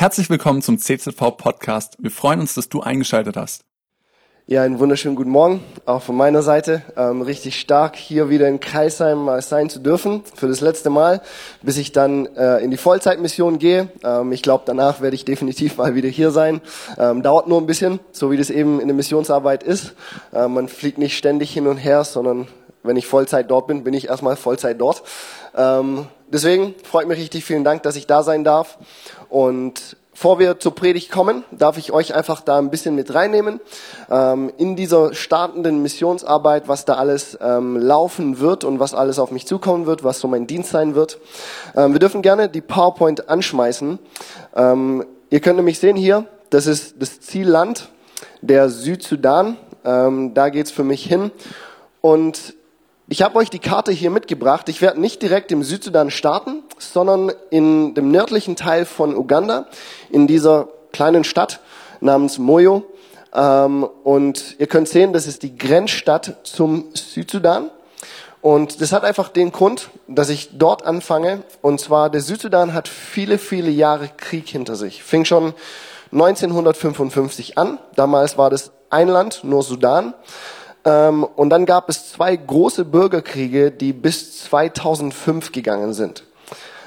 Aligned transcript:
Herzlich 0.00 0.30
willkommen 0.30 0.62
zum 0.62 0.78
CZV 0.78 1.36
Podcast. 1.36 1.96
Wir 1.98 2.12
freuen 2.12 2.38
uns, 2.38 2.54
dass 2.54 2.68
du 2.68 2.80
eingeschaltet 2.82 3.36
hast. 3.36 3.64
Ja, 4.46 4.62
einen 4.62 4.78
wunderschönen 4.78 5.16
guten 5.16 5.30
Morgen, 5.30 5.60
auch 5.86 6.02
von 6.02 6.14
meiner 6.14 6.42
Seite. 6.42 6.82
Ähm, 6.96 7.20
richtig 7.20 7.58
stark, 7.58 7.96
hier 7.96 8.30
wieder 8.30 8.46
in 8.46 8.60
Kreisheim 8.60 9.24
mal 9.24 9.42
sein 9.42 9.68
zu 9.68 9.80
dürfen, 9.80 10.22
für 10.36 10.46
das 10.46 10.60
letzte 10.60 10.88
Mal, 10.88 11.20
bis 11.62 11.78
ich 11.78 11.90
dann 11.90 12.26
äh, 12.36 12.58
in 12.58 12.70
die 12.70 12.76
Vollzeitmission 12.76 13.58
gehe. 13.58 13.88
Ähm, 14.04 14.30
ich 14.30 14.42
glaube, 14.42 14.62
danach 14.66 15.00
werde 15.00 15.16
ich 15.16 15.24
definitiv 15.24 15.78
mal 15.78 15.96
wieder 15.96 16.08
hier 16.08 16.30
sein. 16.30 16.60
Ähm, 16.96 17.24
dauert 17.24 17.48
nur 17.48 17.60
ein 17.60 17.66
bisschen, 17.66 17.98
so 18.12 18.30
wie 18.30 18.36
das 18.36 18.50
eben 18.50 18.78
in 18.78 18.86
der 18.86 18.94
Missionsarbeit 18.94 19.64
ist. 19.64 19.96
Äh, 20.32 20.46
man 20.46 20.68
fliegt 20.68 20.98
nicht 20.98 21.18
ständig 21.18 21.52
hin 21.52 21.66
und 21.66 21.76
her, 21.76 22.04
sondern 22.04 22.46
wenn 22.82 22.96
ich 22.96 23.06
Vollzeit 23.06 23.50
dort 23.50 23.66
bin, 23.66 23.84
bin 23.84 23.94
ich 23.94 24.08
erstmal 24.08 24.36
Vollzeit 24.36 24.80
dort. 24.80 25.02
Ähm, 25.56 26.06
deswegen 26.28 26.74
freut 26.84 27.08
mich 27.08 27.18
richtig, 27.18 27.44
vielen 27.44 27.64
Dank, 27.64 27.82
dass 27.82 27.96
ich 27.96 28.06
da 28.06 28.22
sein 28.22 28.44
darf. 28.44 28.78
Und 29.28 29.96
Bevor 30.18 30.40
wir 30.40 30.58
zur 30.58 30.74
Predigt 30.74 31.12
kommen, 31.12 31.44
darf 31.52 31.78
ich 31.78 31.92
euch 31.92 32.12
einfach 32.12 32.40
da 32.40 32.58
ein 32.58 32.70
bisschen 32.70 32.96
mit 32.96 33.14
reinnehmen 33.14 33.60
ähm, 34.10 34.52
in 34.58 34.74
dieser 34.74 35.14
startenden 35.14 35.80
Missionsarbeit, 35.80 36.66
was 36.66 36.84
da 36.84 36.94
alles 36.94 37.38
ähm, 37.40 37.76
laufen 37.76 38.40
wird 38.40 38.64
und 38.64 38.80
was 38.80 38.94
alles 38.94 39.20
auf 39.20 39.30
mich 39.30 39.46
zukommen 39.46 39.86
wird, 39.86 40.02
was 40.02 40.18
so 40.18 40.26
mein 40.26 40.48
Dienst 40.48 40.70
sein 40.70 40.96
wird. 40.96 41.20
Ähm, 41.76 41.92
wir 41.92 42.00
dürfen 42.00 42.20
gerne 42.20 42.48
die 42.48 42.62
PowerPoint 42.62 43.28
anschmeißen. 43.28 44.00
Ähm, 44.56 45.04
ihr 45.30 45.38
könnt 45.38 45.54
nämlich 45.54 45.78
sehen 45.78 45.94
hier, 45.94 46.24
das 46.50 46.66
ist 46.66 46.96
das 46.98 47.20
Zielland, 47.20 47.88
der 48.40 48.70
Südsudan. 48.70 49.56
Ähm, 49.84 50.34
da 50.34 50.48
geht's 50.48 50.72
für 50.72 50.82
mich 50.82 51.04
hin. 51.04 51.30
Und 52.00 52.54
ich 53.10 53.22
habe 53.22 53.36
euch 53.36 53.48
die 53.48 53.58
Karte 53.58 53.90
hier 53.90 54.10
mitgebracht. 54.10 54.68
Ich 54.68 54.82
werde 54.82 55.00
nicht 55.00 55.22
direkt 55.22 55.50
im 55.50 55.62
Südsudan 55.62 56.10
starten, 56.10 56.62
sondern 56.78 57.32
in 57.48 57.94
dem 57.94 58.10
nördlichen 58.10 58.54
Teil 58.54 58.84
von 58.84 59.16
Uganda, 59.16 59.66
in 60.10 60.26
dieser 60.26 60.68
kleinen 60.92 61.24
Stadt 61.24 61.60
namens 62.00 62.36
Moyo. 62.36 62.84
Ähm, 63.32 63.88
und 64.04 64.56
ihr 64.58 64.66
könnt 64.66 64.88
sehen, 64.88 65.14
das 65.14 65.26
ist 65.26 65.42
die 65.42 65.56
Grenzstadt 65.56 66.36
zum 66.42 66.84
Südsudan. 66.92 67.70
Und 68.42 68.82
das 68.82 68.92
hat 68.92 69.04
einfach 69.04 69.30
den 69.30 69.52
Grund, 69.52 69.88
dass 70.06 70.28
ich 70.28 70.50
dort 70.58 70.84
anfange. 70.84 71.42
Und 71.62 71.80
zwar, 71.80 72.10
der 72.10 72.20
Südsudan 72.20 72.74
hat 72.74 72.88
viele, 72.88 73.38
viele 73.38 73.70
Jahre 73.70 74.10
Krieg 74.18 74.48
hinter 74.48 74.76
sich. 74.76 75.02
Fing 75.02 75.24
schon 75.24 75.54
1955 76.12 77.56
an. 77.56 77.78
Damals 77.96 78.36
war 78.36 78.50
das 78.50 78.70
ein 78.90 79.08
Land, 79.08 79.44
nur 79.44 79.62
Sudan. 79.62 80.14
Ähm, 80.88 81.24
und 81.24 81.50
dann 81.50 81.66
gab 81.66 81.90
es 81.90 82.12
zwei 82.12 82.34
große 82.34 82.86
Bürgerkriege, 82.86 83.70
die 83.70 83.92
bis 83.92 84.44
2005 84.44 85.52
gegangen 85.52 85.92
sind. 85.92 86.24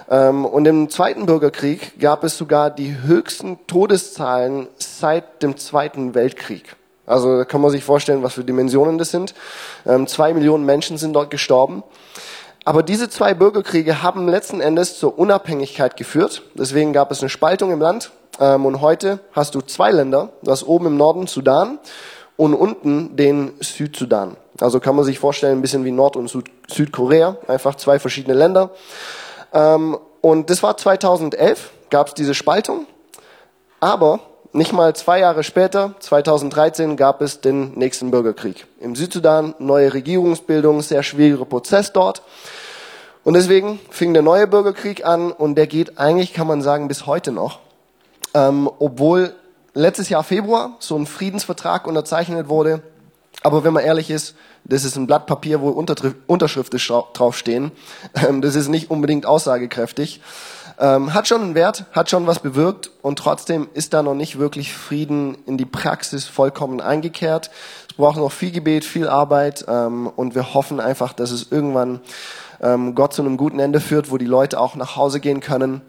Ähm, 0.09 0.43
und 0.43 0.65
im 0.67 0.89
Zweiten 0.89 1.27
Bürgerkrieg 1.27 1.99
gab 1.99 2.23
es 2.23 2.35
sogar 2.35 2.71
die 2.71 2.97
höchsten 3.03 3.59
Todeszahlen 3.67 4.67
seit 4.77 5.43
dem 5.43 5.55
Zweiten 5.55 6.15
Weltkrieg. 6.15 6.75
Also 7.05 7.37
da 7.37 7.45
kann 7.45 7.61
man 7.61 7.69
sich 7.69 7.83
vorstellen, 7.83 8.23
was 8.23 8.33
für 8.33 8.43
Dimensionen 8.43 8.97
das 8.97 9.11
sind. 9.11 9.35
Ähm, 9.85 10.07
zwei 10.07 10.33
Millionen 10.33 10.65
Menschen 10.65 10.97
sind 10.97 11.13
dort 11.13 11.29
gestorben. 11.29 11.83
Aber 12.65 12.81
diese 12.81 13.07
zwei 13.09 13.35
Bürgerkriege 13.35 14.01
haben 14.01 14.27
letzten 14.27 14.61
Endes 14.61 14.97
zur 14.97 15.17
Unabhängigkeit 15.19 15.95
geführt. 15.95 16.43
Deswegen 16.55 16.93
gab 16.93 17.11
es 17.11 17.21
eine 17.21 17.29
Spaltung 17.29 17.71
im 17.71 17.81
Land. 17.81 18.11
und 18.37 18.81
heute 18.81 19.19
hast 19.33 19.55
du 19.55 19.61
zwei 19.61 19.89
Länder. 19.89 20.29
Du 20.43 20.51
hast 20.51 20.63
oben 20.63 20.85
im 20.85 20.95
Norden 20.95 21.25
Sudan 21.25 21.79
und 22.41 22.55
unten 22.55 23.15
den 23.15 23.51
Südsudan. 23.59 24.35
Also 24.59 24.79
kann 24.79 24.95
man 24.95 25.05
sich 25.05 25.19
vorstellen, 25.19 25.59
ein 25.59 25.61
bisschen 25.61 25.85
wie 25.85 25.91
Nord- 25.91 26.15
und 26.15 26.27
Südkorea, 26.67 27.37
einfach 27.47 27.75
zwei 27.75 27.99
verschiedene 27.99 28.33
Länder. 28.33 28.71
Ähm, 29.53 29.95
und 30.21 30.49
das 30.49 30.63
war 30.63 30.75
2011, 30.75 31.69
gab 31.91 32.07
es 32.07 32.13
diese 32.15 32.33
Spaltung, 32.33 32.87
aber 33.79 34.21
nicht 34.53 34.73
mal 34.73 34.95
zwei 34.95 35.19
Jahre 35.19 35.43
später, 35.43 35.93
2013, 35.99 36.97
gab 36.97 37.21
es 37.21 37.41
den 37.41 37.75
nächsten 37.75 38.09
Bürgerkrieg. 38.09 38.65
Im 38.79 38.95
Südsudan 38.95 39.53
neue 39.59 39.93
Regierungsbildung, 39.93 40.81
sehr 40.81 41.03
schwieriger 41.03 41.45
Prozess 41.45 41.93
dort. 41.93 42.23
Und 43.23 43.35
deswegen 43.35 43.79
fing 43.91 44.15
der 44.15 44.23
neue 44.23 44.47
Bürgerkrieg 44.47 45.05
an 45.05 45.31
und 45.31 45.53
der 45.53 45.67
geht 45.67 45.99
eigentlich, 45.99 46.33
kann 46.33 46.47
man 46.47 46.63
sagen, 46.63 46.87
bis 46.87 47.05
heute 47.05 47.31
noch. 47.31 47.59
Ähm, 48.33 48.67
obwohl 48.79 49.35
letztes 49.73 50.09
Jahr 50.09 50.23
Februar 50.23 50.75
so 50.79 50.97
ein 50.97 51.05
Friedensvertrag 51.05 51.87
unterzeichnet 51.87 52.49
wurde. 52.49 52.81
Aber 53.43 53.63
wenn 53.63 53.73
man 53.73 53.83
ehrlich 53.83 54.09
ist, 54.09 54.35
das 54.63 54.83
ist 54.83 54.95
ein 54.95 55.07
Blatt 55.07 55.25
Papier, 55.25 55.61
wo 55.61 55.69
Unterschriften 55.69 56.79
draufstehen. 57.13 57.71
Ähm, 58.27 58.41
das 58.41 58.55
ist 58.55 58.67
nicht 58.67 58.91
unbedingt 58.91 59.25
aussagekräftig. 59.25 60.21
Ähm, 60.79 61.13
hat 61.13 61.27
schon 61.27 61.41
einen 61.41 61.55
Wert, 61.55 61.85
hat 61.91 62.09
schon 62.09 62.27
was 62.27 62.39
bewirkt 62.39 62.91
und 63.01 63.17
trotzdem 63.17 63.69
ist 63.73 63.93
da 63.93 64.03
noch 64.03 64.13
nicht 64.15 64.37
wirklich 64.37 64.73
Frieden 64.73 65.37
in 65.45 65.57
die 65.57 65.65
Praxis 65.65 66.25
vollkommen 66.25 66.81
eingekehrt. 66.81 67.51
Es 67.89 67.95
braucht 67.95 68.17
noch 68.17 68.31
viel 68.31 68.51
Gebet, 68.51 68.85
viel 68.85 69.07
Arbeit 69.07 69.65
ähm, 69.67 70.07
und 70.07 70.35
wir 70.35 70.53
hoffen 70.53 70.79
einfach, 70.79 71.13
dass 71.13 71.31
es 71.31 71.51
irgendwann 71.51 72.01
Gott 72.93 73.11
zu 73.11 73.23
einem 73.23 73.37
guten 73.37 73.57
Ende 73.57 73.79
führt, 73.79 74.11
wo 74.11 74.19
die 74.19 74.27
Leute 74.27 74.59
auch 74.59 74.75
nach 74.75 74.95
Hause 74.95 75.19
gehen 75.19 75.39
können. 75.39 75.81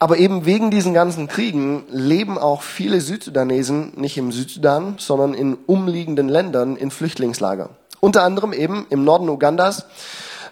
Aber 0.00 0.18
eben 0.18 0.46
wegen 0.46 0.70
diesen 0.70 0.94
ganzen 0.94 1.26
Kriegen 1.26 1.82
leben 1.88 2.38
auch 2.38 2.62
viele 2.62 3.00
Südsudanesen 3.00 3.94
nicht 3.96 4.16
im 4.16 4.30
Südsudan, 4.30 4.94
sondern 4.98 5.34
in 5.34 5.58
umliegenden 5.66 6.28
Ländern 6.28 6.76
in 6.76 6.92
Flüchtlingslager. 6.92 7.70
Unter 8.00 8.22
anderem 8.22 8.52
eben 8.52 8.86
im 8.90 9.02
Norden 9.02 9.28
Ugandas. 9.28 9.86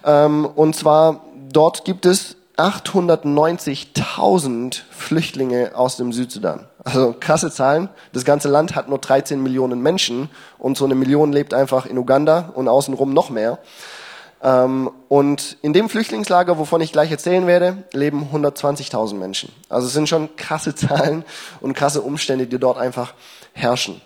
Ähm, 0.03 0.45
und 0.45 0.75
zwar 0.75 1.21
dort 1.51 1.85
gibt 1.85 2.05
es 2.05 2.35
890.000 2.57 4.81
Flüchtlinge 4.89 5.71
aus 5.75 5.95
dem 5.95 6.11
Südsudan. 6.11 6.65
Also 6.83 7.15
krasse 7.17 7.49
Zahlen. 7.51 7.87
Das 8.13 8.25
ganze 8.25 8.49
Land 8.49 8.75
hat 8.75 8.89
nur 8.89 8.97
13 8.97 9.41
Millionen 9.41 9.81
Menschen 9.81 10.29
und 10.57 10.75
so 10.75 10.83
eine 10.85 10.95
Million 10.95 11.31
lebt 11.31 11.53
einfach 11.53 11.85
in 11.85 11.97
Uganda 11.97 12.51
und 12.55 12.67
außenrum 12.67 13.13
noch 13.13 13.29
mehr. 13.29 13.59
Ähm, 14.43 14.91
und 15.09 15.57
in 15.61 15.73
dem 15.73 15.89
Flüchtlingslager, 15.89 16.57
wovon 16.57 16.81
ich 16.81 16.91
gleich 16.91 17.11
erzählen 17.11 17.47
werde, 17.47 17.83
leben 17.91 18.29
120.000 18.33 19.15
Menschen. 19.15 19.51
Also 19.69 19.87
es 19.87 19.93
sind 19.93 20.07
schon 20.07 20.35
krasse 20.35 20.75
Zahlen 20.75 21.23
und 21.61 21.73
krasse 21.73 22.01
Umstände, 22.01 22.47
die 22.47 22.59
dort 22.59 22.77
einfach 22.77 23.13
herrschen. 23.53 24.01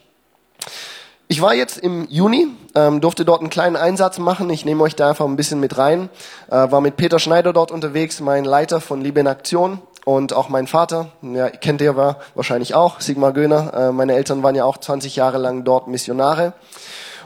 Ich 1.27 1.41
war 1.41 1.53
jetzt 1.53 1.77
im 1.77 2.07
Juni, 2.09 2.47
ähm, 2.75 2.99
durfte 2.99 3.23
dort 3.23 3.39
einen 3.39 3.49
kleinen 3.49 3.77
Einsatz 3.77 4.17
machen. 4.17 4.49
Ich 4.49 4.65
nehme 4.65 4.83
euch 4.83 4.97
da 4.97 5.09
einfach 5.09 5.25
ein 5.25 5.37
bisschen 5.37 5.61
mit 5.61 5.77
rein. 5.77 6.09
Äh, 6.49 6.71
war 6.71 6.81
mit 6.81 6.97
Peter 6.97 7.19
Schneider 7.19 7.53
dort 7.53 7.71
unterwegs, 7.71 8.19
mein 8.19 8.43
Leiter 8.43 8.81
von 8.81 8.99
Liebe 8.99 9.21
in 9.21 9.27
Aktion 9.27 9.81
und 10.03 10.33
auch 10.33 10.49
mein 10.49 10.67
Vater. 10.67 11.13
Ja, 11.21 11.49
kennt 11.49 11.79
ihr 11.79 11.95
wahrscheinlich 12.35 12.75
auch, 12.75 12.99
Sigmar 12.99 13.31
Göhner. 13.31 13.73
Äh, 13.73 13.91
meine 13.93 14.13
Eltern 14.13 14.43
waren 14.43 14.55
ja 14.55 14.65
auch 14.65 14.77
20 14.77 15.15
Jahre 15.15 15.37
lang 15.37 15.63
dort 15.63 15.87
Missionare. 15.87 16.51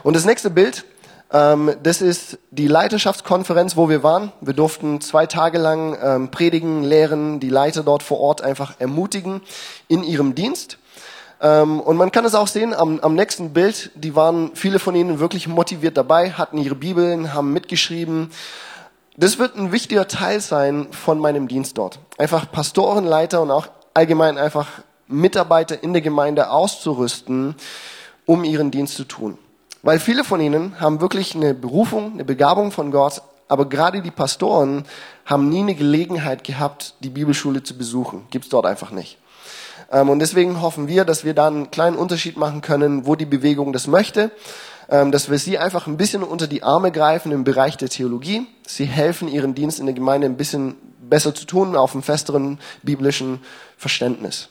Und 0.04 0.14
das 0.14 0.24
nächste 0.24 0.50
Bild 0.50 0.84
das 1.28 2.02
ist 2.02 2.38
die 2.50 2.68
Leiterschaftskonferenz, 2.68 3.76
wo 3.76 3.88
wir 3.88 4.02
waren. 4.02 4.32
Wir 4.40 4.54
durften 4.54 5.00
zwei 5.00 5.26
Tage 5.26 5.58
lang 5.58 5.98
ähm, 6.00 6.30
predigen, 6.30 6.84
lehren, 6.84 7.40
die 7.40 7.50
Leiter 7.50 7.82
dort 7.82 8.02
vor 8.02 8.20
Ort 8.20 8.42
einfach 8.42 8.74
ermutigen 8.78 9.40
in 9.88 10.04
ihrem 10.04 10.36
Dienst. 10.36 10.78
Ähm, 11.40 11.80
und 11.80 11.96
man 11.96 12.12
kann 12.12 12.24
es 12.24 12.34
auch 12.34 12.46
sehen 12.46 12.72
am, 12.72 13.00
am 13.00 13.14
nächsten 13.14 13.52
Bild, 13.52 13.90
die 13.94 14.14
waren 14.14 14.52
viele 14.54 14.78
von 14.78 14.94
ihnen 14.94 15.18
wirklich 15.18 15.48
motiviert 15.48 15.96
dabei, 15.96 16.30
hatten 16.30 16.58
ihre 16.58 16.76
Bibeln, 16.76 17.34
haben 17.34 17.52
mitgeschrieben. 17.52 18.30
Das 19.16 19.38
wird 19.38 19.56
ein 19.56 19.72
wichtiger 19.72 20.08
Teil 20.08 20.40
sein 20.40 20.88
von 20.92 21.18
meinem 21.18 21.48
Dienst 21.48 21.76
dort. 21.78 21.98
Einfach 22.18 22.50
Pastoren, 22.50 23.04
Leiter 23.04 23.42
und 23.42 23.50
auch 23.50 23.68
allgemein 23.94 24.38
einfach 24.38 24.68
Mitarbeiter 25.08 25.82
in 25.82 25.92
der 25.92 26.02
Gemeinde 26.02 26.50
auszurüsten, 26.50 27.54
um 28.26 28.44
ihren 28.44 28.70
Dienst 28.70 28.94
zu 28.94 29.04
tun. 29.04 29.38
Weil 29.86 30.00
viele 30.00 30.24
von 30.24 30.40
ihnen 30.40 30.80
haben 30.80 31.00
wirklich 31.00 31.36
eine 31.36 31.54
Berufung, 31.54 32.14
eine 32.14 32.24
Begabung 32.24 32.72
von 32.72 32.90
Gott, 32.90 33.22
aber 33.46 33.68
gerade 33.68 34.02
die 34.02 34.10
Pastoren 34.10 34.84
haben 35.24 35.48
nie 35.48 35.60
eine 35.60 35.76
Gelegenheit 35.76 36.42
gehabt, 36.42 36.94
die 37.04 37.08
Bibelschule 37.08 37.62
zu 37.62 37.78
besuchen. 37.78 38.26
Gibt's 38.30 38.48
dort 38.48 38.66
einfach 38.66 38.90
nicht. 38.90 39.16
Ähm, 39.92 40.08
und 40.08 40.18
deswegen 40.18 40.60
hoffen 40.60 40.88
wir, 40.88 41.04
dass 41.04 41.24
wir 41.24 41.34
da 41.34 41.46
einen 41.46 41.70
kleinen 41.70 41.96
Unterschied 41.96 42.36
machen 42.36 42.62
können, 42.62 43.06
wo 43.06 43.14
die 43.14 43.26
Bewegung 43.26 43.72
das 43.72 43.86
möchte, 43.86 44.32
ähm, 44.90 45.12
dass 45.12 45.30
wir 45.30 45.38
sie 45.38 45.56
einfach 45.56 45.86
ein 45.86 45.96
bisschen 45.96 46.24
unter 46.24 46.48
die 46.48 46.64
Arme 46.64 46.90
greifen 46.90 47.30
im 47.30 47.44
Bereich 47.44 47.76
der 47.76 47.88
Theologie. 47.88 48.44
Sie 48.66 48.86
helfen, 48.86 49.28
ihren 49.28 49.54
Dienst 49.54 49.78
in 49.78 49.86
der 49.86 49.94
Gemeinde 49.94 50.26
ein 50.26 50.36
bisschen 50.36 50.74
besser 51.00 51.32
zu 51.32 51.46
tun, 51.46 51.76
auf 51.76 51.92
einem 51.92 52.02
festeren 52.02 52.58
biblischen 52.82 53.38
Verständnis. 53.76 54.48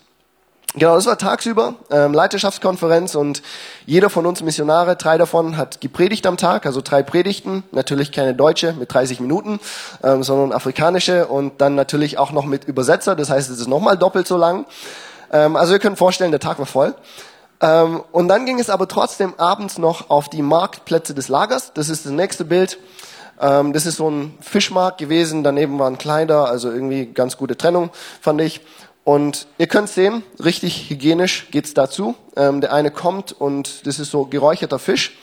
Genau, 0.77 0.95
das 0.95 1.06
war 1.06 1.18
tagsüber 1.18 1.75
ähm, 1.89 2.13
Leiterschaftskonferenz 2.13 3.16
und 3.16 3.42
jeder 3.86 4.10
von 4.10 4.25
uns 4.25 4.44
Missionare, 4.44 4.98
drei 4.98 5.18
davon, 5.18 5.56
hat 5.56 5.80
gepredigt 5.80 6.27
am 6.27 6.36
Tag, 6.36 6.66
also 6.66 6.81
drei 6.81 7.01
Predigten, 7.01 7.63
natürlich 7.72 8.12
keine 8.12 8.36
deutsche 8.36 8.74
mit 8.74 8.94
30 8.94 9.22
Minuten, 9.22 9.62
ähm, 10.04 10.22
sondern 10.22 10.51
afrikanische 10.51 11.27
und 11.27 11.62
dann 11.62 11.75
natürlich 11.75 12.18
auch 12.18 12.33
noch 12.33 12.44
mit 12.44 12.66
Übersetzer, 12.66 13.16
das 13.16 13.30
heißt, 13.30 13.50
es 13.50 13.62
ist 13.62 13.68
nochmal 13.69 13.98
doppelt 13.98 14.27
so 14.27 14.36
lang. 14.36 14.66
Ähm, 15.31 15.56
also 15.56 15.72
ihr 15.72 15.80
könnt 15.80 15.98
vorstellen, 15.98 16.31
der 16.31 16.42
Tag 16.42 16.60
war 16.60 16.66
voll. 16.66 16.94
Ähm, 17.62 18.04
und 18.12 18.27
dann 18.27 18.45
ging 18.45 18.60
es 18.60 18.69
aber 18.69 18.89
trotzdem 18.89 19.33
abends 19.38 19.77
noch 19.77 20.10
auf 20.10 20.27
die 20.27 20.42
Marktplätze 20.42 21.13
des 21.13 21.30
Lagers, 21.30 21.72
das 21.74 21.88
ist 21.88 22.06
das 22.06 22.12
nächste 22.12 22.44
Bild. 22.44 22.80
Ähm, 23.39 23.74
das 23.74 23.86
ist 23.86 23.98
so 23.98 24.10
ein 24.10 24.38
Fischmarkt 24.42 24.98
gewesen, 24.98 25.44
daneben 25.44 25.80
waren 25.80 25.98
Kleider, 25.98 26.50
also 26.50 26.69
irgendwie 26.69 27.06
ganz 27.06 27.38
gute 27.38 27.57
Trennung, 27.57 27.92
fand 28.22 28.42
ich. 28.42 28.62
Und 29.06 29.48
ihr 29.60 29.68
könnt 29.68 29.88
sehen, 29.88 30.24
richtig 30.44 30.90
hygienisch 30.90 31.48
geht's 31.52 31.75
dazu. 31.75 32.16
Ähm, 32.36 32.60
der 32.60 32.74
eine 32.74 32.90
kommt 32.90 33.31
und 33.31 33.86
das 33.86 34.00
ist 34.00 34.10
so 34.10 34.25
geräucherter 34.25 34.80
Fisch. 34.80 35.16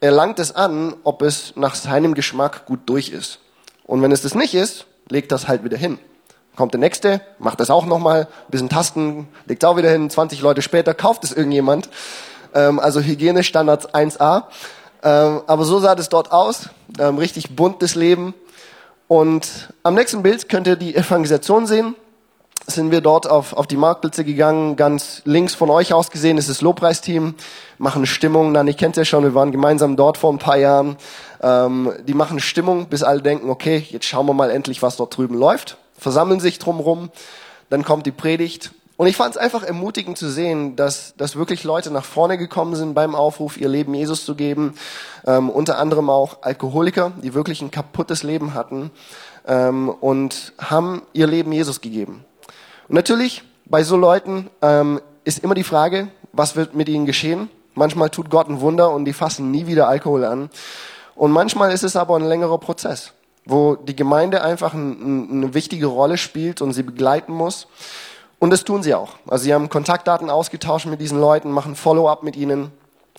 Er 0.00 0.12
langt 0.12 0.38
es 0.38 0.54
an, 0.54 0.94
ob 1.02 1.22
es 1.22 1.52
nach 1.56 1.74
seinem 1.74 2.14
Geschmack 2.14 2.66
gut 2.66 2.80
durch 2.86 3.08
ist. 3.08 3.40
Und 3.84 4.00
wenn 4.00 4.12
es 4.12 4.22
das 4.22 4.36
nicht 4.36 4.54
ist, 4.54 4.86
legt 5.08 5.32
das 5.32 5.48
halt 5.48 5.64
wieder 5.64 5.76
hin. 5.76 5.98
Kommt 6.54 6.72
der 6.72 6.78
nächste, 6.78 7.20
macht 7.40 7.58
das 7.58 7.68
auch 7.68 7.84
nochmal, 7.84 8.28
bisschen 8.48 8.68
Tasten, 8.68 9.26
legt 9.46 9.64
auch 9.64 9.76
wieder 9.76 9.90
hin, 9.90 10.08
20 10.08 10.40
Leute 10.40 10.62
später 10.62 10.94
kauft 10.94 11.24
es 11.24 11.32
irgendjemand. 11.32 11.88
Ähm, 12.54 12.78
also 12.78 13.00
Hygienestandards 13.00 13.92
1a. 13.92 14.44
Ähm, 15.02 15.42
aber 15.48 15.64
so 15.64 15.80
sah 15.80 15.96
das 15.96 16.08
dort 16.08 16.30
aus. 16.30 16.68
Ähm, 17.00 17.18
richtig 17.18 17.56
buntes 17.56 17.96
Leben. 17.96 18.34
Und 19.08 19.72
am 19.82 19.94
nächsten 19.94 20.22
Bild 20.22 20.48
könnt 20.48 20.68
ihr 20.68 20.76
die 20.76 20.94
Evangelisation 20.94 21.66
sehen. 21.66 21.96
Sind 22.68 22.90
wir 22.90 23.00
dort 23.00 23.28
auf, 23.28 23.52
auf 23.52 23.66
die 23.66 23.76
Marktplätze 23.76 24.24
gegangen. 24.24 24.76
Ganz 24.76 25.22
links 25.24 25.54
von 25.54 25.70
euch 25.70 25.92
aus 25.92 26.10
gesehen 26.10 26.36
ist 26.36 26.48
das 26.48 26.62
Lobpreisteam. 26.62 27.34
Machen 27.78 28.06
Stimmung. 28.06 28.54
Dann, 28.54 28.66
ich 28.66 28.76
kennt 28.76 28.96
ja 28.96 29.04
schon, 29.04 29.22
wir 29.22 29.34
waren 29.34 29.52
gemeinsam 29.52 29.96
dort 29.96 30.18
vor 30.18 30.32
ein 30.32 30.38
paar 30.38 30.56
Jahren. 30.58 30.96
Ähm, 31.42 31.92
die 32.06 32.14
machen 32.14 32.40
Stimmung, 32.40 32.86
bis 32.86 33.02
alle 33.02 33.22
denken, 33.22 33.50
okay, 33.50 33.86
jetzt 33.90 34.06
schauen 34.06 34.26
wir 34.26 34.34
mal 34.34 34.50
endlich, 34.50 34.82
was 34.82 34.96
dort 34.96 35.16
drüben 35.16 35.36
läuft. 35.36 35.76
Versammeln 35.96 36.40
sich 36.40 36.58
drumrum. 36.58 37.10
Dann 37.70 37.84
kommt 37.84 38.06
die 38.06 38.12
Predigt 38.12 38.72
und 38.96 39.08
ich 39.08 39.16
fand 39.16 39.34
es 39.34 39.36
einfach 39.36 39.62
ermutigend 39.62 40.16
zu 40.16 40.30
sehen, 40.30 40.74
dass, 40.74 41.14
dass 41.16 41.36
wirklich 41.36 41.64
Leute 41.64 41.90
nach 41.90 42.04
vorne 42.04 42.38
gekommen 42.38 42.76
sind 42.76 42.94
beim 42.94 43.14
Aufruf, 43.14 43.58
ihr 43.58 43.68
Leben 43.68 43.92
Jesus 43.94 44.24
zu 44.24 44.34
geben. 44.34 44.74
Ähm, 45.26 45.50
unter 45.50 45.78
anderem 45.78 46.08
auch 46.08 46.38
Alkoholiker, 46.42 47.12
die 47.22 47.34
wirklich 47.34 47.60
ein 47.60 47.70
kaputtes 47.70 48.22
Leben 48.22 48.54
hatten 48.54 48.90
ähm, 49.46 49.90
und 49.90 50.54
haben 50.58 51.02
ihr 51.12 51.26
Leben 51.26 51.52
Jesus 51.52 51.82
gegeben. 51.82 52.24
Und 52.88 52.94
natürlich, 52.94 53.42
bei 53.64 53.82
so 53.82 53.96
Leuten 53.96 54.48
ähm, 54.62 55.00
ist 55.24 55.40
immer 55.40 55.54
die 55.54 55.64
Frage, 55.64 56.08
was 56.32 56.56
wird 56.56 56.74
mit 56.74 56.88
ihnen 56.88 57.06
geschehen? 57.06 57.48
Manchmal 57.74 58.10
tut 58.10 58.30
Gott 58.30 58.48
ein 58.48 58.60
Wunder 58.60 58.90
und 58.90 59.04
die 59.04 59.12
fassen 59.12 59.50
nie 59.50 59.66
wieder 59.66 59.88
Alkohol 59.88 60.24
an. 60.24 60.50
Und 61.14 61.32
manchmal 61.32 61.72
ist 61.72 61.82
es 61.82 61.96
aber 61.96 62.16
ein 62.16 62.24
längerer 62.24 62.58
Prozess, 62.58 63.12
wo 63.44 63.74
die 63.74 63.96
Gemeinde 63.96 64.42
einfach 64.42 64.74
ein, 64.74 64.90
ein, 64.90 65.30
eine 65.30 65.54
wichtige 65.54 65.86
Rolle 65.86 66.18
spielt 66.18 66.62
und 66.62 66.72
sie 66.72 66.82
begleiten 66.82 67.32
muss. 67.32 67.66
Und 68.38 68.50
das 68.50 68.64
tun 68.64 68.82
sie 68.82 68.94
auch. 68.94 69.14
Also 69.26 69.44
sie 69.44 69.54
haben 69.54 69.68
Kontaktdaten 69.68 70.30
ausgetauscht 70.30 70.86
mit 70.86 71.00
diesen 71.00 71.18
Leuten, 71.18 71.50
machen 71.50 71.74
Follow-up 71.74 72.22
mit 72.22 72.36
ihnen. 72.36 72.70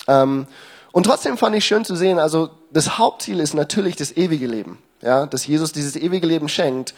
Ähm, 0.08 0.48
und 0.92 1.04
trotzdem 1.04 1.38
fand 1.38 1.56
ich 1.56 1.66
schön 1.66 1.86
zu 1.86 1.96
sehen, 1.96 2.20
also 2.20 2.50
das 2.72 2.98
Hauptziel 2.98 3.40
ist 3.40 3.54
natürlich 3.54 3.96
das 3.96 4.16
ewige 4.16 4.48
Leben. 4.48 4.80
Ja, 5.02 5.26
dass 5.26 5.46
Jesus 5.46 5.72
dieses 5.72 5.96
ewige 5.96 6.26
Leben 6.26 6.50
schenkt. 6.50 6.96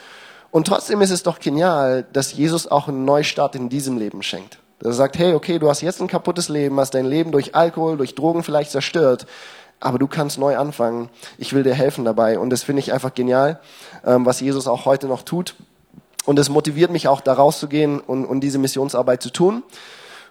Und 0.52 0.68
trotzdem 0.68 1.02
ist 1.02 1.12
es 1.12 1.24
doch 1.24 1.40
genial, 1.40 2.06
dass 2.12 2.34
Jesus 2.34 2.68
auch 2.68 2.88
einen 2.88 3.06
Neustart 3.06 3.56
in 3.56 3.70
diesem 3.70 3.98
Leben 3.98 4.24
schenkt. 4.24 4.60
Er 4.84 4.94
sagt, 4.94 5.18
hey, 5.18 5.34
okay, 5.34 5.60
du 5.60 5.70
hast 5.70 5.82
jetzt 5.82 6.02
ein 6.02 6.08
kaputtes 6.08 6.50
Leben, 6.50 6.80
hast 6.80 6.94
dein 6.94 7.06
Leben 7.06 7.32
durch 7.32 7.54
Alkohol, 7.54 7.98
durch 7.98 8.16
Drogen 8.16 8.44
vielleicht 8.44 8.72
zerstört, 8.72 9.28
aber 9.80 10.00
du 10.00 10.08
kannst 10.08 10.38
neu 10.38 10.58
anfangen. 10.58 11.10
Ich 11.38 11.54
will 11.54 11.64
dir 11.64 11.74
helfen 11.74 12.06
dabei. 12.06 12.40
Und 12.40 12.50
das 12.50 12.64
finde 12.64 12.80
ich 12.80 12.94
einfach 12.94 13.14
genial, 13.14 13.60
ähm, 14.06 14.26
was 14.26 14.40
Jesus 14.40 14.68
auch 14.68 14.86
heute 14.86 15.08
noch 15.08 15.24
tut. 15.24 15.56
Und 16.26 16.40
es 16.40 16.50
motiviert 16.50 16.92
mich 16.92 17.08
auch, 17.08 17.22
da 17.22 17.34
rauszugehen 17.34 18.00
und, 18.00 18.26
und 18.26 18.42
diese 18.42 18.58
Missionsarbeit 18.58 19.22
zu 19.22 19.32
tun. 19.32 19.64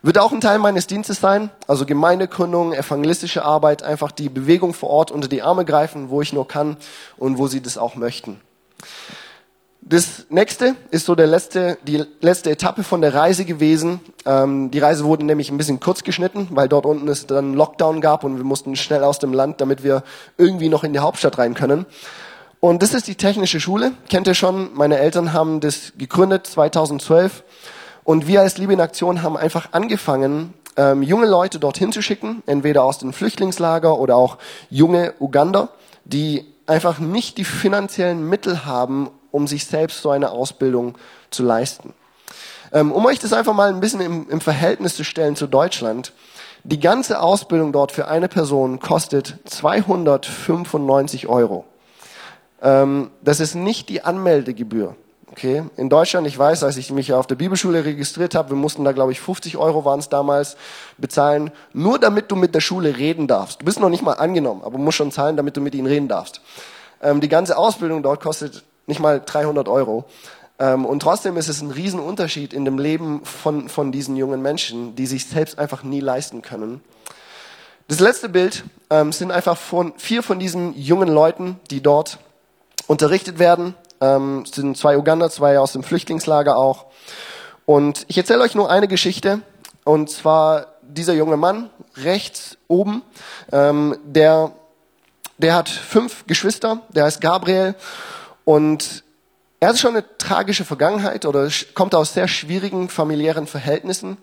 Wird 0.01 0.19
auch 0.19 0.33
ein 0.33 0.41
Teil 0.41 0.59
meines 0.59 0.87
Dienstes 0.87 1.21
sein, 1.21 1.51
also 1.67 1.85
Gemeindegründung, 1.85 2.73
evangelistische 2.73 3.45
Arbeit, 3.45 3.83
einfach 3.83 4.13
die 4.13 4.29
Bewegung 4.29 4.73
vor 4.73 4.91
Ort 4.91 5.11
unter 5.11 5.27
die 5.27 5.43
Arme 5.43 5.65
greifen, 5.65 6.09
wo 6.09 6.23
ich 6.23 6.33
nur 6.33 6.47
kann 6.47 6.77
und 7.17 7.37
wo 7.37 7.49
sie 7.49 7.61
das 7.61 7.79
auch 7.79 7.97
möchten. 7.97 8.41
Das 9.91 10.27
nächste 10.29 10.75
ist 10.91 11.07
so 11.07 11.15
der 11.15 11.27
letzte, 11.27 11.79
die 11.87 12.05
letzte 12.21 12.51
Etappe 12.51 12.83
von 12.83 13.01
der 13.01 13.15
Reise 13.15 13.47
gewesen. 13.47 14.01
Ähm, 14.27 14.71
die 14.71 14.81
Reise 14.81 15.05
wurde 15.05 15.25
nämlich 15.25 15.51
ein 15.51 15.57
bisschen 15.57 15.81
kurz 15.81 16.05
geschnitten, 16.05 16.49
weil 16.51 16.69
dort 16.69 16.85
unten 16.85 17.09
es 17.09 17.27
dann 17.27 17.55
Lockdown 17.55 18.03
gab 18.03 18.23
und 18.23 18.37
wir 18.37 18.45
mussten 18.45 18.77
schnell 18.77 19.03
aus 19.03 19.19
dem 19.19 19.33
Land, 19.33 19.63
damit 19.63 19.83
wir 19.83 20.03
irgendwie 20.37 20.69
noch 20.69 20.85
in 20.85 20.93
die 20.93 20.99
Hauptstadt 20.99 21.39
rein 21.39 21.55
können. 21.55 21.87
Und 22.61 22.83
das 22.83 22.93
ist 22.93 23.09
die 23.09 23.15
technische 23.15 23.61
Schule. 23.61 23.93
Kennt 24.11 24.27
ihr 24.27 24.35
schon? 24.35 24.75
Meine 24.75 24.99
Eltern 24.99 25.33
haben 25.33 25.61
das 25.61 25.95
gegründet 25.97 26.47
2012. 26.47 27.43
Und 28.05 28.27
wir 28.27 28.43
als 28.43 28.59
Liebe 28.59 28.75
in 28.75 28.83
Aktion 28.83 29.23
haben 29.23 29.39
einfach 29.39 29.73
angefangen, 29.73 30.53
ähm, 30.77 31.03
junge 31.03 31.27
Leute 31.27 31.59
dorthin 31.59 31.93
zu 31.93 32.03
schicken, 32.03 32.43
entweder 32.45 32.85
aus 32.85 32.99
den 32.99 33.15
Flüchtlingslager 33.15 33.99
oder 33.99 34.17
auch 34.17 34.37
junge 34.69 35.15
Uganda, 35.19 35.71
die 36.05 36.45
einfach 36.67 36.99
nicht 36.99 37.39
die 37.39 37.45
finanziellen 37.45 38.29
Mittel 38.29 38.67
haben, 38.67 39.09
um 39.31 39.47
sich 39.47 39.67
selbst 39.67 40.03
so 40.03 40.11
eine 40.11 40.31
Ausbildung 40.31 40.97
zu 41.31 41.43
leisten. 41.43 41.95
Ähm, 42.73 42.93
um 42.93 43.07
euch 43.07 43.19
das 43.19 43.33
einfach 43.33 43.55
mal 43.55 43.69
ein 43.69 43.81
bisschen 43.81 44.01
im, 44.01 44.29
im 44.29 44.41
Verhältnis 44.41 44.97
zu 44.97 45.05
stellen 45.05 45.37
zu 45.37 45.47
Deutschland. 45.47 46.13
Die 46.65 46.81
ganze 46.81 47.21
Ausbildung 47.21 47.73
dort 47.73 47.93
für 47.93 48.09
eine 48.09 48.29
Person 48.29 48.81
kostet 48.81 49.39
295 49.45 51.29
Euro. 51.29 51.65
Ähm, 52.61 53.11
das 53.23 53.41
ist 53.41 53.55
nicht 53.55 53.89
die 53.89 54.03
Anmeldegebühr. 54.03 54.97
Okay, 55.31 55.63
in 55.77 55.89
Deutschland, 55.89 56.27
ich 56.27 56.39
weiß, 56.39 56.65
als 56.65 56.79
ich 56.79 56.91
mich 56.91 57.13
auf 57.13 57.27
der 57.27 57.37
Bibelschule 57.37 57.85
registriert 57.85 58.35
habe, 58.35 58.51
wir 58.51 58.57
mussten 58.57 58.83
da, 58.85 58.93
glaube 58.93 59.13
ich, 59.13 59.21
50 59.21 59.57
Euro 59.57 59.85
waren 59.85 60.01
es 60.01 60.09
damals 60.09 60.57
bezahlen, 60.97 61.53
nur 61.73 61.99
damit 61.99 62.31
du 62.31 62.37
mit 62.37 62.55
der 62.55 62.61
Schule 62.61 62.97
reden 62.97 63.29
darfst. 63.29 63.61
Du 63.61 63.65
bist 63.67 63.79
noch 63.79 63.91
nicht 63.91 64.03
mal 64.03 64.15
angenommen, 64.15 64.63
aber 64.65 64.79
musst 64.79 64.97
schon 64.97 65.13
zahlen, 65.13 65.37
damit 65.37 65.57
du 65.57 65.61
mit 65.61 65.75
ihnen 65.75 65.87
reden 65.87 66.09
darfst. 66.09 66.41
Ähm, 67.03 67.21
die 67.21 67.29
ganze 67.29 67.57
Ausbildung 67.57 68.03
dort 68.03 68.21
kostet 68.21 68.65
nicht 68.89 69.01
mal 69.01 69.23
300 69.25 69.69
Euro. 69.69 70.05
Ähm, 70.59 70.85
und 70.85 71.01
trotzdem 71.01 71.37
ist 71.37 71.49
es 71.49 71.61
ein 71.61 71.71
Riesenunterschied 71.71 72.53
in 72.53 72.65
dem 72.65 72.79
Leben 72.79 73.25
von, 73.25 73.69
von 73.69 73.93
diesen 73.93 74.17
jungen 74.17 74.43
Menschen, 74.43 74.97
die 74.97 75.07
sich 75.07 75.27
selbst 75.27 75.59
einfach 75.59 75.83
nie 75.85 76.01
leisten 76.01 76.43
können. 76.43 76.81
Das 77.87 78.01
letzte 78.01 78.29
Bild 78.29 78.65
ähm, 78.91 79.13
sind 79.13 79.31
einfach 79.31 79.57
von, 79.57 79.95
vier 79.97 80.23
von 80.23 80.39
diesen 80.39 80.77
jungen 80.77 81.09
Leuten, 81.09 81.59
die 81.71 81.81
dort 81.81 82.19
unterrichtet 82.87 83.39
werden. 83.39 83.75
Ähm, 84.01 84.43
es 84.45 84.51
sind 84.53 84.77
zwei 84.77 84.99
Uganda, 84.99 85.31
zwei 85.31 85.59
aus 85.59 85.73
dem 85.73 85.83
Flüchtlingslager 85.83 86.57
auch. 86.57 86.87
Und 87.65 88.05
ich 88.09 88.19
erzähle 88.19 88.43
euch 88.43 88.55
nur 88.55 88.71
eine 88.71 88.89
Geschichte. 88.89 89.41
Und 89.85 90.11
zwar 90.11 90.67
dieser 90.83 91.15
junge 91.15 91.37
Mann 91.37 91.71
rechts 91.97 92.59
oben, 92.67 93.03
ähm, 93.53 93.97
der, 94.05 94.53
der 95.39 95.55
hat 95.55 95.69
fünf 95.69 96.27
Geschwister, 96.27 96.83
der 96.91 97.05
heißt 97.05 97.21
Gabriel. 97.21 97.75
Und 98.49 99.05
er 99.61 99.69
hat 99.69 99.79
schon 99.79 99.91
eine 99.91 100.17
tragische 100.17 100.65
Vergangenheit 100.65 101.27
oder 101.27 101.51
kommt 101.75 101.95
aus 101.95 102.15
sehr 102.15 102.29
schwierigen 102.29 102.89
familiären 102.89 103.47
Verhältnissen. 103.47 104.17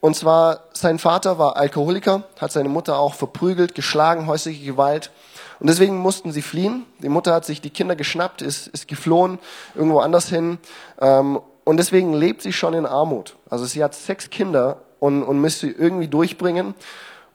Und 0.00 0.16
zwar, 0.16 0.64
sein 0.72 0.98
Vater 0.98 1.38
war 1.38 1.56
Alkoholiker, 1.56 2.24
hat 2.40 2.50
seine 2.50 2.68
Mutter 2.68 2.98
auch 2.98 3.14
verprügelt, 3.14 3.76
geschlagen, 3.76 4.26
häusliche 4.26 4.64
Gewalt. 4.64 5.12
Und 5.60 5.68
deswegen 5.68 5.98
mussten 5.98 6.32
sie 6.32 6.42
fliehen. 6.42 6.84
Die 6.98 7.08
Mutter 7.08 7.32
hat 7.32 7.44
sich 7.44 7.60
die 7.60 7.70
Kinder 7.70 7.94
geschnappt, 7.94 8.42
ist, 8.42 8.66
ist 8.66 8.88
geflohen, 8.88 9.38
irgendwo 9.76 10.00
anders 10.00 10.28
hin. 10.28 10.58
Ähm, 11.00 11.38
und 11.62 11.76
deswegen 11.76 12.12
lebt 12.12 12.42
sie 12.42 12.52
schon 12.52 12.74
in 12.74 12.86
Armut. 12.86 13.36
Also 13.48 13.66
sie 13.66 13.84
hat 13.84 13.94
sechs 13.94 14.30
Kinder 14.30 14.78
und, 14.98 15.22
und 15.22 15.40
müsste 15.40 15.68
irgendwie 15.68 16.08
durchbringen. 16.08 16.74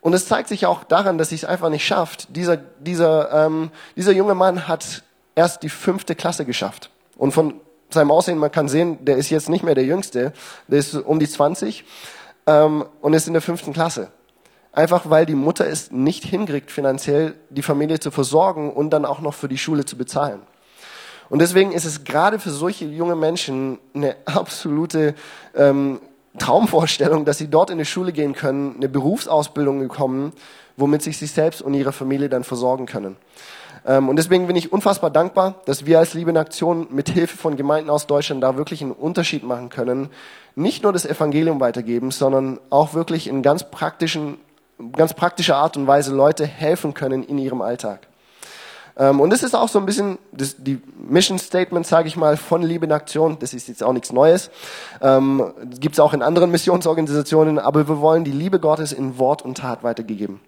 Und 0.01 0.13
es 0.13 0.27
zeigt 0.27 0.49
sich 0.49 0.65
auch 0.65 0.83
daran, 0.83 1.17
dass 1.17 1.29
sie 1.29 1.35
es 1.35 1.45
einfach 1.45 1.69
nicht 1.69 1.87
schafft. 1.87 2.35
Dieser, 2.35 2.57
dieser, 2.57 3.45
ähm, 3.45 3.71
dieser 3.95 4.11
junge 4.11 4.35
Mann 4.35 4.67
hat 4.67 5.04
erst 5.35 5.63
die 5.63 5.69
fünfte 5.69 6.15
Klasse 6.15 6.45
geschafft. 6.45 6.89
Und 7.17 7.31
von 7.33 7.61
seinem 7.89 8.11
Aussehen, 8.11 8.37
man 8.37 8.51
kann 8.51 8.67
sehen, 8.67 9.03
der 9.05 9.17
ist 9.17 9.29
jetzt 9.29 9.49
nicht 9.49 9.63
mehr 9.63 9.75
der 9.75 9.85
Jüngste, 9.85 10.33
der 10.67 10.79
ist 10.79 10.95
um 10.95 11.19
die 11.19 11.29
20 11.29 11.83
ähm, 12.47 12.85
und 13.01 13.13
ist 13.13 13.27
in 13.27 13.33
der 13.33 13.41
fünften 13.41 13.73
Klasse. 13.73 14.09
Einfach 14.71 15.09
weil 15.09 15.25
die 15.25 15.35
Mutter 15.35 15.67
es 15.67 15.91
nicht 15.91 16.25
hinkriegt, 16.25 16.69
finanziell 16.71 17.35
die 17.49 17.61
Familie 17.61 17.99
zu 17.99 18.11
versorgen 18.11 18.73
und 18.73 18.89
dann 18.89 19.05
auch 19.05 19.21
noch 19.21 19.33
für 19.33 19.47
die 19.47 19.57
Schule 19.57 19.85
zu 19.85 19.97
bezahlen. 19.97 20.41
Und 21.29 21.39
deswegen 21.39 21.71
ist 21.71 21.85
es 21.85 22.03
gerade 22.03 22.39
für 22.39 22.51
solche 22.51 22.85
junge 22.85 23.15
Menschen 23.15 23.79
eine 23.93 24.15
absolute 24.25 25.15
ähm, 25.55 26.01
Traumvorstellung, 26.37 27.25
dass 27.25 27.37
sie 27.37 27.47
dort 27.47 27.69
in 27.69 27.77
die 27.77 27.85
Schule 27.85 28.11
gehen 28.11 28.33
können, 28.33 28.75
eine 28.75 28.89
Berufsausbildung 28.89 29.79
bekommen, 29.79 30.33
womit 30.77 31.01
sich 31.01 31.17
sich 31.17 31.31
selbst 31.31 31.61
und 31.61 31.73
ihre 31.73 31.93
Familie 31.93 32.29
dann 32.29 32.43
versorgen 32.43 32.85
können. 32.85 33.15
Ähm, 33.85 34.09
und 34.09 34.15
deswegen 34.15 34.47
bin 34.47 34.55
ich 34.55 34.71
unfassbar 34.71 35.09
dankbar, 35.09 35.55
dass 35.65 35.85
wir 35.85 35.99
als 35.99 36.13
Liebe 36.13 36.31
in 36.31 36.37
Aktion 36.37 36.87
mit 36.89 37.09
Hilfe 37.09 37.37
von 37.37 37.55
Gemeinden 37.55 37.89
aus 37.89 38.07
Deutschland 38.07 38.43
da 38.43 38.57
wirklich 38.57 38.81
einen 38.81 38.91
Unterschied 38.91 39.43
machen 39.43 39.69
können. 39.69 40.09
Nicht 40.55 40.83
nur 40.83 40.93
das 40.93 41.05
Evangelium 41.05 41.59
weitergeben, 41.59 42.11
sondern 42.11 42.59
auch 42.69 42.93
wirklich 42.93 43.27
in 43.27 43.41
ganz 43.41 43.69
praktischen 43.69 44.37
ganz 44.93 45.13
praktische 45.13 45.55
Art 45.55 45.77
und 45.77 45.87
Weise 45.87 46.13
Leute 46.13 46.45
helfen 46.45 46.93
können 46.93 47.23
in 47.23 47.37
ihrem 47.37 47.61
Alltag. 47.61 48.07
Ähm, 48.97 49.19
und 49.19 49.29
das 49.31 49.43
ist 49.43 49.55
auch 49.55 49.67
so 49.67 49.79
ein 49.79 49.85
bisschen 49.85 50.17
das, 50.31 50.55
die 50.57 50.81
Mission 50.97 51.37
Statement, 51.37 51.85
sage 51.85 52.07
ich 52.07 52.15
mal, 52.15 52.37
von 52.37 52.61
Liebe 52.61 52.85
in 52.85 52.91
Aktion. 52.91 53.37
Das 53.39 53.53
ist 53.53 53.67
jetzt 53.67 53.83
auch 53.83 53.93
nichts 53.93 54.11
Neues. 54.11 54.49
Ähm, 55.01 55.53
Gibt 55.79 55.95
es 55.95 55.99
auch 55.99 56.13
in 56.13 56.21
anderen 56.21 56.51
Missionsorganisationen, 56.51 57.59
aber 57.59 57.87
wir 57.87 57.99
wollen 57.99 58.23
die 58.23 58.31
Liebe 58.31 58.59
Gottes 58.59 58.93
in 58.93 59.17
Wort 59.17 59.41
und 59.41 59.57
Tat 59.57 59.83
weitergegeben. 59.83 60.39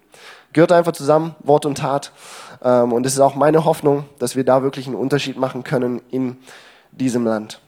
Gehört 0.52 0.72
einfach 0.72 0.92
zusammen, 0.92 1.34
Wort 1.40 1.66
und 1.66 1.78
Tat. 1.78 2.12
Ähm, 2.62 2.92
und 2.92 3.06
es 3.06 3.14
ist 3.14 3.20
auch 3.20 3.34
meine 3.34 3.64
Hoffnung, 3.64 4.04
dass 4.18 4.36
wir 4.36 4.44
da 4.44 4.62
wirklich 4.62 4.86
einen 4.86 4.96
Unterschied 4.96 5.36
machen 5.36 5.64
können 5.64 6.00
in 6.10 6.38
diesem 6.92 7.24
Land. 7.24 7.60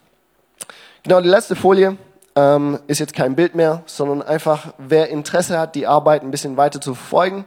Genau, 1.03 1.21
die 1.21 1.29
letzte 1.29 1.55
Folie 1.55 1.97
ähm, 2.35 2.79
ist 2.87 2.99
jetzt 2.99 3.13
kein 3.13 3.35
Bild 3.35 3.55
mehr, 3.55 3.83
sondern 3.85 4.21
einfach, 4.21 4.73
wer 4.77 5.09
Interesse 5.09 5.59
hat, 5.59 5.75
die 5.75 5.87
Arbeit 5.87 6.23
ein 6.23 6.31
bisschen 6.31 6.57
weiter 6.57 6.81
zu 6.81 6.93
verfolgen, 6.95 7.45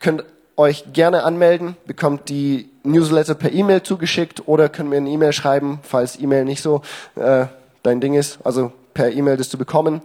könnt 0.00 0.24
euch 0.56 0.92
gerne 0.92 1.24
anmelden, 1.24 1.76
bekommt 1.86 2.28
die 2.28 2.68
Newsletter 2.82 3.34
per 3.34 3.52
E-Mail 3.52 3.82
zugeschickt 3.82 4.46
oder 4.46 4.68
könnt 4.68 4.90
mir 4.90 4.98
eine 4.98 5.10
E-Mail 5.10 5.32
schreiben, 5.32 5.80
falls 5.82 6.18
E-Mail 6.18 6.44
nicht 6.44 6.62
so 6.62 6.82
äh, 7.16 7.46
dein 7.82 8.00
Ding 8.00 8.14
ist, 8.14 8.38
also 8.44 8.72
per 8.92 9.10
E-Mail 9.10 9.36
das 9.36 9.48
zu 9.48 9.58
bekommen. 9.58 10.02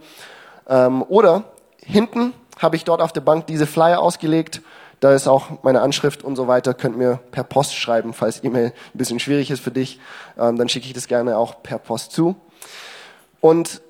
Ähm, 0.68 1.02
oder 1.02 1.44
hinten 1.84 2.32
habe 2.58 2.76
ich 2.76 2.84
dort 2.84 3.00
auf 3.00 3.12
der 3.12 3.20
Bank 3.20 3.46
diese 3.46 3.66
Flyer 3.66 4.00
ausgelegt. 4.00 4.62
Da 5.00 5.14
ist 5.14 5.28
auch 5.28 5.62
meine 5.62 5.82
Anschrift 5.82 6.24
und 6.24 6.36
so 6.36 6.48
weiter. 6.48 6.72
Könnt 6.72 6.96
mir 6.96 7.20
per 7.30 7.44
Post 7.44 7.74
schreiben, 7.74 8.14
falls 8.14 8.42
E-Mail 8.42 8.66
ein 8.66 8.98
bisschen 8.98 9.20
schwierig 9.20 9.50
ist 9.50 9.60
für 9.60 9.70
dich. 9.70 10.00
Ähm, 10.38 10.56
dann 10.56 10.68
schicke 10.68 10.86
ich 10.86 10.94
das 10.94 11.06
gerne 11.06 11.36
auch 11.36 11.62
per 11.62 11.78
Post 11.78 12.12
zu. 12.12 12.36
Und 13.40 13.82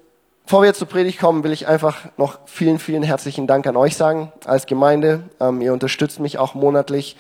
Bevor 0.46 0.62
wir 0.62 0.68
jetzt 0.68 0.78
zur 0.78 0.86
Predigt 0.86 1.18
kommen, 1.18 1.42
will 1.42 1.50
ich 1.50 1.66
einfach 1.66 2.04
noch 2.16 2.38
vielen, 2.46 2.78
vielen 2.78 3.02
herzlichen 3.02 3.48
Dank 3.48 3.66
an 3.66 3.76
euch 3.76 3.96
sagen 3.96 4.30
als 4.44 4.66
Gemeinde. 4.66 5.24
Ähm, 5.40 5.60
ihr 5.60 5.72
unterstützt 5.72 6.20
mich 6.20 6.38
auch 6.38 6.54
monatlich 6.54 7.16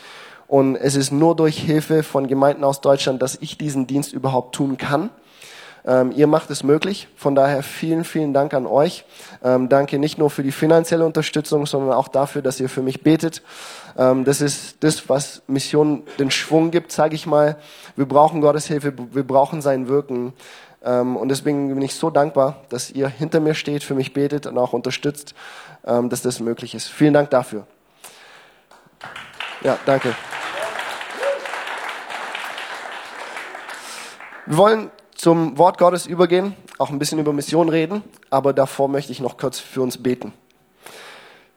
und 0.46 0.76
es 0.76 0.94
ist 0.94 1.10
nur 1.10 1.34
durch 1.34 1.58
Hilfe 1.58 2.04
von 2.04 2.28
Gemeinden 2.28 2.62
aus 2.62 2.80
Deutschland, 2.80 3.20
dass 3.22 3.36
ich 3.40 3.58
diesen 3.58 3.88
Dienst 3.88 4.12
überhaupt 4.12 4.54
tun 4.54 4.76
kann. 4.76 5.10
Ähm, 5.86 6.10
ihr 6.10 6.26
macht 6.26 6.50
es 6.50 6.64
möglich. 6.64 7.06
Von 7.16 7.36
daher 7.36 7.62
vielen, 7.62 8.02
vielen 8.02 8.34
Dank 8.34 8.54
an 8.54 8.66
euch. 8.66 9.04
Ähm, 9.42 9.68
danke 9.68 9.98
nicht 9.98 10.18
nur 10.18 10.30
für 10.30 10.42
die 10.42 10.50
finanzielle 10.50 11.04
Unterstützung, 11.04 11.64
sondern 11.64 11.92
auch 11.92 12.08
dafür, 12.08 12.42
dass 12.42 12.58
ihr 12.58 12.68
für 12.68 12.82
mich 12.82 13.02
betet. 13.02 13.42
Ähm, 13.96 14.24
das 14.24 14.40
ist 14.40 14.82
das, 14.82 15.08
was 15.08 15.42
Mission 15.46 16.02
den 16.18 16.32
Schwung 16.32 16.72
gibt, 16.72 16.90
sage 16.90 17.14
ich 17.14 17.26
mal. 17.26 17.56
Wir 17.94 18.06
brauchen 18.06 18.40
Gottes 18.40 18.66
Hilfe, 18.66 18.94
wir 19.12 19.22
brauchen 19.22 19.62
sein 19.62 19.86
Wirken. 19.86 20.32
Ähm, 20.84 21.16
und 21.16 21.28
deswegen 21.28 21.68
bin 21.68 21.82
ich 21.82 21.94
so 21.94 22.10
dankbar, 22.10 22.64
dass 22.68 22.90
ihr 22.90 23.08
hinter 23.08 23.38
mir 23.38 23.54
steht, 23.54 23.84
für 23.84 23.94
mich 23.94 24.12
betet 24.12 24.46
und 24.46 24.58
auch 24.58 24.72
unterstützt, 24.72 25.34
ähm, 25.86 26.08
dass 26.08 26.20
das 26.20 26.40
möglich 26.40 26.74
ist. 26.74 26.88
Vielen 26.88 27.14
Dank 27.14 27.30
dafür. 27.30 27.64
Ja, 29.62 29.78
danke. 29.86 30.14
Wir 34.46 34.56
wollen 34.56 34.90
zum 35.16 35.58
Wort 35.58 35.78
Gottes 35.78 36.06
übergehen, 36.06 36.54
auch 36.78 36.90
ein 36.90 36.98
bisschen 36.98 37.18
über 37.18 37.32
Mission 37.32 37.68
reden, 37.68 38.04
aber 38.30 38.52
davor 38.52 38.88
möchte 38.88 39.12
ich 39.12 39.20
noch 39.20 39.38
kurz 39.38 39.58
für 39.58 39.82
uns 39.82 40.02
beten. 40.02 40.32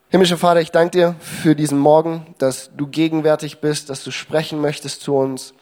Himmlischer 0.10 0.38
Vater, 0.38 0.62
ich 0.62 0.72
danke 0.72 0.92
dir 0.98 1.16
für 1.20 1.56
diesen 1.56 1.78
Morgen, 1.78 2.34
dass 2.40 2.72
du 2.76 2.88
gegenwärtig 2.88 3.60
bist, 3.62 3.90
dass 3.90 4.04
du 4.04 4.12
sprechen 4.12 4.60
möchtest 4.60 5.02
zu 5.02 5.16
uns. 5.16 5.54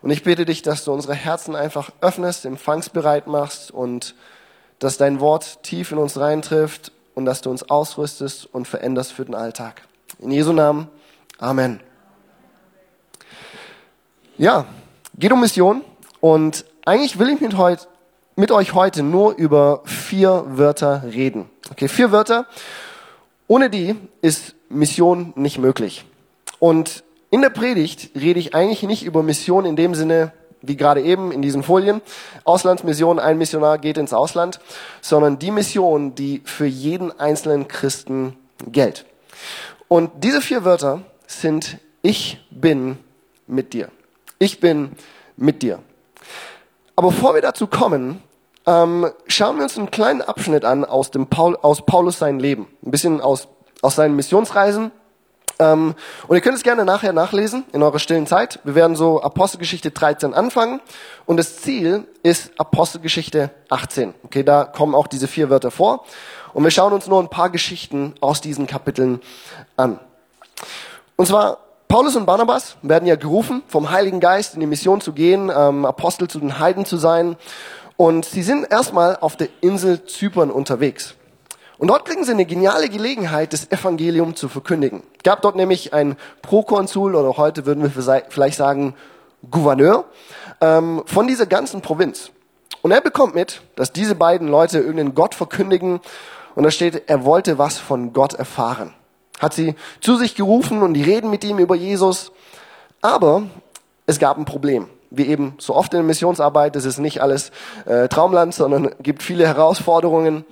Und 0.00 0.10
ich 0.10 0.22
bitte 0.22 0.46
dich, 0.46 0.62
dass 0.62 0.84
du 0.84 0.92
unsere 0.92 1.14
Herzen 1.14 1.54
einfach 1.54 1.90
öffnest, 2.00 2.46
empfangsbereit 2.46 3.26
machst 3.26 3.70
und 3.70 4.14
dass 4.78 4.96
dein 4.96 5.20
Wort 5.20 5.62
tief 5.62 5.92
in 5.92 5.98
uns 5.98 6.18
reintrifft 6.18 6.90
und 7.14 7.26
dass 7.26 7.42
du 7.42 7.50
uns 7.50 7.68
ausrüstest 7.68 8.46
und 8.52 8.66
veränderst 8.66 9.12
für 9.12 9.24
den 9.24 9.34
Alltag. 9.34 9.82
In 10.20 10.30
Jesu 10.30 10.52
Namen. 10.52 10.88
Amen. 11.38 11.80
Ja, 14.38 14.64
geht 15.18 15.32
um 15.32 15.40
Mission 15.40 15.82
und 16.20 16.64
eigentlich 16.84 17.18
will 17.18 17.28
ich 17.28 17.40
mit, 17.40 17.56
heut, 17.56 17.88
mit 18.36 18.50
euch 18.50 18.74
heute 18.74 19.02
nur 19.02 19.36
über 19.36 19.82
vier 19.84 20.44
Wörter 20.46 21.02
reden. 21.04 21.48
Okay, 21.70 21.88
vier 21.88 22.12
Wörter. 22.12 22.46
Ohne 23.46 23.70
die 23.70 23.96
ist 24.20 24.54
Mission 24.68 25.32
nicht 25.36 25.58
möglich. 25.58 26.04
Und 26.58 27.04
in 27.30 27.42
der 27.42 27.50
Predigt 27.50 28.10
rede 28.14 28.40
ich 28.40 28.54
eigentlich 28.54 28.82
nicht 28.82 29.04
über 29.04 29.22
Mission 29.22 29.64
in 29.64 29.76
dem 29.76 29.94
Sinne, 29.94 30.32
wie 30.60 30.76
gerade 30.76 31.02
eben 31.02 31.32
in 31.32 31.42
diesen 31.42 31.62
Folien, 31.62 32.00
Auslandsmission, 32.44 33.18
ein 33.18 33.36
Missionar 33.38 33.78
geht 33.78 33.98
ins 33.98 34.12
Ausland, 34.12 34.60
sondern 35.00 35.38
die 35.38 35.50
Mission, 35.50 36.14
die 36.14 36.40
für 36.44 36.66
jeden 36.66 37.18
einzelnen 37.18 37.68
Christen 37.68 38.36
gilt. 38.66 39.04
Und 39.88 40.10
diese 40.22 40.40
vier 40.40 40.64
Wörter 40.64 41.02
sind 41.26 41.78
ich 42.02 42.44
bin 42.50 42.98
mit 43.46 43.72
dir. 43.72 43.88
Ich 44.38 44.60
bin 44.60 44.92
mit 45.36 45.62
dir. 45.62 45.80
Aber 46.96 47.08
bevor 47.08 47.34
wir 47.34 47.42
dazu 47.42 47.66
kommen, 47.66 48.22
ähm, 48.66 49.10
schauen 49.26 49.56
wir 49.56 49.64
uns 49.64 49.76
einen 49.76 49.90
kleinen 49.90 50.22
Abschnitt 50.22 50.64
an 50.64 50.84
aus, 50.84 51.10
dem 51.10 51.26
Paul, 51.26 51.56
aus 51.56 51.84
Paulus 51.84 52.18
sein 52.18 52.38
Leben. 52.38 52.68
Ein 52.84 52.90
bisschen 52.90 53.20
aus, 53.20 53.48
aus 53.80 53.96
seinen 53.96 54.14
Missionsreisen 54.14 54.92
ähm, 55.62 55.94
und 56.26 56.36
ihr 56.36 56.40
könnt 56.40 56.56
es 56.56 56.62
gerne 56.62 56.84
nachher 56.84 57.12
nachlesen 57.12 57.64
in 57.72 57.82
eurer 57.82 57.98
stillen 57.98 58.26
Zeit. 58.26 58.58
Wir 58.64 58.74
werden 58.74 58.96
so 58.96 59.22
Apostelgeschichte 59.22 59.90
13 59.90 60.34
anfangen 60.34 60.80
und 61.26 61.36
das 61.36 61.58
Ziel 61.58 62.06
ist 62.22 62.52
Apostelgeschichte 62.58 63.50
18. 63.68 64.14
Okay, 64.24 64.42
da 64.42 64.64
kommen 64.64 64.94
auch 64.94 65.06
diese 65.06 65.28
vier 65.28 65.50
Wörter 65.50 65.70
vor 65.70 66.04
und 66.52 66.64
wir 66.64 66.70
schauen 66.70 66.92
uns 66.92 67.06
nur 67.06 67.20
ein 67.20 67.28
paar 67.28 67.50
Geschichten 67.50 68.14
aus 68.20 68.40
diesen 68.40 68.66
Kapiteln 68.66 69.20
an. 69.76 70.00
Und 71.16 71.26
zwar 71.26 71.58
Paulus 71.92 72.16
und 72.16 72.24
Barnabas 72.24 72.78
werden 72.80 73.06
ja 73.06 73.16
gerufen 73.16 73.62
vom 73.66 73.90
Heiligen 73.90 74.18
Geist 74.18 74.54
in 74.54 74.60
die 74.60 74.66
Mission 74.66 75.02
zu 75.02 75.12
gehen, 75.12 75.52
ähm, 75.54 75.84
Apostel 75.84 76.26
zu 76.26 76.38
den 76.40 76.58
Heiden 76.58 76.86
zu 76.86 76.96
sein 76.96 77.36
und 77.98 78.24
sie 78.24 78.42
sind 78.42 78.72
erstmal 78.72 79.18
auf 79.18 79.36
der 79.36 79.48
Insel 79.60 80.06
Zypern 80.06 80.50
unterwegs. 80.50 81.16
Und 81.76 81.88
dort 81.88 82.06
kriegen 82.06 82.24
sie 82.24 82.30
eine 82.30 82.46
geniale 82.46 82.88
Gelegenheit, 82.88 83.52
das 83.52 83.70
Evangelium 83.70 84.34
zu 84.36 84.48
verkündigen. 84.48 85.02
Gab 85.22 85.42
dort 85.42 85.54
nämlich 85.54 85.92
einen 85.92 86.16
Prokonsul 86.40 87.14
oder 87.14 87.36
heute 87.36 87.66
würden 87.66 87.82
wir 87.82 87.90
vielleicht 87.90 88.56
sagen 88.56 88.94
Gouverneur 89.50 90.06
ähm, 90.62 91.02
von 91.04 91.26
dieser 91.26 91.44
ganzen 91.44 91.82
Provinz. 91.82 92.30
Und 92.80 92.92
er 92.92 93.02
bekommt 93.02 93.34
mit, 93.34 93.60
dass 93.76 93.92
diese 93.92 94.14
beiden 94.14 94.48
Leute 94.48 94.78
irgendeinen 94.78 95.14
Gott 95.14 95.34
verkündigen. 95.34 96.00
Und 96.54 96.62
da 96.62 96.70
steht, 96.70 97.10
er 97.10 97.26
wollte 97.26 97.58
was 97.58 97.76
von 97.76 98.14
Gott 98.14 98.32
erfahren. 98.32 98.94
Hat 99.42 99.54
sie 99.54 99.74
zu 100.00 100.16
sich 100.16 100.36
gerufen 100.36 100.82
und 100.82 100.94
die 100.94 101.02
reden 101.02 101.28
mit 101.28 101.42
ihm 101.42 101.58
über 101.58 101.74
Jesus. 101.74 102.30
Aber 103.00 103.42
es 104.06 104.20
gab 104.20 104.38
ein 104.38 104.44
Problem. 104.44 104.88
Wie 105.10 105.26
eben 105.26 105.56
so 105.58 105.74
oft 105.74 105.92
in 105.92 105.98
der 105.98 106.06
Missionsarbeit, 106.06 106.76
das 106.76 106.84
ist 106.84 106.98
nicht 106.98 107.20
alles 107.20 107.50
äh, 107.84 108.08
Traumland, 108.08 108.54
sondern 108.54 108.94
gibt 109.02 109.22
viele 109.22 109.46
Herausforderungen. 109.46 110.44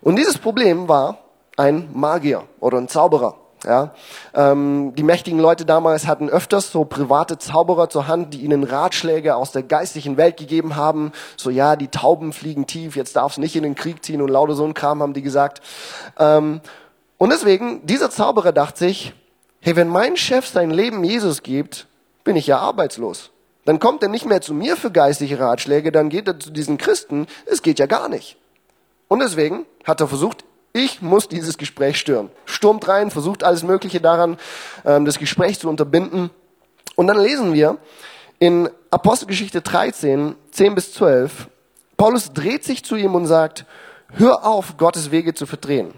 Und 0.00 0.16
dieses 0.16 0.38
Problem 0.38 0.88
war 0.88 1.18
ein 1.56 1.88
Magier 1.92 2.44
oder 2.60 2.78
ein 2.78 2.88
Zauberer. 2.88 3.34
Ja, 3.64 3.94
ähm, 4.32 4.92
die 4.94 5.02
mächtigen 5.02 5.40
Leute 5.40 5.64
damals 5.64 6.06
hatten 6.06 6.28
öfters 6.28 6.70
so 6.70 6.84
private 6.84 7.38
Zauberer 7.38 7.88
zur 7.88 8.06
Hand, 8.06 8.32
die 8.32 8.42
ihnen 8.42 8.62
Ratschläge 8.62 9.34
aus 9.34 9.50
der 9.50 9.64
geistlichen 9.64 10.16
Welt 10.16 10.36
gegeben 10.36 10.76
haben. 10.76 11.10
So, 11.36 11.50
ja, 11.50 11.74
die 11.74 11.88
Tauben 11.88 12.32
fliegen 12.32 12.66
tief, 12.68 12.94
jetzt 12.94 13.16
darfst 13.16 13.38
nicht 13.38 13.56
in 13.56 13.64
den 13.64 13.74
Krieg 13.74 14.04
ziehen 14.04 14.22
und 14.22 14.28
lauter 14.28 14.54
so 14.54 14.64
ein 14.64 14.74
Kram 14.74 15.02
haben 15.02 15.14
die 15.14 15.22
gesagt. 15.22 15.62
Ähm, 16.16 16.60
und 17.18 17.30
deswegen, 17.30 17.86
dieser 17.86 18.10
Zauberer 18.10 18.52
dachte 18.52 18.78
sich, 18.78 19.14
hey, 19.60 19.76
wenn 19.76 19.88
mein 19.88 20.16
Chef 20.16 20.46
sein 20.46 20.70
Leben 20.70 21.02
Jesus 21.02 21.42
gibt, 21.42 21.86
bin 22.24 22.36
ich 22.36 22.46
ja 22.46 22.58
arbeitslos. 22.58 23.30
Dann 23.64 23.80
kommt 23.80 24.02
er 24.02 24.08
nicht 24.08 24.26
mehr 24.26 24.40
zu 24.40 24.54
mir 24.54 24.76
für 24.76 24.90
geistliche 24.90 25.40
Ratschläge, 25.40 25.90
dann 25.90 26.08
geht 26.08 26.28
er 26.28 26.38
zu 26.38 26.50
diesen 26.50 26.78
Christen. 26.78 27.26
Es 27.46 27.62
geht 27.62 27.78
ja 27.78 27.86
gar 27.86 28.08
nicht. 28.08 28.36
Und 29.08 29.20
deswegen 29.20 29.66
hat 29.84 30.00
er 30.00 30.08
versucht, 30.08 30.44
ich 30.72 31.00
muss 31.00 31.28
dieses 31.28 31.58
Gespräch 31.58 31.98
stören. 31.98 32.30
Stürmt 32.44 32.86
rein, 32.86 33.10
versucht 33.10 33.42
alles 33.42 33.62
Mögliche 33.62 34.00
daran, 34.00 34.38
ähm, 34.84 35.04
das 35.04 35.18
Gespräch 35.18 35.58
zu 35.58 35.68
unterbinden. 35.68 36.30
Und 36.96 37.06
dann 37.06 37.18
lesen 37.18 37.54
wir 37.54 37.78
in 38.38 38.68
Apostelgeschichte 38.90 39.62
13, 39.62 40.34
10 40.50 40.74
bis 40.74 40.92
12, 40.92 41.48
Paulus 41.96 42.32
dreht 42.32 42.64
sich 42.64 42.84
zu 42.84 42.96
ihm 42.96 43.14
und 43.14 43.26
sagt, 43.26 43.64
hör 44.10 44.44
auf, 44.44 44.76
Gottes 44.76 45.10
Wege 45.10 45.32
zu 45.32 45.46
verdrehen. 45.46 45.94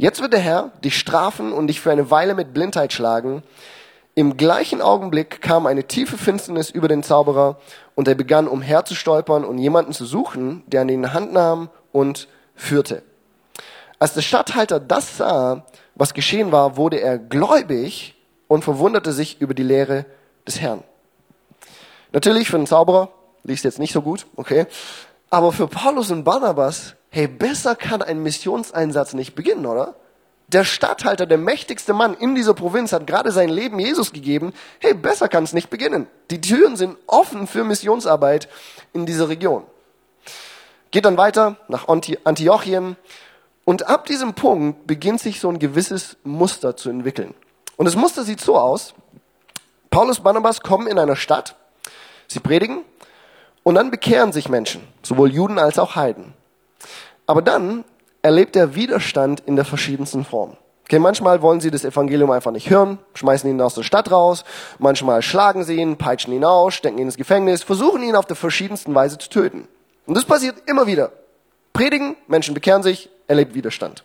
Jetzt 0.00 0.20
wird 0.20 0.32
der 0.32 0.40
Herr 0.40 0.70
dich 0.84 0.96
strafen 0.96 1.52
und 1.52 1.66
dich 1.66 1.80
für 1.80 1.90
eine 1.90 2.08
Weile 2.12 2.36
mit 2.36 2.54
Blindheit 2.54 2.92
schlagen. 2.92 3.42
Im 4.14 4.36
gleichen 4.36 4.80
Augenblick 4.80 5.42
kam 5.42 5.66
eine 5.66 5.88
tiefe 5.88 6.16
Finsternis 6.16 6.70
über 6.70 6.86
den 6.86 7.02
Zauberer 7.02 7.58
und 7.96 8.06
er 8.06 8.14
begann 8.14 8.46
umherzustolpern 8.46 9.44
und 9.44 9.58
jemanden 9.58 9.92
zu 9.92 10.04
suchen, 10.04 10.62
der 10.68 10.82
ihn 10.82 10.88
in 10.88 11.02
die 11.02 11.08
Hand 11.08 11.32
nahm 11.32 11.68
und 11.90 12.28
führte. 12.54 13.02
Als 13.98 14.14
der 14.14 14.22
Statthalter 14.22 14.78
das 14.78 15.16
sah, 15.16 15.66
was 15.96 16.14
geschehen 16.14 16.52
war, 16.52 16.76
wurde 16.76 17.00
er 17.00 17.18
gläubig 17.18 18.14
und 18.46 18.62
verwunderte 18.62 19.12
sich 19.12 19.40
über 19.40 19.52
die 19.52 19.64
Lehre 19.64 20.06
des 20.46 20.60
Herrn. 20.60 20.84
Natürlich 22.12 22.48
für 22.48 22.56
einen 22.56 22.68
Zauberer 22.68 23.10
liest 23.42 23.64
jetzt 23.64 23.80
nicht 23.80 23.92
so 23.92 24.02
gut, 24.02 24.26
okay. 24.36 24.66
Aber 25.28 25.50
für 25.50 25.66
Paulus 25.66 26.12
und 26.12 26.22
Barnabas, 26.22 26.94
hey, 27.10 27.26
besser 27.26 27.74
kann 27.74 28.02
ein 28.02 28.22
Missionseinsatz 28.22 29.14
nicht 29.14 29.34
beginnen, 29.34 29.66
oder? 29.66 29.94
Der 30.48 30.64
Statthalter, 30.64 31.26
der 31.26 31.36
mächtigste 31.36 31.92
Mann 31.92 32.14
in 32.14 32.34
dieser 32.34 32.54
Provinz 32.54 32.92
hat 32.92 33.06
gerade 33.06 33.32
sein 33.32 33.50
Leben 33.50 33.78
Jesus 33.78 34.12
gegeben. 34.12 34.54
Hey, 34.78 34.94
besser 34.94 35.28
kann 35.28 35.44
es 35.44 35.52
nicht 35.52 35.68
beginnen. 35.68 36.06
Die 36.30 36.40
Türen 36.40 36.76
sind 36.76 36.96
offen 37.06 37.46
für 37.46 37.64
Missionsarbeit 37.64 38.48
in 38.94 39.04
dieser 39.04 39.28
Region. 39.28 39.64
Geht 40.90 41.04
dann 41.04 41.18
weiter 41.18 41.56
nach 41.68 41.86
Antiochien. 41.88 42.96
Und 43.66 43.88
ab 43.88 44.06
diesem 44.06 44.32
Punkt 44.32 44.86
beginnt 44.86 45.20
sich 45.20 45.40
so 45.40 45.50
ein 45.50 45.58
gewisses 45.58 46.16
Muster 46.24 46.78
zu 46.78 46.88
entwickeln. 46.88 47.34
Und 47.76 47.84
das 47.84 47.96
Muster 47.96 48.24
sieht 48.24 48.40
so 48.40 48.56
aus. 48.56 48.94
Paulus 49.90 50.20
Barnabas 50.20 50.62
kommen 50.62 50.86
in 50.86 50.98
einer 50.98 51.16
Stadt, 51.16 51.56
sie 52.26 52.40
predigen 52.40 52.84
und 53.62 53.74
dann 53.74 53.90
bekehren 53.90 54.32
sich 54.32 54.48
Menschen, 54.48 54.86
sowohl 55.02 55.30
Juden 55.30 55.58
als 55.58 55.78
auch 55.78 55.96
Heiden. 55.96 56.34
Aber 57.28 57.42
dann 57.42 57.84
erlebt 58.22 58.56
er 58.56 58.74
Widerstand 58.74 59.40
in 59.40 59.54
der 59.54 59.66
verschiedensten 59.66 60.24
Form. 60.24 60.56
Okay, 60.84 60.98
manchmal 60.98 61.42
wollen 61.42 61.60
sie 61.60 61.70
das 61.70 61.84
Evangelium 61.84 62.30
einfach 62.30 62.50
nicht 62.50 62.70
hören, 62.70 62.98
schmeißen 63.12 63.48
ihn 63.50 63.60
aus 63.60 63.74
der 63.74 63.82
Stadt 63.82 64.10
raus, 64.10 64.44
manchmal 64.78 65.20
schlagen 65.20 65.62
sie 65.62 65.76
ihn, 65.76 65.98
peitschen 65.98 66.32
ihn 66.32 66.46
aus, 66.46 66.72
stecken 66.72 66.96
ihn 66.96 67.04
ins 67.04 67.18
Gefängnis, 67.18 67.62
versuchen 67.62 68.02
ihn 68.02 68.16
auf 68.16 68.24
der 68.24 68.36
verschiedensten 68.36 68.94
Weise 68.94 69.18
zu 69.18 69.28
töten. 69.28 69.68
Und 70.06 70.16
das 70.16 70.24
passiert 70.24 70.56
immer 70.64 70.86
wieder. 70.86 71.12
Predigen, 71.74 72.16
Menschen 72.26 72.54
bekehren 72.54 72.82
sich, 72.82 73.10
erlebt 73.26 73.54
Widerstand. 73.54 74.04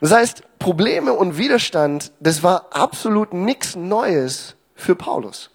Das 0.00 0.10
heißt, 0.10 0.42
Probleme 0.58 1.12
und 1.12 1.36
Widerstand, 1.36 2.10
das 2.20 2.42
war 2.42 2.68
absolut 2.70 3.34
nichts 3.34 3.76
Neues 3.76 4.54
für 4.74 4.96
Paulus. 4.96 5.50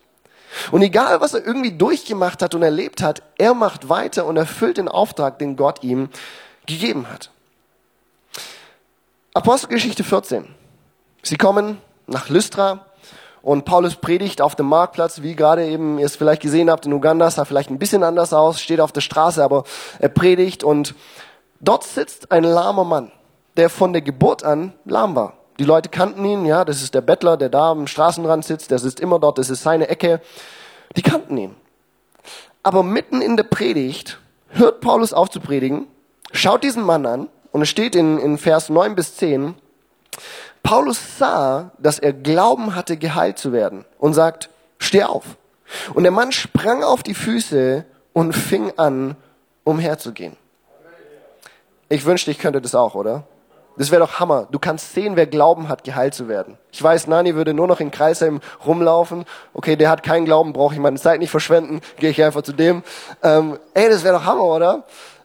Und 0.72 0.84
egal, 0.84 1.20
was 1.20 1.34
er 1.34 1.46
irgendwie 1.46 1.72
durchgemacht 1.72 2.44
hat 2.44 2.54
und 2.54 2.62
erlebt 2.62 3.02
hat, 3.02 3.24
er 3.40 3.56
macht 3.56 3.90
weiter 3.90 4.28
und 4.28 4.38
erfüllt 4.38 4.78
den 4.78 4.88
Auftrag, 4.88 5.40
den 5.40 5.56
Gott 5.56 5.84
ihm 5.84 6.10
gegeben 6.70 7.10
hat. 7.10 7.32
Apostelgeschichte 9.34 10.04
14. 10.04 10.48
Sie 11.22 11.36
kommen 11.36 11.78
nach 12.08 12.30
Lystra 12.30 12.86
und 13.42 13.66
Paulus 13.66 13.96
predigt 13.96 14.42
auf 14.42 14.56
dem 14.56 14.68
Marktplatz, 14.68 15.22
wie 15.22 15.36
gerade 15.36 15.66
eben 15.66 16.00
ihr 16.00 16.06
es 16.06 16.16
vielleicht 16.16 16.42
gesehen 16.42 16.70
habt 16.70 16.86
in 16.86 16.94
Uganda, 16.94 17.30
sah 17.30 17.46
vielleicht 17.46 17.70
ein 17.70 17.80
bisschen 17.80 18.04
anders 18.04 18.34
aus, 18.34 18.62
steht 18.62 18.82
auf 18.82 18.92
der 18.92 19.02
Straße, 19.02 19.44
aber 19.44 19.64
er 20.00 20.10
predigt 20.10 20.64
und 20.64 20.96
dort 21.60 21.84
sitzt 21.84 22.32
ein 22.32 22.44
lahmer 22.44 22.86
Mann, 22.86 23.12
der 23.58 23.70
von 23.70 23.94
der 23.94 24.02
Geburt 24.02 24.44
an 24.44 24.74
lahm 24.86 25.16
war. 25.16 25.34
Die 25.60 25.66
Leute 25.66 25.90
kannten 25.90 26.24
ihn, 26.24 26.46
ja, 26.46 26.64
das 26.64 26.82
ist 26.82 26.96
der 26.96 27.02
Bettler, 27.02 27.36
der 27.36 27.50
da 27.50 27.72
am 27.72 27.88
Straßenrand 27.88 28.46
sitzt, 28.46 28.72
der 28.72 28.80
sitzt 28.80 29.00
immer 29.00 29.20
dort, 29.20 29.38
das 29.38 29.50
ist 29.50 29.62
seine 29.62 29.90
Ecke. 29.90 30.22
Die 30.96 31.02
kannten 31.02 31.38
ihn. 31.38 31.56
Aber 32.64 32.82
mitten 32.82 33.22
in 33.22 33.36
der 33.36 33.44
Predigt 33.44 34.20
hört 34.50 34.80
Paulus 34.80 35.14
auf 35.14 35.30
zu 35.30 35.40
predigen, 35.40 35.88
schaut 36.32 36.64
diesen 36.64 36.84
Mann 36.84 37.06
an 37.06 37.30
und 37.52 37.62
es 37.62 37.70
steht 37.70 37.96
in, 37.96 38.20
in 38.20 38.38
Vers 38.38 38.70
9 38.70 38.96
bis 38.96 39.16
10, 39.16 39.56
Paulus 40.64 41.18
sah, 41.18 41.72
dass 41.80 42.00
er 42.00 42.14
Glauben 42.14 42.76
hatte, 42.76 42.98
geheilt 42.98 43.38
zu 43.38 43.52
werden 43.52 43.86
und 43.98 44.14
sagt, 44.14 44.50
steh 44.78 45.04
auf. 45.04 45.24
Und 45.94 46.04
der 46.04 46.12
Mann 46.12 46.32
sprang 46.32 46.84
auf 46.84 47.04
die 47.04 47.14
Füße 47.14 47.86
und 48.14 48.34
fing 48.34 48.74
an, 48.78 49.16
umherzugehen. 49.64 50.36
Ich 51.90 52.06
wünschte, 52.06 52.32
ich 52.32 52.40
könnte 52.40 52.62
das 52.62 52.76
auch, 52.76 52.96
oder? 52.96 53.24
Das 53.78 53.92
wäre 53.92 54.02
doch 54.02 54.20
Hammer. 54.20 54.48
Du 54.52 54.60
kannst 54.60 54.94
sehen, 54.94 55.16
wer 55.16 55.26
Glauben 55.26 55.70
hat, 55.70 55.86
geheilt 55.86 56.14
zu 56.14 56.28
werden. 56.28 56.58
Ich 56.72 56.84
weiß, 56.84 57.08
Nani 57.08 57.36
würde 57.36 57.54
nur 57.54 57.66
noch 57.66 57.80
in 57.80 57.92
Kreisheim 57.92 58.42
rumlaufen. 58.66 59.24
Okay, 59.54 59.78
der 59.78 59.90
hat 59.90 60.04
keinen 60.04 60.26
Glauben, 60.26 60.52
brauche 60.52 60.74
ich 60.74 60.82
meine 60.82 61.00
Zeit 61.00 61.20
nicht 61.20 61.32
verschwenden. 61.32 61.80
Gehe 61.98 62.10
ich 62.10 62.22
einfach 62.22 62.42
zu 62.42 62.52
dem. 62.52 62.84
Ähm, 63.24 63.58
ey, 63.74 63.90
das 63.90 64.04
wäre 64.04 64.18
doch 64.18 64.26
Hammer, 64.26 64.44
oder? 64.44 64.84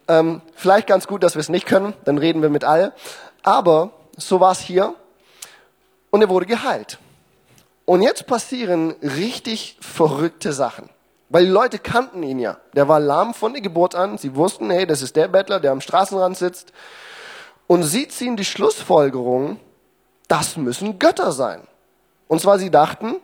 Ähm, 0.09 0.43
vielleicht 0.55 0.87
ganz 0.87 1.07
gut, 1.07 1.23
dass 1.23 1.35
wir 1.35 1.41
es 1.41 1.49
nicht 1.49 1.67
können, 1.67 1.95
dann 2.05 2.19
reden 2.19 2.43
wir 2.43 2.51
mit 2.51 2.65
all. 2.65 2.93
Aber 3.43 3.91
so 4.17 4.41
war 4.41 4.53
es 4.53 4.61
hier 4.61 4.95
und 6.11 6.23
er 6.23 6.29
wurde 6.29 6.47
geheilt. 6.47 6.99
Und 7.85 8.03
jetzt 8.03 8.27
passieren 8.27 8.95
richtig 9.03 9.77
verrückte 9.81 10.53
Sachen. 10.53 10.89
Weil 11.29 11.47
die 11.47 11.51
Leute 11.51 11.79
kannten 11.79 12.23
ihn 12.23 12.39
ja. 12.39 12.59
Der 12.75 12.89
war 12.89 13.01
lahm 13.01 13.35
von 13.35 13.53
der 13.53 13.63
Geburt 13.63 13.95
an. 13.95 14.19
Sie 14.19 14.37
wussten, 14.37 14.71
hey, 14.71 14.87
das 14.87 15.03
ist 15.03 15.17
der 15.17 15.29
Bettler, 15.29 15.61
der 15.61 15.73
am 15.73 15.81
Straßenrand 15.81 16.37
sitzt. 16.37 16.73
Und 17.67 17.83
sie 17.83 18.09
ziehen 18.09 18.37
die 18.37 18.45
Schlussfolgerung, 18.45 19.59
das 20.29 20.57
müssen 20.57 20.99
Götter 20.99 21.33
sein. 21.33 21.67
Und 22.29 22.41
zwar 22.41 22.59
sie 22.59 22.71
dachten, 22.71 23.17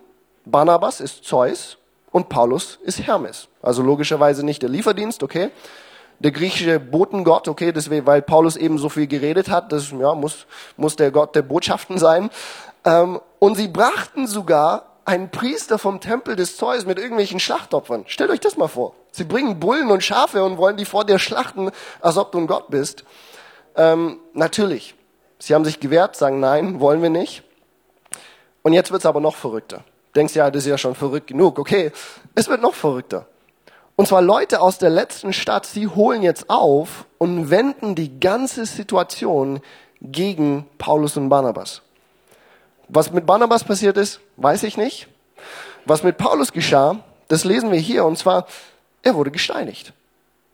Barnabas 0.45 1.01
ist 1.01 1.25
Zeus 1.25 1.79
und 2.11 2.29
Paulus 2.29 2.79
ist 2.83 3.01
Hermes. 3.01 3.49
Also 3.63 3.83
logischerweise 3.83 4.45
nicht 4.45 4.63
der 4.63 4.71
Lieferdienst, 4.71 5.23
okay? 5.23 5.51
Der 6.21 6.31
griechische 6.31 6.79
Botengott, 6.79 7.49
okay, 7.49 7.73
deswegen, 7.73 8.07
weil 8.07 8.23
Paulus 8.23 8.57
eben 8.57 8.79
so 8.79 8.89
viel 8.89 9.07
geredet 9.07 9.49
hat, 9.49 9.73
das 9.73 9.91
ja, 9.91 10.15
muss, 10.15 10.47
muss 10.77 10.95
der 10.97 11.11
Gott 11.11 11.35
der 11.35 11.43
Botschaften 11.43 11.99
sein. 11.99 12.31
Ähm, 12.85 13.21
und 13.39 13.57
sie 13.57 13.69
brachten 13.69 14.27
sogar 14.27 14.85
einen 15.07 15.31
Priester 15.31 15.79
vom 15.79 16.01
Tempel 16.01 16.37
des 16.37 16.57
Zeus 16.57 16.85
mit 16.85 16.99
irgendwelchen 16.99 17.41
Schlachtopfern. 17.41 18.05
Stellt 18.07 18.31
euch 18.31 18.41
das 18.41 18.59
mal 18.59 18.69
vor. 18.69 18.95
Sie 19.13 19.25
bringen 19.25 19.59
Bullen 19.59 19.91
und 19.91 20.05
Schafe 20.05 20.45
und 20.45 20.59
wollen 20.59 20.77
die 20.77 20.85
vor 20.85 21.05
dir 21.05 21.19
schlachten, 21.19 21.71
als 22.01 22.17
ob 22.19 22.33
du 22.33 22.39
ein 22.39 22.47
Gott 22.47 22.71
bist. 22.71 23.05
Ähm, 23.75 24.21
natürlich. 24.35 24.95
Sie 25.39 25.55
haben 25.55 25.65
sich 25.65 25.81
gewehrt, 25.81 26.17
sagen 26.17 26.39
nein, 26.39 26.81
wollen 26.81 27.01
wir 27.01 27.11
nicht. 27.11 27.43
Und 28.63 28.75
jetzt 28.75 28.93
wird's 28.93 29.07
aber 29.07 29.21
noch 29.21 29.37
verrückter. 29.37 29.85
Denkst 30.15 30.35
ja, 30.35 30.51
das 30.51 30.65
ist 30.65 30.69
ja 30.69 30.77
schon 30.77 30.95
verrückt 30.95 31.29
genug. 31.29 31.59
Okay, 31.59 31.93
es 32.35 32.49
wird 32.49 32.61
noch 32.61 32.75
verrückter. 32.75 33.27
Und 34.01 34.07
zwar 34.07 34.23
Leute 34.23 34.63
aus 34.63 34.79
der 34.79 34.89
letzten 34.89 35.35
Stadt, 35.35 35.67
sie 35.67 35.87
holen 35.87 36.23
jetzt 36.23 36.49
auf 36.49 37.05
und 37.19 37.51
wenden 37.51 37.95
die 37.95 38.19
ganze 38.19 38.65
Situation 38.65 39.61
gegen 40.01 40.67
Paulus 40.79 41.19
und 41.19 41.29
Barnabas. 41.29 41.83
Was 42.89 43.13
mit 43.13 43.27
Barnabas 43.27 43.63
passiert 43.63 43.99
ist, 43.99 44.21
weiß 44.39 44.63
ich 44.63 44.79
nicht. 44.79 45.07
Was 45.85 46.03
mit 46.03 46.17
Paulus 46.17 46.55
geschah, 46.55 47.01
das 47.29 47.45
lesen 47.45 47.73
wir 47.73 47.79
hier, 47.79 48.07
und 48.07 48.17
zwar, 48.17 48.47
er 49.03 49.17
wurde 49.17 49.31
gesteinigt. 49.31 49.93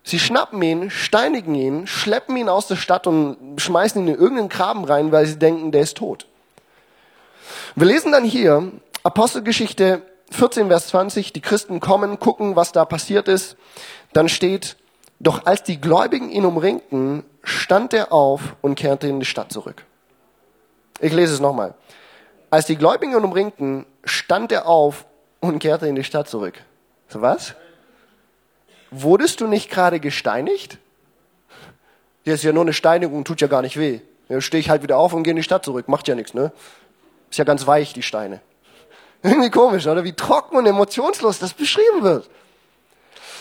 Sie 0.02 0.18
schnappen 0.18 0.61
ihn, 0.61 0.90
steinigen 0.90 1.54
ihn, 1.54 1.87
schleppen 1.87 2.37
ihn 2.37 2.48
aus 2.48 2.66
der 2.66 2.74
Stadt 2.74 3.06
und 3.06 3.37
schmeißen 3.59 4.02
ihn 4.02 4.09
in 4.09 4.20
irgendeinen 4.20 4.48
Graben 4.48 4.82
rein, 4.82 5.12
weil 5.12 5.24
sie 5.24 5.38
denken, 5.38 5.70
der 5.70 5.82
ist 5.82 5.98
tot. 5.98 6.26
Wir 7.76 7.87
lesen 7.87 8.11
dann 8.11 8.24
hier 8.24 8.72
Apostelgeschichte 9.04 10.02
14, 10.31 10.69
Vers 10.69 10.89
20, 10.89 11.33
die 11.33 11.41
Christen 11.41 11.81
kommen, 11.81 12.19
gucken, 12.19 12.57
was 12.57 12.73
da 12.73 12.85
passiert 12.85 13.29
ist. 13.29 13.57
Dann 14.12 14.29
steht, 14.29 14.77
doch 15.21 15.47
als 15.47 15.62
die 15.62 15.81
Gläubigen 15.81 16.31
ihn 16.31 16.45
umringten, 16.45 17.25
stand 17.43 17.95
er 17.95 18.12
auf 18.12 18.57
und 18.61 18.75
kehrte 18.75 19.07
in 19.09 19.21
die 19.21 19.27
Stadt 19.27 19.53
zurück. 19.53 19.85
Ich 21.01 21.12
lese 21.12 21.35
es 21.35 21.41
nochmal. 21.41 21.75
Als 22.51 22.67
die 22.67 22.77
Gläubigen 22.77 23.12
ihn 23.12 23.25
umringten, 23.25 23.87
stand 24.05 24.53
er 24.53 24.67
auf 24.67 25.05
und 25.41 25.59
kehrte 25.59 25.87
in 25.87 25.95
die 25.95 26.05
Stadt 26.05 26.29
zurück. 26.29 26.55
So 27.09 27.21
was? 27.21 27.55
Wurdest 28.91 29.41
du 29.41 29.47
nicht 29.47 29.71
gerade 29.71 30.01
gesteinigt? 30.01 30.79
Das 32.25 32.35
ist 32.35 32.45
ja 32.45 32.53
nur 32.53 32.62
eine 32.62 32.73
Steinigung, 32.73 33.25
tut 33.25 33.41
ja 33.41 33.47
gar 33.47 33.62
nicht 33.62 33.79
weh. 33.79 34.01
Ja, 34.29 34.41
stehe 34.41 34.61
ich 34.61 34.71
halt 34.71 34.83
wieder 34.83 34.99
auf 34.99 35.12
und 35.12 35.23
gehe 35.23 35.31
in 35.31 35.37
die 35.37 35.43
Stadt 35.43 35.65
zurück. 35.65 35.89
Macht 35.89 36.09
ja 36.09 36.15
nichts, 36.15 36.35
ne? 36.35 36.53
Ist 37.31 37.39
ja 37.39 37.45
ganz 37.45 37.67
weich, 37.67 37.93
die 37.93 38.03
Steine. 38.03 38.41
Irgendwie 39.22 39.50
komisch, 39.50 39.87
oder? 39.87 40.05
Wie 40.05 40.12
trocken 40.12 40.57
und 40.57 40.66
emotionslos 40.66 41.38
das 41.38 41.55
beschrieben 41.55 42.02
wird. 42.02 42.29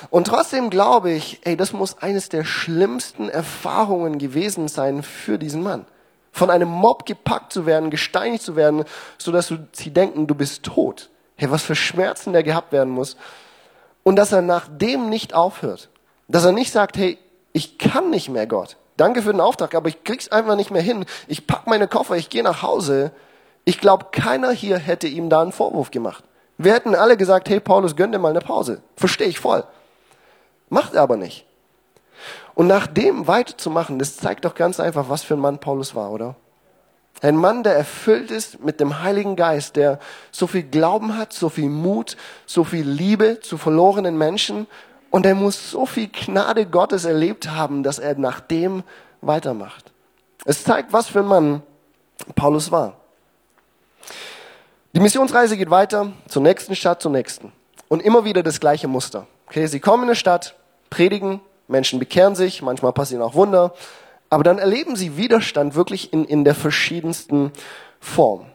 Und 0.10 0.28
trotzdem 0.28 0.70
glaube 0.70 1.12
ich, 1.12 1.40
ey, 1.44 1.56
das 1.56 1.74
muss 1.74 2.02
eines 2.02 2.30
der 2.30 2.44
schlimmsten 2.44 3.30
Erfahrungen 3.30 4.18
gewesen 4.18 4.68
sein 4.68 5.04
für 5.04 5.38
diesen 5.38 5.64
Mann. 5.64 5.86
Von 6.32 6.50
einem 6.50 6.70
Mob 6.70 7.06
gepackt 7.06 7.54
zu 7.54 7.66
werden, 7.66 7.90
gesteinigt 7.90 8.44
zu 8.44 8.56
werden, 8.56 8.84
so 9.18 9.32
dass 9.32 9.54
sie 9.72 9.92
denken, 9.92 10.28
du 10.28 10.36
bist 10.36 10.64
tot. 10.64 11.10
Hey, 11.38 11.50
was 11.50 11.64
für 11.64 11.76
Schmerzen 11.76 12.34
der 12.34 12.44
gehabt 12.44 12.72
werden 12.72 12.92
muss. 12.92 13.16
Und 14.04 14.18
dass 14.18 14.32
er 14.32 14.42
nach 14.42 14.68
dem 14.70 15.10
nicht 15.10 15.34
aufhört. 15.34 15.90
Dass 16.28 16.46
er 16.46 16.52
nicht 16.52 16.72
sagt, 16.72 16.98
hey, 16.98 17.18
ich 17.54 17.78
kann 17.78 18.10
nicht 18.10 18.30
mehr, 18.30 18.48
Gott. 18.48 18.78
Danke 18.98 19.22
für 19.22 19.32
den 19.32 19.42
Auftrag, 19.42 19.76
aber 19.76 19.90
ich 19.90 20.04
krieg's 20.04 20.30
einfach 20.30 20.56
nicht 20.56 20.72
mehr 20.72 20.82
hin. 20.82 21.06
Ich 21.28 21.48
pack 21.48 21.68
meine 21.68 21.88
Koffer, 21.88 22.16
ich 22.16 22.30
gehe 22.30 22.44
nach 22.44 22.62
Hause 22.62 23.12
ich 23.66 23.82
glaube, 23.82 24.08
keiner 24.12 24.52
hier 24.52 24.78
hätte 24.78 25.08
ihm 25.08 25.30
da 25.30 25.42
einen 25.42 25.52
Vorwurf 25.52 25.92
gemacht. 25.92 26.24
Wir 26.58 26.74
hätten 26.74 26.96
alle 26.96 27.18
gesagt, 27.18 27.50
hey 27.50 27.60
Paulus, 27.60 27.96
gönn 27.96 28.12
dir 28.12 28.20
mal 28.20 28.30
eine 28.30 28.40
Pause. 28.40 28.82
Verstehe 28.96 29.28
ich 29.28 29.40
voll. 29.40 29.64
Macht 30.70 30.94
er 30.94 31.02
aber 31.02 31.18
nicht. 31.18 31.46
Und 32.54 32.68
nach 32.68 32.88
dem 32.88 33.28
weiterzumachen, 33.28 34.00
das 34.00 34.18
zeigt 34.18 34.46
doch 34.46 34.56
ganz 34.56 34.80
einfach, 34.80 35.10
was 35.10 35.24
für 35.24 35.34
ein 35.34 35.42
Mann 35.42 35.60
Paulus 35.60 35.96
war, 35.96 36.12
oder? 36.12 36.36
Ein 37.22 37.36
Mann, 37.38 37.64
der 37.64 37.76
erfüllt 37.76 38.30
ist 38.30 38.64
mit 38.64 38.80
dem 38.80 39.02
Heiligen 39.02 39.36
Geist, 39.36 39.76
der 39.76 40.00
so 40.32 40.48
viel 40.48 40.64
Glauben 40.64 41.18
hat, 41.18 41.34
so 41.34 41.50
viel 41.50 41.70
Mut, 41.70 42.18
so 42.46 42.64
viel 42.64 42.88
Liebe 42.88 43.40
zu 43.40 43.58
verlorenen 43.58 44.18
Menschen 44.18 44.68
und 45.12 45.26
er 45.26 45.36
muss 45.36 45.72
so 45.72 45.86
viel 45.86 46.10
Gnade 46.10 46.66
Gottes 46.66 47.06
erlebt 47.06 47.50
haben, 47.50 47.84
dass 47.84 48.00
er 48.00 48.16
nach 48.16 48.42
dem 48.42 48.84
weitermacht. 49.22 49.92
Es 50.44 50.64
zeigt, 50.64 50.94
was 50.94 51.08
für 51.08 51.20
ein 51.20 51.28
Mann 51.28 51.64
Paulus 52.36 52.72
war. 52.72 52.98
Die 54.96 55.02
Missionsreise 55.02 55.58
geht 55.58 55.70
weiter 55.70 56.14
zur 56.30 56.42
nächsten 56.42 56.74
Stadt, 56.74 57.02
zur 57.02 57.12
nächsten. 57.12 57.52
Und 57.90 58.02
immer 58.02 58.24
wieder 58.24 58.44
das 58.44 58.62
gleiche 58.62 58.88
Muster. 58.88 59.28
Okay, 59.48 59.68
sie 59.68 59.82
kommen 59.82 60.04
in 60.04 60.10
eine 60.10 60.16
Stadt, 60.16 60.56
predigen, 60.90 61.42
Menschen 61.68 62.00
bekehren 62.00 62.34
sich, 62.34 62.62
manchmal 62.62 62.94
passieren 62.94 63.22
auch 63.22 63.34
Wunder, 63.34 63.74
aber 64.30 64.46
dann 64.46 64.58
erleben 64.58 64.96
sie 64.96 65.18
Widerstand 65.18 65.76
wirklich 65.76 66.14
in, 66.14 66.24
in 66.24 66.46
der 66.46 66.56
verschiedensten 66.56 67.52
Form. 68.00 68.46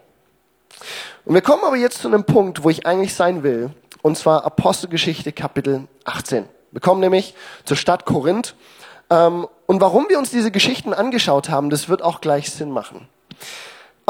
Und 1.26 1.35
wir 1.35 1.42
kommen 1.42 1.62
aber 1.62 1.76
jetzt 1.76 1.98
zu 2.00 2.09
einem 2.09 2.24
Punkt, 2.24 2.64
wo 2.64 2.70
ich 2.70 2.87
eigentlich 2.87 3.12
sein 3.12 3.42
will, 3.42 3.68
und 4.00 4.16
zwar 4.16 4.46
Apostelgeschichte 4.46 5.33
Kapitel 5.33 5.88
18. 6.07 6.46
Wir 6.70 6.81
kommen 6.81 7.00
nämlich 7.00 7.35
zur 7.66 7.76
Stadt 7.76 8.07
Korinth. 8.07 8.55
Ähm, 9.11 9.46
und 9.66 9.83
warum 9.83 10.07
wir 10.09 10.18
uns 10.18 10.31
diese 10.31 10.50
Geschichten 10.50 10.94
angeschaut 10.94 11.50
haben, 11.50 11.68
das 11.68 11.90
wird 11.90 12.00
auch 12.00 12.22
gleich 12.22 12.50
Sinn 12.50 12.70
machen. 12.70 13.11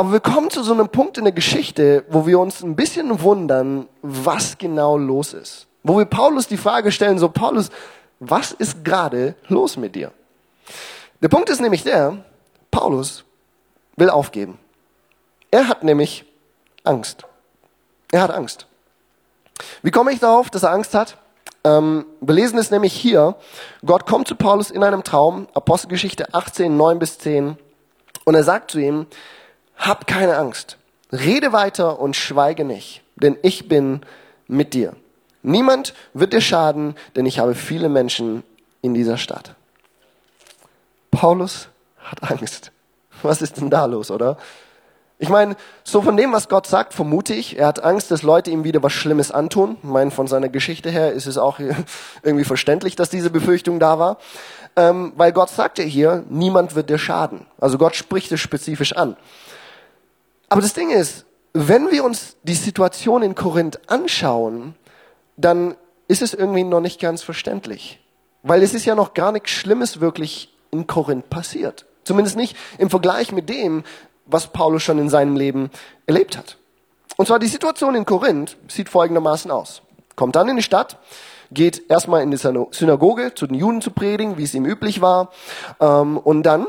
Aber 0.00 0.12
wir 0.12 0.20
kommen 0.20 0.48
zu 0.48 0.62
so 0.62 0.72
einem 0.72 0.88
Punkt 0.88 1.18
in 1.18 1.24
der 1.24 1.32
Geschichte, 1.34 2.06
wo 2.08 2.26
wir 2.26 2.38
uns 2.38 2.62
ein 2.62 2.74
bisschen 2.74 3.20
wundern, 3.20 3.86
was 4.00 4.56
genau 4.56 4.96
los 4.96 5.34
ist. 5.34 5.66
Wo 5.82 5.98
wir 5.98 6.06
Paulus 6.06 6.46
die 6.46 6.56
Frage 6.56 6.90
stellen, 6.90 7.18
so 7.18 7.28
Paulus, 7.28 7.68
was 8.18 8.52
ist 8.52 8.82
gerade 8.82 9.34
los 9.48 9.76
mit 9.76 9.94
dir? 9.94 10.10
Der 11.20 11.28
Punkt 11.28 11.50
ist 11.50 11.60
nämlich 11.60 11.82
der, 11.82 12.16
Paulus 12.70 13.24
will 13.96 14.08
aufgeben. 14.08 14.58
Er 15.50 15.68
hat 15.68 15.84
nämlich 15.84 16.24
Angst. 16.82 17.26
Er 18.10 18.22
hat 18.22 18.30
Angst. 18.30 18.68
Wie 19.82 19.90
komme 19.90 20.12
ich 20.12 20.18
darauf, 20.18 20.48
dass 20.48 20.62
er 20.62 20.70
Angst 20.70 20.94
hat? 20.94 21.18
Ähm, 21.62 22.06
wir 22.22 22.34
lesen 22.34 22.58
es 22.58 22.70
nämlich 22.70 22.94
hier. 22.94 23.34
Gott 23.84 24.06
kommt 24.06 24.28
zu 24.28 24.34
Paulus 24.34 24.70
in 24.70 24.82
einem 24.82 25.04
Traum, 25.04 25.46
Apostelgeschichte 25.52 26.32
18, 26.32 26.74
9 26.74 26.98
bis 26.98 27.18
10. 27.18 27.58
Und 28.24 28.34
er 28.34 28.44
sagt 28.44 28.70
zu 28.70 28.78
ihm, 28.78 29.06
hab 29.80 30.06
keine 30.06 30.36
Angst. 30.36 30.76
Rede 31.10 31.52
weiter 31.52 31.98
und 31.98 32.14
schweige 32.14 32.64
nicht, 32.64 33.02
denn 33.16 33.36
ich 33.42 33.68
bin 33.68 34.02
mit 34.46 34.74
dir. 34.74 34.94
Niemand 35.42 35.94
wird 36.12 36.32
dir 36.32 36.40
schaden, 36.40 36.94
denn 37.16 37.26
ich 37.26 37.38
habe 37.38 37.54
viele 37.54 37.88
Menschen 37.88 38.44
in 38.82 38.94
dieser 38.94 39.16
Stadt. 39.16 39.54
Paulus 41.10 41.68
hat 41.98 42.30
Angst. 42.30 42.70
Was 43.22 43.42
ist 43.42 43.56
denn 43.56 43.70
da 43.70 43.86
los, 43.86 44.10
oder? 44.10 44.36
Ich 45.18 45.28
meine, 45.28 45.56
so 45.84 46.00
von 46.00 46.16
dem, 46.16 46.32
was 46.32 46.48
Gott 46.48 46.66
sagt, 46.66 46.94
vermute 46.94 47.34
ich, 47.34 47.58
er 47.58 47.66
hat 47.66 47.84
Angst, 47.84 48.10
dass 48.10 48.22
Leute 48.22 48.50
ihm 48.50 48.64
wieder 48.64 48.82
was 48.82 48.94
Schlimmes 48.94 49.30
antun. 49.30 49.76
Ich 49.82 49.88
meine, 49.88 50.10
von 50.10 50.26
seiner 50.26 50.48
Geschichte 50.48 50.90
her 50.90 51.12
ist 51.12 51.26
es 51.26 51.36
auch 51.36 51.58
irgendwie 52.22 52.44
verständlich, 52.44 52.96
dass 52.96 53.10
diese 53.10 53.28
Befürchtung 53.28 53.80
da 53.80 53.98
war. 53.98 54.16
Ähm, 54.76 55.12
weil 55.16 55.32
Gott 55.32 55.50
sagt 55.50 55.78
ja 55.78 55.84
hier, 55.84 56.24
niemand 56.30 56.74
wird 56.74 56.88
dir 56.88 56.98
schaden. 56.98 57.46
Also 57.58 57.76
Gott 57.76 57.96
spricht 57.96 58.32
es 58.32 58.40
spezifisch 58.40 58.94
an. 58.94 59.16
Aber 60.50 60.60
das 60.60 60.74
Ding 60.74 60.90
ist, 60.90 61.24
wenn 61.54 61.90
wir 61.90 62.04
uns 62.04 62.36
die 62.42 62.54
Situation 62.54 63.22
in 63.22 63.34
Korinth 63.34 63.80
anschauen, 63.88 64.74
dann 65.36 65.76
ist 66.08 66.22
es 66.22 66.34
irgendwie 66.34 66.64
noch 66.64 66.80
nicht 66.80 67.00
ganz 67.00 67.22
verständlich. 67.22 68.00
Weil 68.42 68.62
es 68.62 68.74
ist 68.74 68.84
ja 68.84 68.94
noch 68.94 69.14
gar 69.14 69.32
nichts 69.32 69.50
Schlimmes 69.50 70.00
wirklich 70.00 70.54
in 70.70 70.86
Korinth 70.86 71.30
passiert. 71.30 71.86
Zumindest 72.04 72.36
nicht 72.36 72.56
im 72.78 72.90
Vergleich 72.90 73.32
mit 73.32 73.48
dem, 73.48 73.84
was 74.26 74.48
Paulus 74.48 74.82
schon 74.82 74.98
in 74.98 75.08
seinem 75.08 75.36
Leben 75.36 75.70
erlebt 76.06 76.36
hat. 76.36 76.56
Und 77.16 77.26
zwar 77.26 77.38
die 77.38 77.46
Situation 77.46 77.94
in 77.94 78.04
Korinth 78.04 78.56
sieht 78.68 78.88
folgendermaßen 78.88 79.50
aus. 79.50 79.82
Kommt 80.16 80.36
dann 80.36 80.48
in 80.48 80.56
die 80.56 80.62
Stadt, 80.62 80.98
geht 81.52 81.90
erstmal 81.90 82.22
in 82.22 82.30
die 82.30 82.36
Synagoge 82.36 83.34
zu 83.34 83.46
den 83.46 83.56
Juden 83.56 83.82
zu 83.82 83.90
predigen, 83.90 84.38
wie 84.38 84.44
es 84.44 84.54
ihm 84.54 84.64
üblich 84.64 85.00
war. 85.00 85.30
Ähm, 85.80 86.18
und 86.18 86.42
dann 86.42 86.66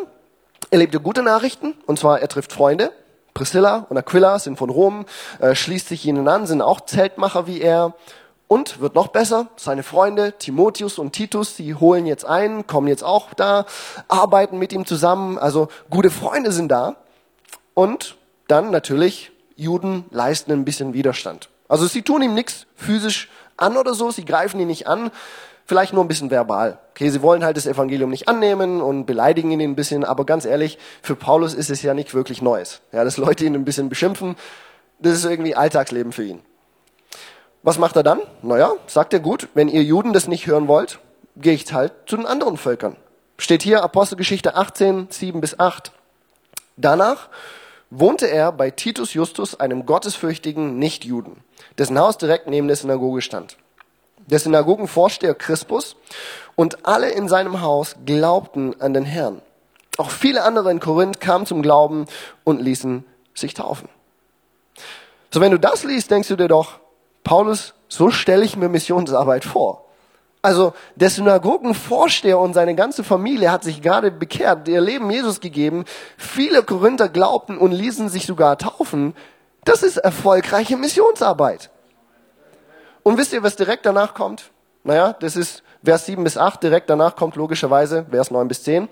erlebt 0.70 0.94
er 0.94 1.00
gute 1.00 1.24
Nachrichten, 1.24 1.76
und 1.86 2.00
zwar 2.00 2.20
er 2.20 2.28
trifft 2.28 2.54
Freunde, 2.54 2.92
Priscilla 3.34 3.86
und 3.90 3.98
Aquila 3.98 4.40
sind 4.40 4.58
von 4.58 4.70
Rom, 4.70 5.06
äh, 5.40 5.56
schließt 5.56 5.88
sich 5.88 6.06
ihnen 6.06 6.28
an, 6.28 6.48
sind 6.48 6.62
auch 6.62 6.82
Zeltmacher 6.82 7.48
wie 7.48 7.62
er. 7.62 7.94
Und 8.48 8.82
wird 8.82 8.96
noch 8.96 9.08
besser, 9.08 9.48
seine 9.56 9.82
Freunde 9.82 10.34
Timotheus 10.38 11.00
und 11.00 11.14
Titus, 11.14 11.56
die 11.56 11.74
holen 11.74 12.06
jetzt 12.06 12.26
ein, 12.26 12.68
kommen 12.68 12.90
jetzt 12.90 13.04
auch 13.04 13.34
da, 13.34 13.66
arbeiten 14.10 14.60
mit 14.60 14.74
ihm 14.74 14.86
zusammen. 14.86 15.38
Also 15.38 15.70
gute 15.90 16.10
Freunde 16.10 16.52
sind 16.52 16.68
da. 16.68 16.98
Und 17.74 18.18
dann 18.50 18.70
natürlich, 18.70 19.32
Juden 19.56 20.04
leisten 20.12 20.52
ein 20.52 20.66
bisschen 20.66 20.94
Widerstand. 20.94 21.48
Also 21.70 21.88
sie 21.88 22.02
tun 22.02 22.22
ihm 22.22 22.34
nichts 22.34 22.66
physisch 22.76 23.30
an 23.56 23.78
oder 23.78 23.94
so, 23.94 24.12
sie 24.12 24.26
greifen 24.26 24.60
ihn 24.60 24.68
nicht 24.68 24.88
an, 24.88 25.12
vielleicht 25.66 25.94
nur 25.94 26.04
ein 26.04 26.08
bisschen 26.08 26.32
verbal. 26.32 26.80
Okay, 26.92 27.10
sie 27.10 27.22
wollen 27.22 27.44
halt 27.44 27.58
das 27.58 27.68
Evangelium 27.68 28.10
nicht 28.10 28.28
annehmen 28.28 28.82
und 28.82 29.06
beleidigen 29.06 29.52
ihn 29.52 29.62
ein 29.62 29.76
bisschen, 29.76 30.04
aber 30.04 30.26
ganz 30.26 30.46
ehrlich, 30.46 30.78
für 31.02 31.16
Paulus 31.16 31.54
ist 31.54 31.70
es 31.70 31.82
ja 31.82 31.94
nicht 31.94 32.14
wirklich 32.14 32.42
Neues. 32.42 32.82
Ja, 32.92 33.04
dass 33.04 33.18
Leute 33.18 33.46
ihn 33.46 33.56
ein 33.56 33.66
bisschen 33.66 33.90
beschimpfen, 33.90 34.36
das 35.00 35.14
ist 35.14 35.26
irgendwie 35.26 35.56
Alltagsleben 35.56 36.12
für 36.12 36.24
ihn. 36.24 36.42
Was 37.64 37.78
macht 37.78 37.96
er 37.96 38.04
dann? 38.04 38.22
Naja, 38.42 38.74
sagt 38.88 39.14
er 39.14 39.20
gut, 39.20 39.48
wenn 39.54 39.68
ihr 39.68 39.84
Juden 39.84 40.14
das 40.14 40.28
nicht 40.28 40.48
hören 40.48 40.68
wollt, 40.68 41.00
gehe 41.36 41.54
ich 41.54 41.72
halt 41.72 41.94
zu 42.08 42.18
den 42.18 42.26
anderen 42.26 42.58
Völkern. 42.58 42.96
Steht 43.38 43.64
hier 43.64 43.84
Apostelgeschichte 43.84 44.56
18, 44.56 45.08
7 45.10 45.42
bis 45.42 45.60
8. 45.60 45.92
Danach 46.78 47.30
wohnte 47.90 48.28
er 48.28 48.52
bei 48.52 48.72
Titus 48.72 49.14
Justus, 49.14 49.60
einem 49.60 49.86
gottesfürchtigen 49.86 50.80
Nichtjuden, 50.80 51.38
dessen 51.78 52.00
Haus 52.00 52.18
direkt 52.18 52.48
neben 52.48 52.68
der 52.68 52.78
Synagoge 52.78 53.22
stand. 53.22 53.58
Der 54.32 54.40
Synagogenvorsteher 54.40 55.36
Crispus 55.36 55.96
und 56.56 56.86
alle 56.88 57.10
in 57.10 57.28
seinem 57.28 57.62
Haus 57.62 57.96
glaubten 58.06 58.80
an 58.80 58.94
den 58.94 59.04
Herrn. 59.04 59.42
Auch 59.98 60.10
viele 60.10 60.44
andere 60.44 60.72
in 60.72 60.80
Korinth 60.80 61.20
kamen 61.20 61.46
zum 61.46 61.62
Glauben 61.62 62.06
und 62.44 62.62
ließen 62.62 63.04
sich 63.34 63.54
taufen. 63.54 63.90
So, 65.32 65.42
wenn 65.42 65.52
du 65.52 65.60
das 65.60 65.84
liest, 65.84 66.12
denkst 66.12 66.30
du 66.30 66.36
dir 66.38 66.48
doch, 66.48 66.80
Paulus, 67.24 67.74
so 67.88 68.10
stelle 68.10 68.44
ich 68.44 68.56
mir 68.56 68.70
Missionsarbeit 68.70 69.46
vor. 69.46 69.86
Also 70.42 70.74
der 70.96 71.10
Synagogenvorsteher 71.10 72.40
und 72.40 72.54
seine 72.54 72.74
ganze 72.74 73.04
Familie 73.04 73.52
hat 73.52 73.64
sich 73.64 73.82
gerade 73.82 74.12
bekehrt, 74.12 74.68
ihr 74.68 74.82
Leben 74.82 75.12
Jesus 75.12 75.40
gegeben. 75.40 75.86
Viele 76.18 76.64
Korinther 76.64 77.10
glaubten 77.10 77.58
und 77.58 77.72
ließen 77.74 78.10
sich 78.10 78.26
sogar 78.26 78.58
taufen. 78.58 79.14
Das 79.66 79.84
ist 79.84 79.98
erfolgreiche 79.98 80.78
Missionsarbeit. 80.78 81.70
Und 83.04 83.18
wisst 83.18 83.34
ihr, 83.34 83.44
was 83.44 83.56
direkt 83.56 83.86
danach 83.86 84.14
kommt? 84.14 84.52
Naja, 84.84 85.14
das 85.14 85.36
ist 85.36 85.64
Vers 85.84 86.06
7 86.06 86.24
bis 86.24 86.38
8. 86.38 86.62
Direkt 86.62 86.90
danach 86.90 87.16
kommt 87.16 87.36
logischerweise 87.36 88.06
Vers 88.10 88.32
9 88.32 88.48
bis 88.48 88.64
10. 88.64 88.90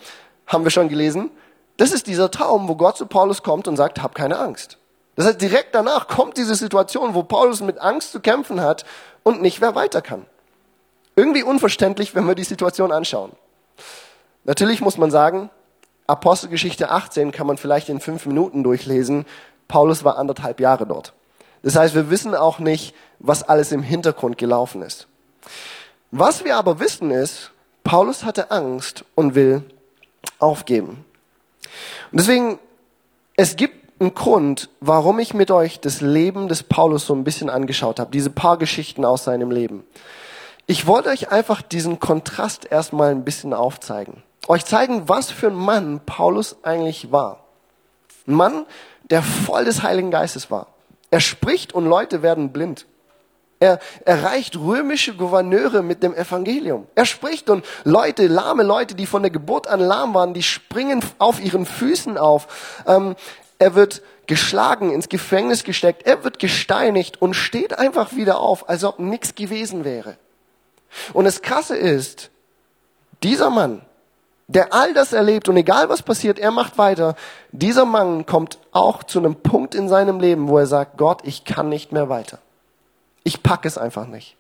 Haben 0.48 0.64
wir 0.64 0.72
schon 0.72 0.90
gelesen. 0.90 1.32
Das 1.78 1.92
ist 1.92 2.08
dieser 2.08 2.30
Traum, 2.32 2.68
wo 2.68 2.76
Gott 2.76 2.98
zu 2.98 3.06
Paulus 3.06 3.44
kommt 3.44 3.68
und 3.68 3.78
sagt, 3.78 4.02
hab 4.02 4.16
keine 4.16 4.38
Angst. 4.38 4.78
Das 5.16 5.28
heißt, 5.28 5.42
direkt 5.42 5.76
danach 5.76 6.08
kommt 6.08 6.38
diese 6.38 6.56
Situation, 6.56 7.14
wo 7.14 7.24
Paulus 7.24 7.62
mit 7.62 7.80
Angst 7.80 8.12
zu 8.12 8.20
kämpfen 8.20 8.62
hat 8.62 8.86
und 9.24 9.42
nicht 9.42 9.62
mehr 9.62 9.76
weiter 9.76 10.02
kann. 10.02 10.26
Irgendwie 11.16 11.44
unverständlich, 11.44 12.16
wenn 12.16 12.26
wir 12.26 12.36
die 12.36 12.44
Situation 12.44 12.92
anschauen. 12.92 13.32
Natürlich 14.46 14.82
muss 14.82 14.98
man 14.98 15.12
sagen, 15.12 15.50
Apostelgeschichte 16.08 16.90
18 16.90 17.32
kann 17.32 17.46
man 17.46 17.58
vielleicht 17.58 17.90
in 17.90 18.00
fünf 18.00 18.26
Minuten 18.26 18.64
durchlesen. 18.64 19.26
Paulus 19.68 20.04
war 20.04 20.18
anderthalb 20.18 20.60
Jahre 20.60 20.88
dort. 20.88 21.14
Das 21.62 21.76
heißt, 21.76 21.94
wir 21.94 22.10
wissen 22.10 22.34
auch 22.36 22.60
nicht, 22.60 22.96
was 23.20 23.44
alles 23.44 23.72
im 23.72 23.84
Hintergrund 23.84 24.38
gelaufen 24.38 24.82
ist. 24.82 25.08
Was 26.12 26.44
wir 26.44 26.56
aber 26.56 26.80
wissen 26.80 27.12
ist, 27.12 27.52
Paulus 27.84 28.24
hatte 28.24 28.52
Angst 28.52 29.06
und 29.16 29.36
will 29.36 29.64
aufgeben. 30.40 31.06
Und 32.12 32.20
deswegen, 32.20 32.60
es 33.36 33.56
gibt 33.56 33.80
einen 34.02 34.14
Grund, 34.14 34.70
warum 34.80 35.20
ich 35.20 35.34
mit 35.34 35.52
euch 35.52 35.80
das 35.80 36.02
Leben 36.02 36.48
des 36.48 36.64
Paulus 36.64 37.06
so 37.06 37.14
ein 37.14 37.24
bisschen 37.24 37.50
angeschaut 37.50 38.00
habe, 38.00 38.12
diese 38.12 38.30
paar 38.30 38.58
Geschichten 38.58 39.06
aus 39.06 39.26
seinem 39.26 39.52
Leben. 39.52 39.84
Ich 40.66 40.88
wollte 40.88 41.10
euch 41.10 41.32
einfach 41.32 41.62
diesen 41.62 42.00
Kontrast 42.00 42.66
erstmal 42.72 43.12
ein 43.12 43.26
bisschen 43.26 43.54
aufzeigen. 43.54 44.24
Euch 44.48 44.66
zeigen, 44.66 45.10
was 45.10 45.32
für 45.32 45.48
ein 45.48 45.56
Mann 45.56 46.00
Paulus 46.06 46.58
eigentlich 46.64 47.12
war. 47.12 47.44
Ein 48.28 48.36
Mann, 48.36 48.66
der 49.10 49.22
voll 49.22 49.66
des 49.66 49.84
Heiligen 49.84 50.12
Geistes 50.12 50.50
war. 50.50 50.68
Er 51.12 51.20
spricht 51.20 51.74
und 51.74 51.86
Leute 51.86 52.22
werden 52.22 52.52
blind. 52.52 52.86
Er 53.60 53.80
erreicht 54.06 54.56
römische 54.58 55.16
Gouverneure 55.16 55.84
mit 55.84 56.02
dem 56.02 56.14
Evangelium. 56.14 56.88
Er 56.96 57.06
spricht 57.06 57.50
und 57.50 57.66
Leute, 57.84 58.28
lahme 58.28 58.64
Leute, 58.64 58.96
die 58.96 59.06
von 59.06 59.22
der 59.22 59.32
Geburt 59.32 59.68
an 59.68 59.82
lahm 59.82 60.14
waren, 60.14 60.34
die 60.34 60.44
springen 60.44 61.04
auf 61.18 61.42
ihren 61.42 61.66
Füßen 61.66 62.18
auf. 62.18 62.84
Ähm, 62.88 63.16
er 63.58 63.76
wird 63.76 64.02
geschlagen, 64.28 64.92
ins 64.92 65.10
Gefängnis 65.10 65.66
gesteckt, 65.66 66.06
er 66.06 66.24
wird 66.24 66.40
gesteinigt 66.40 67.22
und 67.22 67.34
steht 67.34 67.78
einfach 67.78 68.16
wieder 68.16 68.40
auf, 68.40 68.70
als 68.70 68.86
ob 68.86 69.00
nichts 69.00 69.36
gewesen 69.36 69.84
wäre. 69.84 70.18
Und 71.12 71.26
das 71.26 71.42
Krasse 71.42 71.76
ist, 71.76 72.30
dieser 73.24 73.50
Mann, 73.50 73.82
der 74.48 74.74
all 74.74 74.94
das 74.94 75.12
erlebt 75.14 75.50
und 75.50 75.58
egal 75.58 75.90
was 75.90 76.02
passiert, 76.02 76.40
er 76.40 76.52
macht 76.52 76.78
weiter, 76.78 77.16
dieser 77.52 77.86
Mann 77.86 78.26
kommt 78.26 78.60
auch 78.72 79.04
zu 79.04 79.20
einem 79.20 79.36
Punkt 79.36 79.76
in 79.76 79.90
seinem 79.90 80.20
Leben, 80.20 80.48
wo 80.48 80.58
er 80.58 80.66
sagt, 80.66 80.98
Gott, 80.98 81.22
ich 81.24 81.44
kann 81.44 81.68
nicht 81.68 81.92
mehr 81.92 82.08
weiter. 82.08 82.40
Ich 83.24 83.44
packe 83.44 83.68
es 83.68 83.78
einfach 83.78 84.08
nicht. 84.08 84.36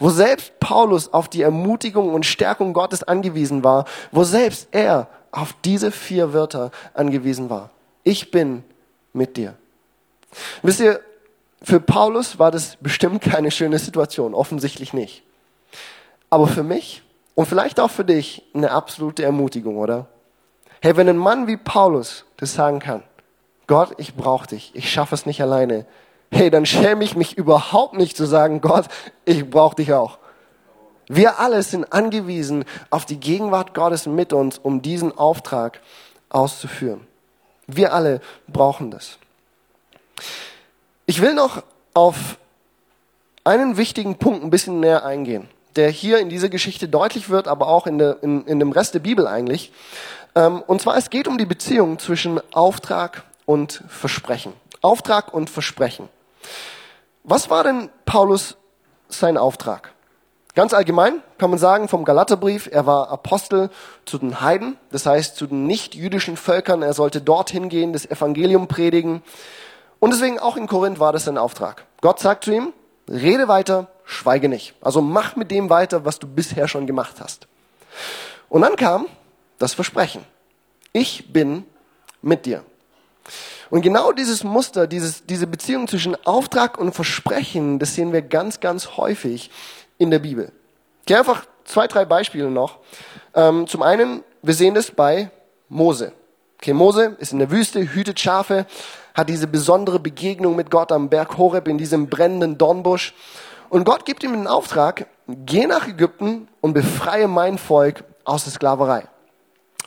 Wo 0.00 0.10
selbst 0.10 0.58
Paulus 0.60 1.12
auf 1.12 1.28
die 1.28 1.42
Ermutigung 1.42 2.14
und 2.14 2.24
Stärkung 2.24 2.72
Gottes 2.72 3.02
angewiesen 3.02 3.64
war, 3.64 3.84
wo 4.12 4.24
selbst 4.24 4.68
er 4.72 5.08
auf 5.30 5.54
diese 5.64 5.90
vier 5.90 6.32
Wörter 6.32 6.70
angewiesen 6.94 7.50
war. 7.50 7.70
Ich 8.02 8.30
bin 8.30 8.64
mit 9.12 9.36
dir. 9.36 9.54
Wisst 10.62 10.80
ihr, 10.80 11.00
für 11.62 11.80
Paulus 11.80 12.38
war 12.38 12.50
das 12.50 12.76
bestimmt 12.80 13.22
keine 13.22 13.50
schöne 13.50 13.78
Situation, 13.78 14.34
offensichtlich 14.34 14.92
nicht 14.92 15.22
aber 16.34 16.48
für 16.48 16.64
mich 16.64 17.02
und 17.36 17.46
vielleicht 17.46 17.78
auch 17.78 17.92
für 17.92 18.04
dich 18.04 18.42
eine 18.54 18.72
absolute 18.72 19.22
Ermutigung, 19.22 19.76
oder? 19.76 20.06
Hey, 20.82 20.96
wenn 20.96 21.08
ein 21.08 21.16
Mann 21.16 21.46
wie 21.46 21.56
Paulus 21.56 22.24
das 22.38 22.54
sagen 22.54 22.80
kann, 22.80 23.04
Gott, 23.68 23.92
ich 23.98 24.14
brauche 24.14 24.48
dich, 24.48 24.72
ich 24.74 24.92
schaffe 24.92 25.14
es 25.14 25.26
nicht 25.26 25.40
alleine, 25.40 25.86
hey, 26.34 26.50
dann 26.50 26.66
schäme 26.66 27.04
ich 27.04 27.16
mich 27.16 27.36
überhaupt 27.36 27.94
nicht 27.94 28.16
zu 28.16 28.26
sagen, 28.26 28.60
Gott, 28.60 28.86
ich 29.24 29.48
brauche 29.48 29.76
dich 29.76 29.92
auch. 29.92 30.18
Wir 31.06 31.38
alle 31.38 31.62
sind 31.62 31.92
angewiesen 31.92 32.64
auf 32.90 33.04
die 33.04 33.20
Gegenwart 33.20 33.74
Gottes 33.74 34.06
mit 34.06 34.32
uns, 34.32 34.58
um 34.58 34.82
diesen 34.82 35.16
Auftrag 35.16 35.80
auszuführen. 36.30 37.06
Wir 37.66 37.92
alle 37.92 38.20
brauchen 38.48 38.90
das. 38.90 39.18
Ich 41.06 41.20
will 41.20 41.34
noch 41.34 41.62
auf 41.92 42.38
einen 43.44 43.76
wichtigen 43.76 44.16
Punkt 44.16 44.42
ein 44.42 44.50
bisschen 44.50 44.80
näher 44.80 45.04
eingehen 45.04 45.48
der 45.76 45.90
hier 45.90 46.18
in 46.18 46.28
dieser 46.28 46.48
Geschichte 46.48 46.88
deutlich 46.88 47.30
wird, 47.30 47.48
aber 47.48 47.68
auch 47.68 47.86
in, 47.86 47.98
der, 47.98 48.22
in, 48.22 48.44
in 48.46 48.58
dem 48.58 48.72
Rest 48.72 48.94
der 48.94 49.00
Bibel 49.00 49.26
eigentlich. 49.26 49.72
Ähm, 50.34 50.62
und 50.66 50.80
zwar, 50.80 50.96
es 50.96 51.10
geht 51.10 51.28
um 51.28 51.38
die 51.38 51.46
Beziehung 51.46 51.98
zwischen 51.98 52.40
Auftrag 52.52 53.24
und 53.46 53.82
Versprechen. 53.88 54.52
Auftrag 54.82 55.32
und 55.32 55.50
Versprechen. 55.50 56.08
Was 57.22 57.50
war 57.50 57.64
denn 57.64 57.90
Paulus 58.04 58.56
sein 59.08 59.36
Auftrag? 59.36 59.92
Ganz 60.54 60.72
allgemein 60.72 61.20
kann 61.38 61.50
man 61.50 61.58
sagen 61.58 61.88
vom 61.88 62.04
Galaterbrief, 62.04 62.68
er 62.70 62.86
war 62.86 63.10
Apostel 63.10 63.70
zu 64.04 64.18
den 64.18 64.40
Heiden, 64.40 64.76
das 64.92 65.04
heißt 65.04 65.36
zu 65.36 65.48
den 65.48 65.66
nicht-jüdischen 65.66 66.36
Völkern. 66.36 66.82
Er 66.82 66.92
sollte 66.92 67.20
dorthin 67.20 67.68
gehen, 67.68 67.92
das 67.92 68.06
Evangelium 68.06 68.68
predigen. 68.68 69.22
Und 69.98 70.12
deswegen 70.12 70.38
auch 70.38 70.56
in 70.56 70.68
Korinth 70.68 71.00
war 71.00 71.12
das 71.12 71.24
sein 71.24 71.38
Auftrag. 71.38 71.86
Gott 72.02 72.20
sagt 72.20 72.44
zu 72.44 72.52
ihm, 72.52 72.72
rede 73.08 73.48
weiter, 73.48 73.88
schweige 74.04 74.48
nicht. 74.48 74.74
Also 74.80 75.00
mach 75.00 75.34
mit 75.34 75.50
dem 75.50 75.70
weiter, 75.70 76.04
was 76.04 76.20
du 76.20 76.28
bisher 76.28 76.68
schon 76.68 76.86
gemacht 76.86 77.16
hast. 77.20 77.48
Und 78.48 78.62
dann 78.62 78.76
kam 78.76 79.06
das 79.58 79.74
Versprechen. 79.74 80.24
Ich 80.92 81.32
bin 81.32 81.66
mit 82.22 82.46
dir. 82.46 82.62
Und 83.70 83.82
genau 83.82 84.12
dieses 84.12 84.44
Muster, 84.44 84.86
dieses, 84.86 85.24
diese 85.26 85.46
Beziehung 85.46 85.88
zwischen 85.88 86.16
Auftrag 86.26 86.78
und 86.78 86.94
Versprechen, 86.94 87.78
das 87.78 87.94
sehen 87.94 88.12
wir 88.12 88.22
ganz, 88.22 88.60
ganz 88.60 88.96
häufig 88.96 89.50
in 89.98 90.10
der 90.10 90.18
Bibel. 90.18 90.52
Ich 91.00 91.06
gehe 91.06 91.18
einfach 91.18 91.46
zwei, 91.64 91.86
drei 91.86 92.04
Beispiele 92.04 92.50
noch. 92.50 92.78
Ähm, 93.34 93.66
zum 93.66 93.82
einen, 93.82 94.22
wir 94.42 94.54
sehen 94.54 94.74
das 94.74 94.90
bei 94.90 95.30
Mose. 95.68 96.12
Okay, 96.60 96.72
Mose 96.72 97.16
ist 97.18 97.32
in 97.32 97.40
der 97.40 97.50
Wüste, 97.50 97.80
hütet 97.80 98.20
Schafe, 98.20 98.66
hat 99.14 99.28
diese 99.28 99.46
besondere 99.46 99.98
Begegnung 100.00 100.56
mit 100.56 100.70
Gott 100.70 100.92
am 100.92 101.08
Berg 101.08 101.36
Horeb 101.36 101.68
in 101.68 101.78
diesem 101.78 102.08
brennenden 102.08 102.58
Dornbusch. 102.58 103.14
Und 103.68 103.84
Gott 103.84 104.04
gibt 104.04 104.22
ihm 104.22 104.32
den 104.32 104.46
Auftrag, 104.46 105.06
geh 105.26 105.66
nach 105.66 105.88
Ägypten 105.88 106.48
und 106.60 106.74
befreie 106.74 107.28
mein 107.28 107.58
Volk 107.58 108.04
aus 108.24 108.44
der 108.44 108.52
Sklaverei. 108.52 109.04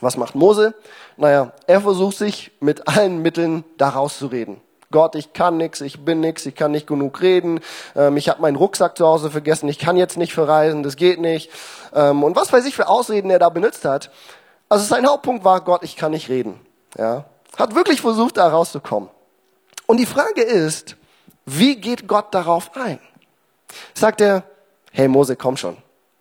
Was 0.01 0.17
macht 0.17 0.35
Mose? 0.35 0.75
Naja, 1.17 1.51
er 1.65 1.81
versucht 1.81 2.17
sich 2.17 2.51
mit 2.59 2.87
allen 2.87 3.21
Mitteln 3.21 3.63
da 3.77 3.89
rauszureden. 3.89 4.61
Gott, 4.91 5.15
ich 5.15 5.33
kann 5.33 5.57
nichts, 5.57 5.81
ich 5.81 6.05
bin 6.05 6.21
nichts, 6.21 6.45
ich 6.45 6.55
kann 6.55 6.71
nicht 6.71 6.87
genug 6.87 7.21
reden, 7.21 7.59
ähm, 7.95 8.15
ich 8.15 8.29
habe 8.29 8.41
meinen 8.41 8.55
Rucksack 8.55 8.97
zu 8.97 9.05
Hause 9.05 9.29
vergessen, 9.31 9.67
ich 9.67 9.79
kann 9.79 9.97
jetzt 9.97 10.17
nicht 10.17 10.33
verreisen, 10.33 10.81
das 10.81 10.95
geht 10.95 11.19
nicht. 11.19 11.51
Ähm, 11.93 12.23
und 12.23 12.35
was 12.35 12.53
weiß 12.53 12.65
ich 12.65 12.75
für 12.75 12.87
Ausreden 12.87 13.29
er 13.29 13.39
da 13.39 13.49
benutzt 13.49 13.83
hat. 13.83 14.11
Also 14.69 14.85
sein 14.85 15.05
Hauptpunkt 15.05 15.43
war, 15.43 15.61
Gott, 15.61 15.83
ich 15.83 15.97
kann 15.97 16.11
nicht 16.11 16.29
reden. 16.29 16.59
Ja, 16.97 17.25
Hat 17.57 17.75
wirklich 17.75 18.01
versucht, 18.01 18.37
da 18.37 18.47
rauszukommen. 18.47 19.09
Und 19.87 19.97
die 19.97 20.05
Frage 20.05 20.41
ist, 20.41 20.95
wie 21.45 21.75
geht 21.75 22.07
Gott 22.07 22.33
darauf 22.33 22.71
ein? 22.75 22.99
Sagt 23.93 24.21
er, 24.21 24.43
hey 24.91 25.07
Mose, 25.07 25.35
komm 25.35 25.57
schon, 25.57 25.77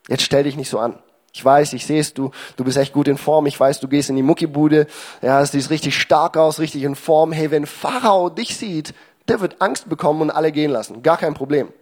jetzt 0.08 0.22
stell 0.22 0.42
dich 0.42 0.56
nicht 0.56 0.70
so 0.70 0.78
an. 0.80 0.98
Ich 1.36 1.44
weiß, 1.44 1.74
ich 1.74 1.84
sehe 1.84 2.00
es, 2.00 2.14
du, 2.14 2.30
du 2.56 2.64
bist 2.64 2.78
echt 2.78 2.94
gut 2.94 3.08
in 3.08 3.18
Form. 3.18 3.44
Ich 3.44 3.60
weiß, 3.60 3.80
du 3.80 3.88
gehst 3.88 4.08
in 4.08 4.16
die 4.16 4.22
Muckibude. 4.22 4.86
Ja, 5.20 5.42
es 5.42 5.52
sieht 5.52 5.68
richtig 5.68 5.94
stark 6.00 6.38
aus, 6.38 6.58
richtig 6.60 6.82
in 6.82 6.96
Form. 6.96 7.30
Hey, 7.30 7.50
wenn 7.50 7.66
Pharao 7.66 8.30
dich 8.30 8.56
sieht, 8.56 8.94
der 9.28 9.42
wird 9.42 9.60
Angst 9.60 9.86
bekommen 9.90 10.22
und 10.22 10.30
alle 10.30 10.50
gehen 10.50 10.70
lassen. 10.70 11.02
Gar 11.02 11.18
kein 11.18 11.34
Problem. 11.34 11.74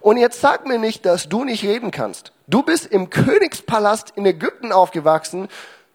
Und 0.00 0.16
jetzt 0.16 0.40
sag 0.40 0.66
mir 0.66 0.80
nicht, 0.80 1.06
dass 1.06 1.28
du 1.28 1.44
nicht 1.44 1.62
reden 1.62 1.92
kannst. 1.92 2.32
Du 2.48 2.64
bist 2.64 2.86
im 2.86 3.10
Königspalast 3.10 4.12
in 4.16 4.26
Ägypten 4.26 4.72
aufgewachsen. 4.72 5.46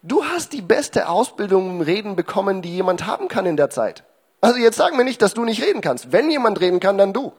Du 0.02 0.24
hast 0.24 0.54
die 0.54 0.62
beste 0.62 1.10
Ausbildung 1.10 1.68
im 1.68 1.80
Reden 1.82 2.16
bekommen, 2.16 2.62
die 2.62 2.74
jemand 2.74 3.06
haben 3.06 3.28
kann 3.28 3.44
in 3.44 3.58
der 3.58 3.68
Zeit. 3.68 4.04
Also 4.40 4.58
jetzt 4.58 4.78
sag 4.78 4.96
mir 4.96 5.04
nicht, 5.04 5.20
dass 5.20 5.34
du 5.34 5.44
nicht 5.44 5.62
reden 5.62 5.82
kannst. 5.82 6.12
Wenn 6.12 6.30
jemand 6.30 6.62
reden 6.62 6.80
kann, 6.80 6.96
dann 6.96 7.12
du. 7.12 7.34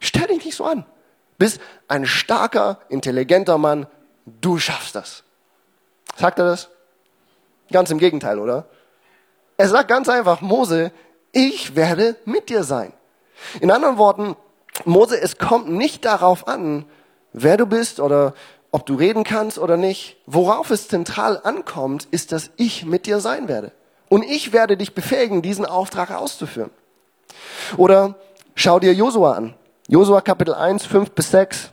Stell 0.00 0.26
dich 0.26 0.44
nicht 0.44 0.54
so 0.54 0.66
an. 0.66 0.84
Bist 1.38 1.60
ein 1.86 2.04
starker, 2.04 2.80
intelligenter 2.90 3.58
Mann, 3.58 3.86
du 4.40 4.58
schaffst 4.58 4.94
das. 4.94 5.24
Sagt 6.16 6.38
er 6.38 6.46
das? 6.46 6.68
Ganz 7.70 7.90
im 7.90 7.98
Gegenteil, 7.98 8.38
oder? 8.38 8.66
Er 9.56 9.68
sagt 9.68 9.88
ganz 9.88 10.08
einfach, 10.08 10.40
Mose, 10.40 10.92
ich 11.32 11.76
werde 11.76 12.16
mit 12.24 12.48
dir 12.48 12.64
sein. 12.64 12.92
In 13.60 13.70
anderen 13.70 13.98
Worten, 13.98 14.36
Mose, 14.84 15.20
es 15.20 15.38
kommt 15.38 15.68
nicht 15.68 16.04
darauf 16.04 16.48
an, 16.48 16.84
wer 17.32 17.56
du 17.56 17.66
bist 17.66 18.00
oder 18.00 18.34
ob 18.70 18.86
du 18.86 18.94
reden 18.94 19.24
kannst 19.24 19.58
oder 19.58 19.76
nicht. 19.76 20.16
Worauf 20.26 20.70
es 20.70 20.88
zentral 20.88 21.40
ankommt, 21.42 22.06
ist, 22.10 22.32
dass 22.32 22.50
ich 22.56 22.84
mit 22.84 23.06
dir 23.06 23.20
sein 23.20 23.48
werde. 23.48 23.72
Und 24.08 24.22
ich 24.22 24.52
werde 24.52 24.76
dich 24.76 24.94
befähigen, 24.94 25.42
diesen 25.42 25.66
Auftrag 25.66 26.10
auszuführen. 26.10 26.70
Oder 27.76 28.14
schau 28.54 28.78
dir 28.78 28.94
Josua 28.94 29.32
an. 29.32 29.54
Josua 29.88 30.20
Kapitel 30.20 30.54
1, 30.54 30.86
5 30.86 31.10
bis 31.12 31.30
6. 31.30 31.70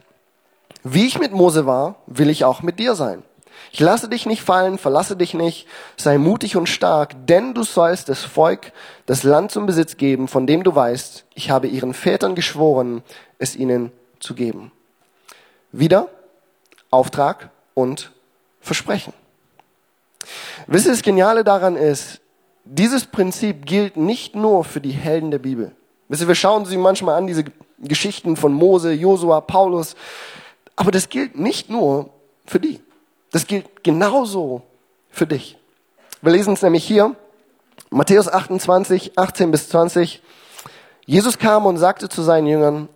Wie 0.88 1.08
ich 1.08 1.18
mit 1.18 1.32
Mose 1.32 1.66
war, 1.66 1.96
will 2.06 2.30
ich 2.30 2.46
auch 2.46 2.62
mit 2.62 2.78
dir 2.78 2.94
sein. 2.94 3.24
Ich 3.72 3.80
lasse 3.80 4.08
dich 4.08 4.28
nicht 4.28 4.44
fallen, 4.44 4.78
verlasse 4.78 5.18
dich 5.18 5.34
nicht, 5.34 5.68
sei 5.98 6.20
mutig 6.20 6.58
und 6.58 6.70
stark, 6.70 7.16
denn 7.26 7.56
du 7.56 7.64
sollst 7.64 8.08
das 8.08 8.24
Volk 8.24 8.72
das 9.08 9.24
Land 9.24 9.50
zum 9.50 9.66
Besitz 9.66 9.98
geben, 9.98 10.28
von 10.28 10.46
dem 10.46 10.64
du 10.64 10.76
weißt, 10.76 11.26
ich 11.34 11.50
habe 11.50 11.66
ihren 11.66 11.96
Vätern 11.96 12.36
geschworen, 12.36 13.02
es 13.40 13.56
ihnen 13.56 13.92
zu 14.20 14.36
geben. 14.36 14.72
Wieder 15.72 16.08
Auftrag 16.92 17.50
und 17.74 18.12
Versprechen. 18.62 19.14
Wisst 20.68 20.86
ihr, 20.86 20.92
das 20.92 21.02
Geniale 21.02 21.44
daran 21.44 21.78
ist, 21.78 22.22
dieses 22.64 23.08
Prinzip 23.08 23.66
gilt 23.66 23.98
nicht 23.98 24.36
nur 24.36 24.64
für 24.64 24.82
die 24.82 24.92
Helden 24.92 25.32
der 25.32 25.40
Bibel. 25.40 25.72
Wisst 26.10 26.22
ihr, 26.22 26.28
wir 26.28 26.36
schauen 26.36 26.66
sie 26.66 26.78
manchmal 26.78 27.16
an, 27.16 27.26
diese 27.26 27.46
Geschichten 27.80 28.38
von 28.38 28.54
Mose, 28.54 28.94
Josua, 28.94 29.42
Paulus. 29.42 29.96
Aber 30.76 30.92
das 30.92 31.10
gilt 31.10 31.38
nicht 31.38 31.70
nur 31.70 32.10
für 32.46 32.60
die. 32.60 32.82
Das 33.32 33.48
gilt 33.48 33.84
genauso 33.84 34.62
für 35.10 35.28
dich. 35.28 35.58
Wir 36.22 36.32
lesen 36.32 36.54
es 36.54 36.62
nämlich 36.62 36.86
hier, 36.86 37.16
Matthäus 37.90 38.28
28, 38.28 39.18
18 39.18 39.52
bis 39.52 39.70
20. 39.70 40.22
Jesus 41.06 41.38
kam 41.38 41.66
und 41.66 41.78
sagte 41.78 42.10
zu 42.10 42.22
seinen 42.22 42.48
Jüngern, 42.48 42.90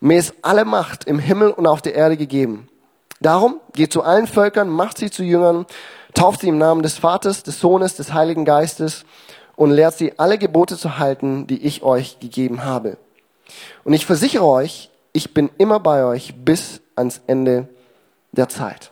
mir 0.00 0.18
ist 0.18 0.34
alle 0.42 0.64
Macht 0.64 1.04
im 1.04 1.18
Himmel 1.18 1.50
und 1.50 1.66
auf 1.66 1.80
der 1.80 1.94
Erde 1.94 2.16
gegeben. 2.16 2.68
Darum 3.20 3.60
geht 3.72 3.92
zu 3.92 4.02
allen 4.02 4.26
Völkern, 4.26 4.68
macht 4.68 4.98
sie 4.98 5.10
zu 5.10 5.22
Jüngern, 5.22 5.64
tauft 6.12 6.40
sie 6.40 6.48
im 6.48 6.58
Namen 6.58 6.82
des 6.82 6.98
Vaters, 6.98 7.44
des 7.44 7.60
Sohnes, 7.60 7.94
des 7.94 8.12
Heiligen 8.12 8.44
Geistes 8.44 9.04
und 9.54 9.70
lehrt 9.70 9.96
sie 9.96 10.18
alle 10.18 10.38
Gebote 10.38 10.76
zu 10.76 10.98
halten, 10.98 11.46
die 11.46 11.64
ich 11.64 11.82
euch 11.82 12.18
gegeben 12.18 12.64
habe. 12.64 12.96
Und 13.84 13.92
ich 13.92 14.06
versichere 14.06 14.44
euch, 14.44 14.90
ich 15.12 15.32
bin 15.32 15.50
immer 15.56 15.78
bei 15.78 16.04
euch 16.04 16.34
bis 16.36 16.81
ans 16.96 17.20
Ende 17.26 17.68
der 18.32 18.48
Zeit. 18.48 18.90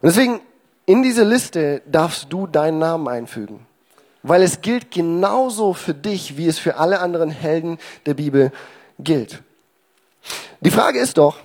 Und 0.00 0.08
deswegen, 0.08 0.40
in 0.86 1.02
diese 1.02 1.24
Liste 1.24 1.82
darfst 1.86 2.32
du 2.32 2.46
deinen 2.46 2.78
Namen 2.78 3.08
einfügen. 3.08 3.66
Weil 4.22 4.42
es 4.42 4.60
gilt 4.60 4.90
genauso 4.90 5.74
für 5.74 5.94
dich, 5.94 6.36
wie 6.36 6.46
es 6.46 6.58
für 6.58 6.76
alle 6.76 7.00
anderen 7.00 7.30
Helden 7.30 7.78
der 8.06 8.14
Bibel 8.14 8.52
gilt. 8.98 9.42
Die 10.60 10.70
Frage 10.70 10.98
ist 10.98 11.18
doch, 11.18 11.38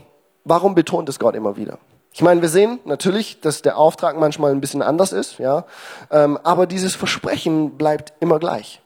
warum 0.45 0.75
betont 0.75 1.09
es 1.09 1.19
Gott 1.19 1.35
immer 1.35 1.57
wieder? 1.57 1.77
Ich 2.13 2.21
meine, 2.21 2.41
wir 2.41 2.49
sehen 2.49 2.79
natürlich, 2.85 3.39
dass 3.39 3.61
der 3.61 3.77
Auftrag 3.77 4.17
manchmal 4.17 4.51
ein 4.51 4.61
bisschen 4.61 4.81
anders 4.81 5.13
ist, 5.13 5.39
ja, 5.39 5.65
ähm, 6.11 6.37
aber 6.43 6.67
dieses 6.67 6.95
Versprechen 6.95 7.77
bleibt 7.77 8.13
immer 8.19 8.39
gleich. 8.39 8.81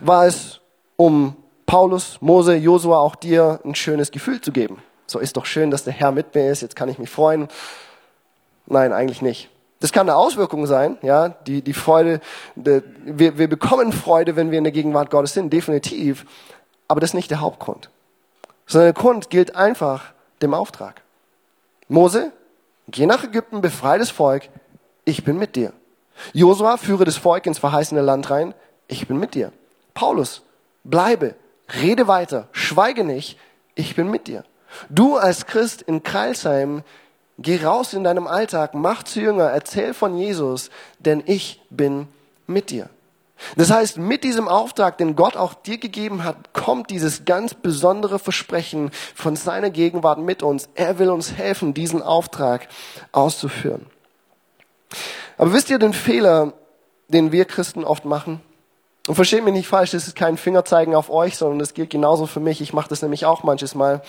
War 0.00 0.26
es, 0.26 0.60
um 0.96 1.36
Paulus, 1.66 2.18
Mose, 2.20 2.54
Josua, 2.54 2.98
auch 2.98 3.16
dir 3.16 3.60
ein 3.64 3.74
schönes 3.74 4.10
Gefühl 4.10 4.40
zu 4.40 4.52
geben? 4.52 4.82
So 5.06 5.18
ist 5.18 5.36
doch 5.36 5.46
schön, 5.46 5.70
dass 5.70 5.84
der 5.84 5.92
Herr 5.92 6.12
mit 6.12 6.34
mir 6.34 6.50
ist, 6.50 6.62
jetzt 6.62 6.76
kann 6.76 6.88
ich 6.88 6.98
mich 6.98 7.10
freuen. 7.10 7.48
Nein, 8.66 8.92
eigentlich 8.92 9.22
nicht. 9.22 9.50
Das 9.80 9.92
kann 9.92 10.08
eine 10.08 10.16
Auswirkung 10.16 10.66
sein, 10.66 10.96
ja, 11.02 11.28
die, 11.28 11.60
die 11.60 11.74
Freude, 11.74 12.20
die, 12.54 12.80
wir, 13.04 13.36
wir 13.36 13.48
bekommen 13.48 13.92
Freude, 13.92 14.34
wenn 14.34 14.50
wir 14.50 14.58
in 14.58 14.64
der 14.64 14.72
Gegenwart 14.72 15.10
Gottes 15.10 15.34
sind, 15.34 15.52
definitiv. 15.52 16.24
Aber 16.88 17.00
das 17.00 17.10
ist 17.10 17.14
nicht 17.14 17.30
der 17.30 17.40
Hauptgrund. 17.40 17.90
Sondern 18.66 18.94
der 18.94 19.02
Grund 19.02 19.28
gilt 19.28 19.56
einfach 19.56 20.12
dem 20.40 20.54
Auftrag. 20.54 21.02
Mose, 21.88 22.32
geh 22.88 23.04
nach 23.04 23.24
Ägypten, 23.24 23.60
befreie 23.60 23.98
das 23.98 24.10
Volk, 24.10 24.48
ich 25.04 25.22
bin 25.24 25.38
mit 25.38 25.54
dir. 25.54 25.72
Josua, 26.32 26.78
führe 26.78 27.04
das 27.04 27.16
Volk 27.16 27.44
ins 27.44 27.58
verheißene 27.58 28.00
Land 28.00 28.30
rein, 28.30 28.54
ich 28.88 29.06
bin 29.06 29.18
mit 29.18 29.34
dir. 29.34 29.52
Paulus, 29.92 30.42
bleibe, 30.82 31.34
rede 31.82 32.08
weiter, 32.08 32.48
schweige 32.52 33.04
nicht, 33.04 33.38
ich 33.74 33.96
bin 33.96 34.10
mit 34.10 34.28
dir. 34.28 34.44
Du 34.88 35.16
als 35.16 35.46
Christ 35.46 35.82
in 35.82 36.02
Kreilsheim, 36.02 36.82
geh 37.38 37.64
raus 37.64 37.92
in 37.92 38.04
deinem 38.04 38.26
Alltag, 38.26 38.74
mach 38.74 39.02
zu 39.02 39.20
Jünger, 39.20 39.50
erzähl 39.50 39.94
von 39.94 40.16
Jesus, 40.16 40.70
denn 40.98 41.22
ich 41.26 41.60
bin 41.70 42.08
mit 42.46 42.70
dir. 42.70 42.88
Das 43.56 43.70
heißt, 43.70 43.98
mit 43.98 44.24
diesem 44.24 44.48
Auftrag, 44.48 44.98
den 44.98 45.16
Gott 45.16 45.36
auch 45.36 45.54
dir 45.54 45.78
gegeben 45.78 46.24
hat, 46.24 46.52
kommt 46.52 46.90
dieses 46.90 47.24
ganz 47.24 47.54
besondere 47.54 48.18
Versprechen 48.18 48.90
von 49.14 49.36
seiner 49.36 49.70
Gegenwart 49.70 50.18
mit 50.18 50.42
uns. 50.42 50.68
Er 50.74 50.98
will 50.98 51.10
uns 51.10 51.32
helfen, 51.32 51.74
diesen 51.74 52.00
Auftrag 52.02 52.68
auszuführen. 53.12 53.86
Aber 55.36 55.52
wisst 55.52 55.70
ihr 55.70 55.78
den 55.78 55.92
Fehler, 55.92 56.52
den 57.08 57.32
wir 57.32 57.44
Christen 57.44 57.84
oft 57.84 58.04
machen? 58.04 58.40
Und 59.06 59.16
versteht 59.16 59.44
mich 59.44 59.52
nicht 59.52 59.68
falsch, 59.68 59.90
das 59.90 60.06
ist 60.06 60.16
kein 60.16 60.38
Fingerzeigen 60.38 60.94
auf 60.94 61.10
euch, 61.10 61.36
sondern 61.36 61.58
das 61.58 61.74
gilt 61.74 61.90
genauso 61.90 62.26
für 62.26 62.40
mich. 62.40 62.60
Ich 62.60 62.72
mache 62.72 62.88
das 62.88 63.02
nämlich 63.02 63.26
auch 63.26 63.42
manches 63.42 63.74
Mal. 63.74 64.00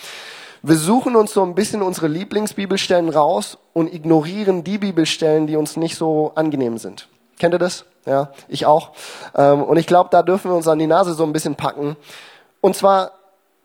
Wir 0.62 0.76
suchen 0.76 1.16
uns 1.16 1.32
so 1.32 1.42
ein 1.42 1.54
bisschen 1.54 1.82
unsere 1.82 2.08
Lieblingsbibelstellen 2.08 3.08
raus 3.08 3.58
und 3.72 3.92
ignorieren 3.92 4.64
die 4.64 4.78
Bibelstellen, 4.78 5.46
die 5.46 5.56
uns 5.56 5.76
nicht 5.76 5.96
so 5.96 6.32
angenehm 6.34 6.78
sind. 6.78 7.08
Kennt 7.38 7.54
ihr 7.54 7.58
das? 7.58 7.84
Ja, 8.06 8.30
ich 8.48 8.66
auch. 8.66 8.92
Ähm, 9.34 9.62
und 9.62 9.76
ich 9.76 9.86
glaube, 9.86 10.10
da 10.10 10.22
dürfen 10.22 10.50
wir 10.50 10.56
uns 10.56 10.68
an 10.68 10.78
die 10.78 10.86
Nase 10.86 11.14
so 11.14 11.24
ein 11.24 11.32
bisschen 11.32 11.56
packen. 11.56 11.96
Und 12.60 12.76
zwar, 12.76 13.12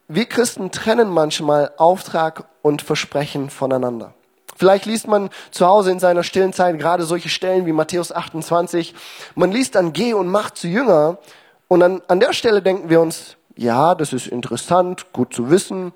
wir 0.07 0.25
Christen 0.25 0.71
trennen 0.71 1.09
manchmal 1.09 1.71
Auftrag 1.77 2.45
und 2.61 2.81
Versprechen 2.81 3.49
voneinander. 3.49 4.13
Vielleicht 4.57 4.85
liest 4.85 5.07
man 5.07 5.29
zu 5.51 5.65
Hause 5.65 5.91
in 5.91 5.99
seiner 5.99 6.23
stillen 6.23 6.53
Zeit 6.53 6.77
gerade 6.77 7.03
solche 7.03 7.29
Stellen 7.29 7.65
wie 7.65 7.71
Matthäus 7.71 8.11
28. 8.11 8.93
Man 9.35 9.51
liest 9.51 9.75
dann, 9.75 9.93
geh 9.93 10.13
und 10.13 10.27
mach 10.27 10.51
zu 10.51 10.67
Jünger. 10.67 11.17
Und 11.67 11.81
an, 11.81 12.01
an 12.07 12.19
der 12.19 12.33
Stelle 12.33 12.61
denken 12.61 12.89
wir 12.89 12.99
uns, 12.99 13.37
ja, 13.55 13.95
das 13.95 14.13
ist 14.13 14.27
interessant, 14.27 15.13
gut 15.13 15.33
zu 15.33 15.49
wissen. 15.49 15.93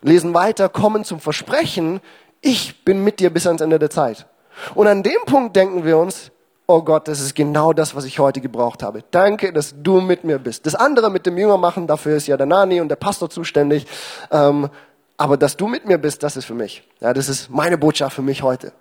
Lesen 0.00 0.34
weiter, 0.34 0.68
kommen 0.68 1.04
zum 1.04 1.20
Versprechen, 1.20 2.00
ich 2.40 2.84
bin 2.84 3.02
mit 3.02 3.20
dir 3.20 3.30
bis 3.30 3.46
ans 3.46 3.60
Ende 3.60 3.78
der 3.78 3.90
Zeit. 3.90 4.26
Und 4.74 4.86
an 4.86 5.02
dem 5.02 5.20
Punkt 5.26 5.56
denken 5.56 5.84
wir 5.84 5.98
uns, 5.98 6.30
oh 6.66 6.82
Gott, 6.82 7.08
das 7.08 7.20
ist 7.20 7.34
genau 7.34 7.72
das, 7.72 7.94
was 7.94 8.04
ich 8.04 8.18
heute 8.18 8.40
gebraucht 8.40 8.82
habe. 8.82 9.02
Danke, 9.10 9.52
dass 9.52 9.74
du 9.82 10.00
mit 10.00 10.24
mir 10.24 10.38
bist. 10.38 10.66
Das 10.66 10.74
andere 10.74 11.10
mit 11.10 11.26
dem 11.26 11.38
Jünger 11.38 11.56
machen, 11.56 11.86
dafür 11.86 12.16
ist 12.16 12.26
ja 12.26 12.36
der 12.36 12.46
Nani 12.46 12.80
und 12.80 12.88
der 12.88 12.96
Pastor 12.96 13.30
zuständig. 13.30 13.86
Ähm, 14.30 14.68
aber 15.16 15.36
dass 15.36 15.56
du 15.56 15.66
mit 15.66 15.86
mir 15.86 15.98
bist, 15.98 16.22
das 16.22 16.36
ist 16.36 16.44
für 16.44 16.54
mich. 16.54 16.86
Ja, 17.00 17.12
das 17.12 17.28
ist 17.28 17.50
meine 17.50 17.78
Botschaft 17.78 18.14
für 18.14 18.22
mich 18.22 18.42
heute. 18.42 18.72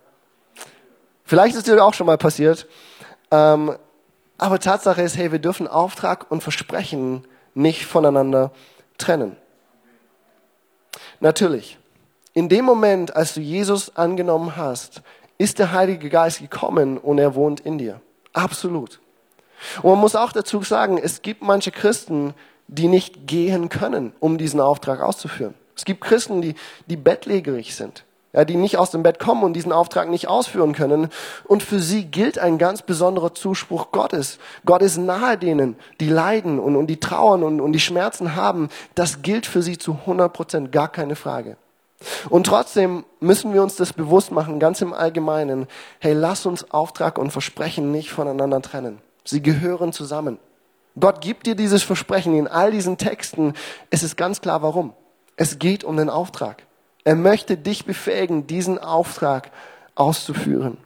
Vielleicht 1.23 1.55
ist 1.55 1.67
dir 1.67 1.83
auch 1.83 1.93
schon 1.93 2.07
mal 2.07 2.17
passiert. 2.17 2.67
Ähm, 3.31 3.75
aber 4.37 4.59
Tatsache 4.59 5.01
ist, 5.01 5.17
hey, 5.17 5.31
wir 5.31 5.39
dürfen 5.39 5.67
Auftrag 5.67 6.29
und 6.29 6.43
Versprechen 6.43 7.25
nicht 7.53 7.85
voneinander 7.85 8.51
trennen. 8.97 9.35
Natürlich, 11.19 11.77
in 12.33 12.49
dem 12.49 12.65
Moment, 12.65 13.15
als 13.15 13.33
du 13.33 13.41
Jesus 13.41 13.95
angenommen 13.95 14.55
hast, 14.55 15.01
ist 15.37 15.59
der 15.59 15.71
Heilige 15.71 16.09
Geist 16.09 16.39
gekommen 16.39 16.97
und 16.97 17.17
er 17.17 17.35
wohnt 17.35 17.59
in 17.59 17.77
dir. 17.77 18.01
Absolut. 18.33 18.99
Und 19.81 19.91
man 19.91 19.99
muss 19.99 20.15
auch 20.15 20.31
dazu 20.31 20.61
sagen, 20.61 20.97
es 20.97 21.21
gibt 21.21 21.41
manche 21.41 21.71
Christen, 21.71 22.33
die 22.67 22.87
nicht 22.87 23.27
gehen 23.27 23.69
können, 23.69 24.13
um 24.19 24.37
diesen 24.37 24.59
Auftrag 24.59 25.01
auszuführen. 25.01 25.55
Es 25.75 25.85
gibt 25.85 26.01
Christen, 26.01 26.41
die, 26.41 26.55
die 26.87 26.97
bettlägerig 26.97 27.75
sind, 27.75 28.03
ja, 28.33 28.45
die 28.45 28.55
nicht 28.55 28.77
aus 28.77 28.91
dem 28.91 29.03
Bett 29.03 29.19
kommen 29.19 29.43
und 29.43 29.53
diesen 29.53 29.71
Auftrag 29.71 30.09
nicht 30.09 30.27
ausführen 30.27 30.73
können. 30.73 31.09
Und 31.45 31.63
für 31.63 31.79
sie 31.79 32.05
gilt 32.05 32.37
ein 32.39 32.57
ganz 32.57 32.81
besonderer 32.81 33.33
Zuspruch 33.33 33.91
Gottes. 33.91 34.37
Gott 34.65 34.81
ist 34.81 34.97
nahe 34.97 35.37
denen, 35.37 35.75
die 35.99 36.09
leiden 36.09 36.59
und, 36.59 36.75
und 36.75 36.87
die 36.87 36.99
trauern 36.99 37.43
und, 37.43 37.61
und 37.61 37.71
die 37.71 37.79
Schmerzen 37.79 38.35
haben. 38.35 38.69
Das 38.95 39.21
gilt 39.21 39.45
für 39.45 39.61
sie 39.61 39.77
zu 39.77 39.93
100 39.93 40.31
Prozent, 40.31 40.71
gar 40.71 40.91
keine 40.91 41.15
Frage. 41.15 41.57
Und 42.29 42.45
trotzdem 42.45 43.05
müssen 43.19 43.53
wir 43.53 43.63
uns 43.63 43.75
das 43.75 43.93
bewusst 43.93 44.31
machen, 44.31 44.59
ganz 44.59 44.81
im 44.81 44.93
Allgemeinen. 44.93 45.67
Hey, 45.99 46.13
lass 46.13 46.45
uns 46.45 46.69
Auftrag 46.71 47.17
und 47.17 47.31
Versprechen 47.31 47.91
nicht 47.91 48.11
voneinander 48.11 48.61
trennen. 48.61 48.99
Sie 49.23 49.41
gehören 49.41 49.93
zusammen. 49.93 50.37
Gott 50.99 51.21
gibt 51.21 51.47
dir 51.47 51.55
dieses 51.55 51.83
Versprechen 51.83 52.35
in 52.35 52.47
all 52.47 52.71
diesen 52.71 52.97
Texten. 52.97 53.53
Es 53.89 54.03
ist 54.03 54.15
ganz 54.15 54.41
klar, 54.41 54.61
warum. 54.61 54.93
Es 55.35 55.59
geht 55.59 55.83
um 55.83 55.97
den 55.97 56.09
Auftrag. 56.09 56.66
Er 57.07 57.15
möchte 57.15 57.55
dich 57.55 57.85
befähigen, 57.85 58.47
diesen 58.47 58.79
Auftrag 58.79 59.51
auszuführen. 59.95 60.77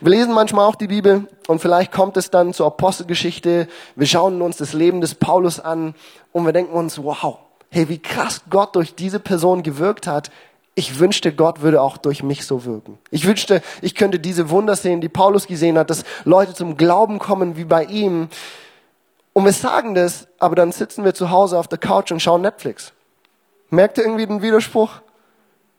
Wir 0.00 0.12
lesen 0.12 0.32
manchmal 0.32 0.66
auch 0.66 0.76
die 0.76 0.86
Bibel 0.86 1.28
und 1.46 1.60
vielleicht 1.60 1.92
kommt 1.92 2.16
es 2.16 2.30
dann 2.30 2.54
zur 2.54 2.68
Apostelgeschichte. 2.68 3.68
Wir 3.96 4.06
schauen 4.06 4.40
uns 4.40 4.56
das 4.56 4.72
Leben 4.72 5.02
des 5.02 5.14
Paulus 5.14 5.60
an 5.60 5.94
und 6.32 6.46
wir 6.46 6.54
denken 6.54 6.72
uns, 6.72 7.02
wow, 7.02 7.36
hey, 7.68 7.90
wie 7.90 7.98
krass 7.98 8.40
Gott 8.48 8.76
durch 8.76 8.94
diese 8.94 9.20
Person 9.20 9.62
gewirkt 9.62 10.06
hat. 10.06 10.30
Ich 10.74 10.98
wünschte, 10.98 11.34
Gott 11.34 11.60
würde 11.60 11.82
auch 11.82 11.98
durch 11.98 12.22
mich 12.22 12.46
so 12.46 12.64
wirken. 12.64 12.96
Ich 13.10 13.26
wünschte, 13.26 13.60
ich 13.82 13.94
könnte 13.94 14.18
diese 14.18 14.48
Wunder 14.48 14.74
sehen, 14.74 15.02
die 15.02 15.10
Paulus 15.10 15.46
gesehen 15.46 15.76
hat, 15.76 15.90
dass 15.90 16.04
Leute 16.24 16.54
zum 16.54 16.78
Glauben 16.78 17.18
kommen 17.18 17.58
wie 17.58 17.64
bei 17.64 17.84
ihm. 17.84 18.30
Und 19.34 19.44
wir 19.44 19.52
sagen 19.52 19.94
das, 19.94 20.28
aber 20.38 20.56
dann 20.56 20.72
sitzen 20.72 21.04
wir 21.04 21.12
zu 21.12 21.28
Hause 21.28 21.58
auf 21.58 21.68
der 21.68 21.76
Couch 21.76 22.10
und 22.10 22.22
schauen 22.22 22.40
Netflix. 22.40 22.94
Merkt 23.70 23.98
ihr 23.98 24.04
irgendwie 24.04 24.26
den 24.26 24.42
Widerspruch? 24.42 24.90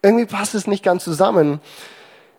Irgendwie 0.02 0.26
passt 0.26 0.56
es 0.56 0.68
nicht 0.68 0.84
ganz 0.84 1.04
zusammen. 1.04 1.60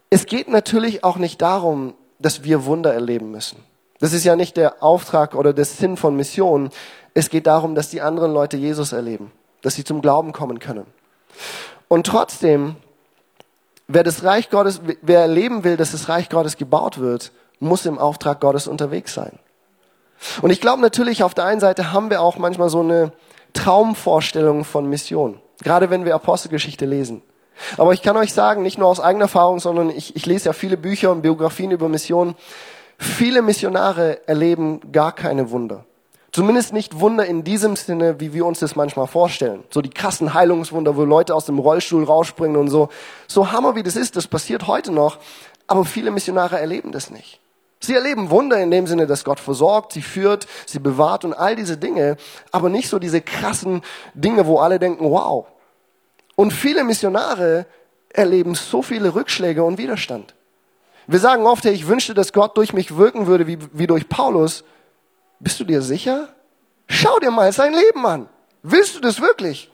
Es 0.09 0.27
geht 0.27 0.49
natürlich 0.49 1.05
auch 1.05 1.17
nicht 1.17 1.43
darum, 1.43 1.95
dass 2.19 2.45
wir 2.45 2.65
Wunder 2.65 2.93
erleben 2.93 3.31
müssen. 3.31 3.63
Das 3.99 4.13
ist 4.13 4.25
ja 4.25 4.37
nicht 4.37 4.57
der 4.57 4.83
Auftrag 4.83 5.35
oder 5.35 5.53
der 5.53 5.65
Sinn 5.65 5.97
von 5.97 6.17
Mission. 6.17 6.71
Es 7.15 7.29
geht 7.29 7.47
darum, 7.47 7.75
dass 7.75 7.91
die 7.91 8.01
anderen 8.01 8.33
Leute 8.33 8.57
Jesus 8.57 8.93
erleben 8.93 9.31
dass 9.63 9.75
sie 9.75 9.85
zum 9.85 10.03
Glauben 10.03 10.33
kommen 10.33 10.59
können. 10.59 10.87
Und 11.89 12.07
trotzdem, 12.07 12.77
wer 13.89 14.05
das 14.05 14.25
Reich 14.25 14.51
Gottes, 14.51 14.81
wer 15.03 15.21
erleben 15.21 15.65
will, 15.65 15.77
dass 15.77 15.93
das 15.93 16.09
Reich 16.09 16.29
Gottes 16.29 16.57
gebaut 16.57 16.99
wird, 16.99 17.33
muss 17.59 17.87
im 17.87 17.99
Auftrag 17.99 18.41
Gottes 18.41 18.67
unterwegs 18.67 19.15
sein. 19.15 19.39
Und 20.43 20.51
ich 20.51 20.61
glaube 20.61 20.83
natürlich, 20.83 21.23
auf 21.23 21.35
der 21.35 21.45
einen 21.45 21.61
Seite 21.61 21.93
haben 21.93 22.11
wir 22.11 22.21
auch 22.21 22.37
manchmal 22.37 22.69
so 22.69 22.81
eine 22.81 23.13
Traumvorstellung 23.53 24.65
von 24.65 24.89
Mission. 24.89 25.41
Gerade 25.63 25.91
wenn 25.91 26.05
wir 26.05 26.15
Apostelgeschichte 26.15 26.87
lesen. 26.87 27.23
Aber 27.77 27.93
ich 27.93 28.03
kann 28.03 28.17
euch 28.17 28.33
sagen, 28.33 28.63
nicht 28.63 28.79
nur 28.79 28.89
aus 28.89 29.01
eigener 29.01 29.25
Erfahrung, 29.25 29.61
sondern 29.61 29.91
ich, 29.91 30.17
ich 30.17 30.27
lese 30.27 30.47
ja 30.47 30.53
viele 30.53 30.77
Bücher 30.77 31.11
und 31.11 31.23
Biografien 31.23 31.71
über 31.71 31.89
Missionen. 31.89 32.35
Viele 32.99 33.43
Missionare 33.43 34.27
erleben 34.27 34.81
gar 34.93 35.13
keine 35.13 35.51
Wunder. 35.51 35.85
Zumindest 36.33 36.73
nicht 36.73 37.01
Wunder 37.01 37.27
in 37.27 37.43
diesem 37.43 37.75
Sinne, 37.75 38.21
wie 38.21 38.33
wir 38.33 38.47
uns 38.47 38.61
das 38.61 38.77
manchmal 38.77 39.09
vorstellen. 39.09 39.65
So 39.71 39.83
die 39.83 39.91
krassen 39.91 40.33
Heilungswunder, 40.33 40.97
wo 40.97 41.05
Leute 41.05 41.35
aus 41.35 41.45
dem 41.45 41.59
Rollstuhl 41.59 42.05
rausspringen 42.05 42.57
und 42.57 42.69
so. 42.69 42.89
So 43.27 43.51
hammer 43.51 43.75
wie 43.75 43.83
das 43.83 43.97
ist, 43.97 44.17
das 44.17 44.29
passiert 44.29 44.69
heute 44.69 44.93
noch. 44.93 45.19
Aber 45.67 45.85
viele 45.85 46.11
Missionare 46.11 46.59
erleben 46.59 46.93
das 46.93 47.11
nicht. 47.11 47.40
Sie 47.81 47.95
erleben 47.95 48.29
Wunder 48.29 48.59
in 48.59 48.71
dem 48.71 48.87
Sinne, 48.87 49.07
dass 49.07 49.25
Gott 49.25 49.41
versorgt, 49.41 49.95
sie 49.95 50.03
führt, 50.03 50.47
sie 50.67 50.79
bewahrt 50.79 51.25
und 51.25 51.33
all 51.33 51.57
diese 51.57 51.79
Dinge, 51.79 52.19
aber 52.53 52.69
nicht 52.69 52.91
so 52.91 52.99
diese 52.99 53.23
krassen 53.23 53.81
Dinge, 54.13 54.47
wo 54.47 54.59
alle 54.59 54.79
denken, 54.79 55.11
wow. 55.11 55.47
Und 56.37 56.53
viele 56.53 56.85
Missionare 56.85 57.67
erleben 58.11 58.55
so 58.55 58.83
viele 58.83 59.15
Rückschläge 59.15 59.65
und 59.65 59.79
Widerstand. 59.79 60.35
Wir 61.07 61.19
sagen 61.19 61.47
oft, 61.47 61.65
hey, 61.65 61.73
ich 61.73 61.89
wünschte, 61.89 62.13
dass 62.13 62.33
Gott 62.33 62.57
durch 62.57 62.73
mich 62.73 62.97
wirken 62.97 63.27
würde, 63.27 63.47
wie, 63.47 63.59
wie 63.73 63.87
durch 63.87 64.09
Paulus. 64.09 64.63
Bist 65.39 65.59
du 65.59 65.65
dir 65.65 65.81
sicher? 65.81 66.29
Schau 66.87 67.19
dir 67.19 67.31
mal 67.31 67.53
sein 67.53 67.73
Leben 67.73 68.05
an. 68.05 68.29
Willst 68.63 68.95
du 68.95 69.01
das 69.01 69.21
wirklich? 69.21 69.71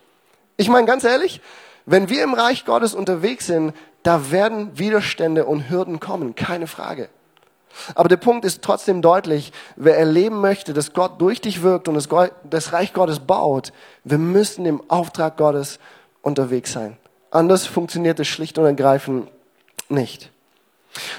Ich 0.57 0.69
meine 0.69 0.87
ganz 0.87 1.03
ehrlich, 1.03 1.41
wenn 1.87 2.09
wir 2.09 2.23
im 2.23 2.35
Reich 2.35 2.65
Gottes 2.65 2.95
unterwegs 2.95 3.47
sind, 3.47 3.75
da 4.03 4.31
werden 4.31 4.79
Widerstände 4.79 5.45
und 5.45 5.69
Hürden 5.69 5.99
kommen, 5.99 6.37
keine 6.37 6.69
Frage. 6.69 7.09
Aber 7.95 8.09
der 8.09 8.17
Punkt 8.17 8.45
ist 8.45 8.63
trotzdem 8.63 9.03
deutlich, 9.03 9.53
wer 9.77 9.99
erleben 9.99 10.41
möchte, 10.41 10.73
dass 10.73 10.93
Gott 10.93 11.21
durch 11.21 11.41
dich 11.41 11.63
wirkt 11.63 11.89
und 11.89 11.95
das, 11.95 12.73
Reich 12.73 12.93
Gottes 12.93 13.21
baut, 13.21 13.73
wir 14.05 14.19
müssen 14.19 14.67
im 14.67 14.83
Auftrag 14.89 15.37
Gottes 15.37 15.79
unterwegs 16.23 16.73
sein. 16.73 16.97
Anders 17.31 17.67
funktioniert 17.67 18.19
es 18.21 18.29
schlicht 18.29 18.59
und 18.59 18.65
ergreifend 18.65 19.29
nicht. 19.89 20.31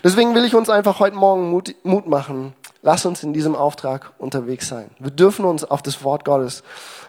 Deswegen 0.04 0.34
will 0.34 0.46
ich 0.46 0.56
uns 0.56 0.70
einfach 0.70 1.00
heute 1.00 1.16
Morgen 1.16 1.52
Mut, 1.52 1.76
Mut 1.84 2.08
machen, 2.08 2.56
Lass 2.88 3.06
uns 3.06 3.22
in 3.22 3.34
diesem 3.34 3.54
Auftrag 3.54 4.14
unterwegs 4.18 4.70
sein. 4.70 4.90
Wir 5.00 5.12
dürfen 5.12 5.46
uns 5.46 5.64
auf 5.64 5.82
das 5.82 6.04
Wort 6.04 6.24
Gottes 6.24 6.64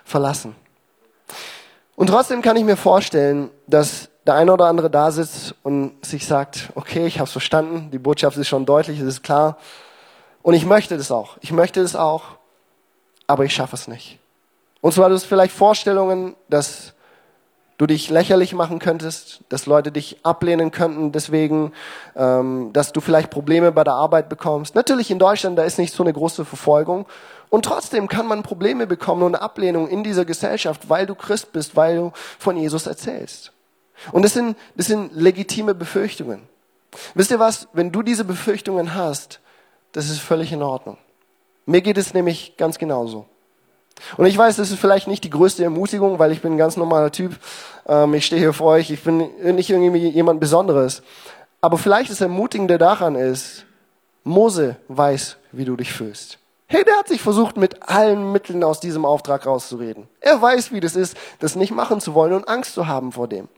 verlassen. 0.04 0.56
Und 1.94 2.08
trotzdem 2.08 2.42
kann 2.42 2.56
ich 2.56 2.64
mir 2.64 2.76
vorstellen, 2.76 3.50
dass 3.68 4.08
der 4.29 4.35
eine 4.35 4.53
oder 4.53 4.67
andere 4.67 4.91
da 4.91 5.11
sitzt 5.11 5.55
und 5.62 6.05
sich 6.05 6.27
sagt, 6.27 6.69
okay, 6.75 7.07
ich 7.07 7.19
habe 7.19 7.27
es 7.27 7.33
verstanden, 7.33 7.91
die 7.91 7.99
Botschaft 7.99 8.37
ist 8.37 8.47
schon 8.47 8.67
deutlich, 8.67 9.01
es 9.01 9.07
ist 9.07 9.23
klar. 9.23 9.57
Und 10.43 10.53
ich 10.53 10.67
möchte 10.67 10.99
das 10.99 11.11
auch. 11.11 11.38
Ich 11.41 11.51
möchte 11.51 11.81
das 11.81 11.97
auch, 11.97 12.25
aber 13.27 13.47
ich 13.47 13.55
schaffe 13.55 13.75
es 13.75 13.88
nicht. 13.88 14.19
Und 14.83 14.93
zwar, 14.93 15.09
du 15.09 15.14
hast 15.14 15.25
vielleicht 15.25 15.55
Vorstellungen, 15.55 16.37
dass 16.51 16.93
du 17.79 17.87
dich 17.87 18.11
lächerlich 18.11 18.53
machen 18.53 18.81
könntest, 18.81 19.41
dass 19.49 19.64
Leute 19.64 19.93
dich 19.93 20.18
ablehnen 20.24 20.72
könnten 20.72 21.11
deswegen, 21.11 21.72
ähm, 22.14 22.70
dass 22.74 22.93
du 22.93 23.01
vielleicht 23.01 23.31
Probleme 23.31 23.72
bei 23.72 23.83
der 23.83 23.95
Arbeit 23.95 24.29
bekommst. 24.29 24.74
Natürlich 24.74 25.11
in 25.11 25.18
Deutschland, 25.18 25.59
da 25.59 25.62
ist 25.62 25.79
nicht 25.79 25.95
so 25.95 26.03
eine 26.03 26.12
große 26.12 26.45
Verfolgung. 26.45 27.07
Und 27.49 27.64
trotzdem 27.64 28.09
kann 28.09 28.26
man 28.26 28.43
Probleme 28.43 28.87
bekommen 28.87 29.22
und 29.22 29.37
Ablehnung 29.37 29.89
in 29.89 30.05
dieser 30.05 30.26
Gesellschaft, 30.26 30.91
weil 30.91 31.07
du 31.07 31.14
Christ 31.14 31.53
bist, 31.53 31.76
weil 31.76 31.97
du 31.97 32.12
von 32.39 32.59
Jesus 32.59 32.87
erzählst. 32.87 33.53
Und 34.12 34.24
das 34.24 34.32
sind, 34.32 34.57
das 34.76 34.86
sind 34.86 35.14
legitime 35.14 35.74
Befürchtungen. 35.74 36.42
Wisst 37.14 37.30
ihr 37.30 37.38
was? 37.38 37.68
Wenn 37.72 37.92
du 37.92 38.03
diese 38.03 38.24
Befürchtungen 38.24 38.94
hast, 38.94 39.40
das 39.92 40.09
ist 40.09 40.20
völlig 40.20 40.53
in 40.53 40.62
Ordnung. 40.62 40.99
Mir 41.66 41.82
geht 41.82 41.99
es 41.99 42.14
nämlich 42.14 42.57
ganz 42.57 42.78
genauso. 42.78 43.26
Und 44.16 44.26
ich 44.26 44.38
weiß, 44.38 44.57
das 44.57 44.70
ist 44.70 44.78
vielleicht 44.78 45.09
nicht 45.09 45.24
die 45.24 45.30
größte 45.30 45.64
Ermutigung, 45.64 46.18
weil 46.18 46.32
ich 46.32 46.40
bin 46.40 46.53
ein 46.53 46.59
ganz 46.59 46.76
normaler 46.76 47.11
Typ. 47.11 47.38
Ähm, 47.86 48.14
ich 48.14 48.26
stehe 48.26 48.40
hier 48.40 48.53
vor 48.53 48.72
euch, 48.72 48.90
ich 48.90 49.03
bin 49.03 49.28
nicht 49.55 49.70
irgendwie 49.70 50.09
jemand 50.09 50.40
Besonderes. 50.40 51.03
Aber 51.61 51.78
vielleicht 51.78 52.11
das 52.11 52.20
Ermutigende 52.20 52.78
daran 52.78 53.16
ist, 53.16 53.64
Mose 54.22 54.76
weiß, 54.88 55.36
wie 55.53 55.64
du 55.64 55.76
dich 55.76 55.92
fühlst. 55.92 56.38
Hey, 56.66 56.84
der 56.84 56.96
hat 56.96 57.09
sich 57.09 57.22
versucht, 57.22 57.57
mit 57.57 57.88
allen 57.88 58.30
Mitteln 58.30 58.62
aus 58.62 58.78
diesem 58.78 59.05
Auftrag 59.05 59.46
rauszureden. 59.46 60.07
Er 60.20 60.40
weiß, 60.40 60.70
wie 60.70 60.80
das 60.80 60.96
ist, 60.96 61.16
das 61.38 61.57
nicht 61.57 61.72
machen 61.72 62.01
zu 62.01 62.14
wollen 62.14 62.34
und 62.34 62.46
Angst 62.46 62.74
zu 62.74 62.86
haben 62.86 63.12
vor 63.12 63.26
dem. 63.26 63.49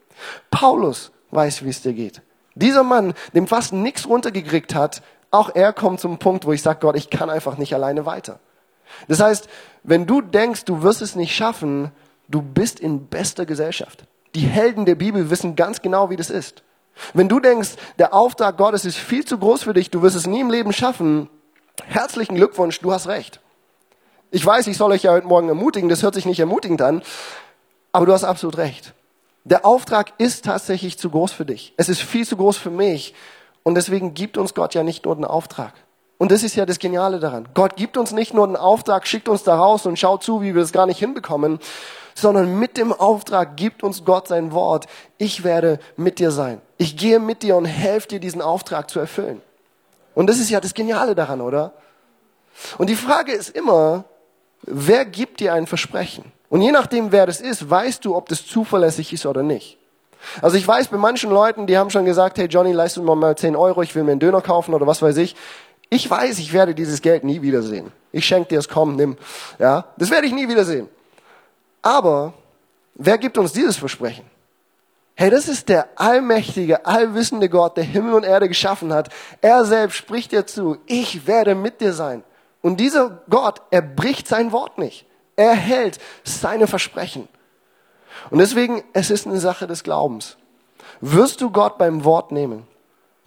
Paulus 0.51 1.13
weiß, 1.31 1.65
wie 1.65 1.71
es 1.71 1.83
dir 1.83 1.93
geht. 1.93 2.23
Dieser 2.55 2.83
Mann, 2.83 3.15
dem 3.35 3.47
fast 3.47 3.73
nichts 3.73 4.09
runtergekriegt 4.09 4.75
hat, 4.75 5.03
auch 5.31 5.55
er 5.55 5.73
kommt 5.73 6.01
zum 6.01 6.19
Punkt, 6.19 6.45
wo 6.45 6.53
ich 6.53 6.63
sage, 6.63 6.81
Gott, 6.81 6.97
ich 6.97 7.11
kann 7.11 7.31
einfach 7.31 7.57
nicht 7.57 7.75
alleine 7.75 8.05
weiter. 8.07 8.41
Das 9.09 9.21
heißt, 9.21 9.49
wenn 9.85 10.07
du 10.07 10.21
denkst, 10.21 10.65
du 10.65 10.83
wirst 10.83 11.03
es 11.03 11.15
nicht 11.15 11.35
schaffen, 11.35 11.93
du 12.29 12.43
bist 12.43 12.81
in 12.81 13.07
bester 13.07 13.47
Gesellschaft. 13.47 14.05
Die 14.35 14.41
Helden 14.41 14.85
der 14.85 14.95
Bibel 14.95 15.31
wissen 15.31 15.57
ganz 15.57 15.83
genau, 15.83 16.11
wie 16.11 16.17
das 16.17 16.31
ist. 16.31 16.63
Wenn 17.15 17.29
du 17.29 17.41
denkst, 17.41 17.71
der 17.99 18.13
Auftrag 18.13 18.57
Gottes 18.57 18.85
ist 18.85 18.99
viel 18.99 19.25
zu 19.25 19.39
groß 19.39 19.63
für 19.63 19.75
dich, 19.75 19.91
du 19.91 20.03
wirst 20.03 20.17
es 20.17 20.27
nie 20.27 20.41
im 20.41 20.51
Leben 20.51 20.73
schaffen, 20.73 21.31
herzlichen 21.85 22.35
Glückwunsch, 22.35 22.81
du 22.81 22.93
hast 22.93 23.07
recht. 23.07 23.41
Ich 24.31 24.45
weiß, 24.45 24.67
ich 24.67 24.77
soll 24.77 24.93
euch 24.93 25.05
ja 25.05 25.13
heute 25.13 25.27
Morgen 25.27 25.49
ermutigen, 25.49 25.89
das 25.89 26.03
hört 26.03 26.15
sich 26.15 26.27
nicht 26.27 26.41
ermutigend 26.41 26.83
an, 26.83 27.03
aber 27.93 28.07
du 28.07 28.13
hast 28.13 28.25
absolut 28.25 28.59
recht. 28.59 28.93
Der 29.45 29.65
Auftrag 29.65 30.13
ist 30.19 30.45
tatsächlich 30.45 30.99
zu 30.99 31.11
groß 31.11 31.33
für 31.33 31.47
dich. 31.47 31.73
Es 31.77 31.89
ist 31.89 32.03
viel 32.03 32.27
zu 32.27 32.37
groß 32.37 32.57
für 32.57 32.71
mich. 32.71 33.15
Und 33.63 33.75
deswegen 33.75 34.15
gibt 34.15 34.37
uns 34.37 34.55
Gott 34.55 34.75
ja 34.75 34.83
nicht 34.83 35.05
nur 35.05 35.15
den 35.15 35.25
Auftrag. 35.25 35.73
Und 36.19 36.31
das 36.31 36.43
ist 36.43 36.55
ja 36.55 36.67
das 36.67 36.79
Geniale 36.79 37.19
daran. 37.19 37.49
Gott 37.55 37.77
gibt 37.77 37.97
uns 37.97 38.13
nicht 38.13 38.35
nur 38.35 38.47
den 38.47 38.57
Auftrag, 38.57 39.07
schickt 39.07 39.29
uns 39.29 39.43
da 39.43 39.57
raus 39.57 39.87
und 39.87 39.99
schaut 39.99 40.23
zu, 40.23 40.43
wie 40.43 40.55
wir 40.55 40.63
es 40.63 40.73
gar 40.73 40.87
nicht 40.87 40.99
hinbekommen, 40.99 41.59
sondern 42.15 42.59
mit 42.59 42.77
dem 42.77 42.93
Auftrag 42.93 43.57
gibt 43.57 43.83
uns 43.83 44.05
Gott 44.05 44.29
sein 44.29 44.53
Wort. 44.53 44.87
Ich 45.17 45.45
werde 45.45 45.79
mit 45.97 46.19
dir 46.19 46.31
sein. 46.31 46.61
Ich 46.77 46.99
gehe 46.99 47.19
mit 47.19 47.43
dir 47.43 47.57
und 47.57 47.65
helfe 47.65 48.09
dir, 48.09 48.21
diesen 48.21 48.43
Auftrag 48.43 48.91
zu 48.91 49.01
erfüllen. 49.01 49.41
Und 50.15 50.29
das 50.29 50.39
ist 50.39 50.51
ja 50.51 50.61
das 50.61 50.75
Geniale 50.75 51.15
daran, 51.15 51.41
oder? 51.41 51.73
Und 52.77 52.91
die 52.91 52.97
Frage 52.97 53.33
ist 53.33 53.51
immer, 53.51 54.05
wer 54.63 55.07
gibt 55.07 55.41
dir 55.41 55.55
ein 55.55 55.67
Versprechen? 55.67 56.31
Und 56.51 56.63
je 56.63 56.73
nachdem, 56.73 57.13
wer 57.13 57.27
das 57.27 57.41
ist, 57.41 57.71
weißt 57.71 58.05
du, 58.05 58.15
ob 58.17 58.29
das 58.29 58.45
zuverlässig 58.45 59.13
ist 59.13 59.25
oder 59.25 59.43
nicht. 59.43 59.79
Also 60.43 60.57
ich 60.57 60.67
weiß, 60.67 60.89
bei 60.89 60.99
manchen 60.99 61.31
Leuten, 61.31 61.67
die 61.67 61.79
haben 61.79 61.91
schon 61.91 62.05
gesagt, 62.05 62.37
hey 62.39 62.47
Johnny, 62.47 62.73
leist 62.73 62.99
mir 62.99 63.17
mal 63.17 63.37
10 63.37 63.57
Euro, 63.57 63.83
ich 63.83 63.95
will 63.95 64.03
mir 64.03 64.11
einen 64.11 64.21
Döner 64.21 64.43
kaufen 64.43 64.75
oder 64.75 64.87
was 64.87 65.01
weiß 65.01 65.17
ich. 65.17 65.37
Ich 65.89 66.11
weiß, 66.11 66.39
ich 66.39 66.53
werde 66.53 66.75
dieses 66.75 67.03
Geld 67.03 67.25
nie 67.25 67.41
wiedersehen. 67.41 67.93
Ich 68.13 68.27
schenke 68.27 68.49
dir 68.51 68.59
es, 68.59 68.69
komm, 68.69 68.97
nimm. 68.97 69.17
Ja, 69.59 69.87
das 69.97 70.11
werde 70.11 70.27
ich 70.27 70.33
nie 70.33 70.49
wiedersehen. 70.49 70.89
Aber 71.83 72.35
wer 72.95 73.17
gibt 73.17 73.39
uns 73.39 73.53
dieses 73.53 73.77
Versprechen? 73.77 74.25
Hey, 75.15 75.31
das 75.31 75.49
ist 75.49 75.69
der 75.69 75.89
allmächtige, 75.97 76.85
allwissende 76.85 77.49
Gott, 77.49 77.77
der 77.77 77.85
Himmel 77.85 78.15
und 78.15 78.25
Erde 78.25 78.49
geschaffen 78.49 78.93
hat. 78.93 79.09
Er 79.41 79.65
selbst 79.65 79.97
spricht 79.97 80.33
dir 80.33 80.47
zu, 80.47 80.79
ich 80.87 81.27
werde 81.27 81.55
mit 81.55 81.81
dir 81.81 81.93
sein. 81.93 82.25
Und 82.61 82.81
dieser 82.81 83.23
Gott, 83.29 83.63
er 83.71 83.83
bricht 83.83 84.27
sein 84.27 84.51
Wort 84.53 84.79
nicht. 84.79 85.07
Er 85.41 85.55
hält 85.55 85.99
seine 86.23 86.67
Versprechen. 86.67 87.27
Und 88.29 88.41
deswegen, 88.41 88.83
es 88.93 89.11
ist 89.11 89.27
eine 89.27 89.41
Sache 89.41 89.67
des 89.67 89.85
Glaubens. 89.85 90.37
Wirst 91.01 91.41
du 91.41 91.51
Gott 91.51 91.79
beim 91.79 92.05
Wort 92.05 92.31
nehmen? 92.31 92.67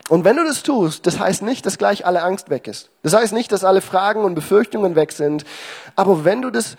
Und 0.10 0.24
wenn 0.24 0.36
du 0.36 0.44
das 0.44 0.62
tust, 0.62 1.08
das 1.08 1.18
heißt 1.18 1.42
nicht, 1.42 1.66
dass 1.66 1.80
gleich 1.80 2.06
alle 2.06 2.22
Angst 2.22 2.52
weg 2.52 2.68
ist. 2.68 2.92
Das 3.02 3.16
heißt 3.16 3.34
nicht, 3.34 3.52
dass 3.52 3.64
alle 3.64 3.82
Fragen 3.82 4.26
und 4.26 4.36
Befürchtungen 4.36 4.96
weg 4.96 5.12
sind. 5.12 5.44
Aber 5.96 6.24
wenn 6.24 6.44
du 6.44 6.52
das, 6.52 6.78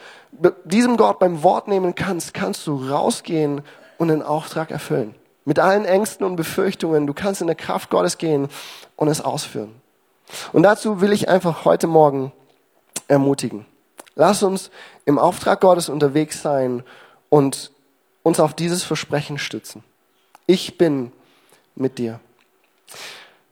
diesem 0.63 0.97
Gott 0.97 1.19
beim 1.19 1.43
Wort 1.43 1.67
nehmen 1.67 1.97
kannst, 1.97 2.33
kannst 2.33 2.65
du 2.69 2.89
rausgehen 2.89 3.63
und 3.99 4.09
den 4.09 4.23
Auftrag 4.23 4.71
erfüllen. 4.71 5.17
Mit 5.45 5.59
allen 5.59 5.85
Ängsten 5.85 6.25
und 6.25 6.37
Befürchtungen. 6.37 7.09
Du 7.09 7.13
kannst 7.13 7.41
in 7.41 7.49
der 7.49 7.57
Kraft 7.57 7.91
Gottes 7.91 8.19
gehen 8.19 8.47
und 8.95 9.09
es 9.09 9.21
ausführen. 9.21 9.75
Und 10.53 10.63
dazu 10.63 11.01
will 11.01 11.13
ich 11.13 11.29
einfach 11.29 11.65
heute 11.65 11.89
Morgen 11.89 12.31
ermutigen. 13.09 13.67
Lass 14.17 14.43
uns 14.43 14.71
im 15.05 15.19
Auftrag 15.19 15.61
Gottes 15.61 15.89
unterwegs 15.89 16.43
sein 16.43 16.83
und 17.29 17.71
uns 18.23 18.41
auf 18.41 18.55
dieses 18.55 18.83
Versprechen 18.83 19.39
stützen. 19.39 19.83
Ich 20.47 20.79
bin 20.79 21.13
mit 21.75 21.99
dir. 21.99 22.21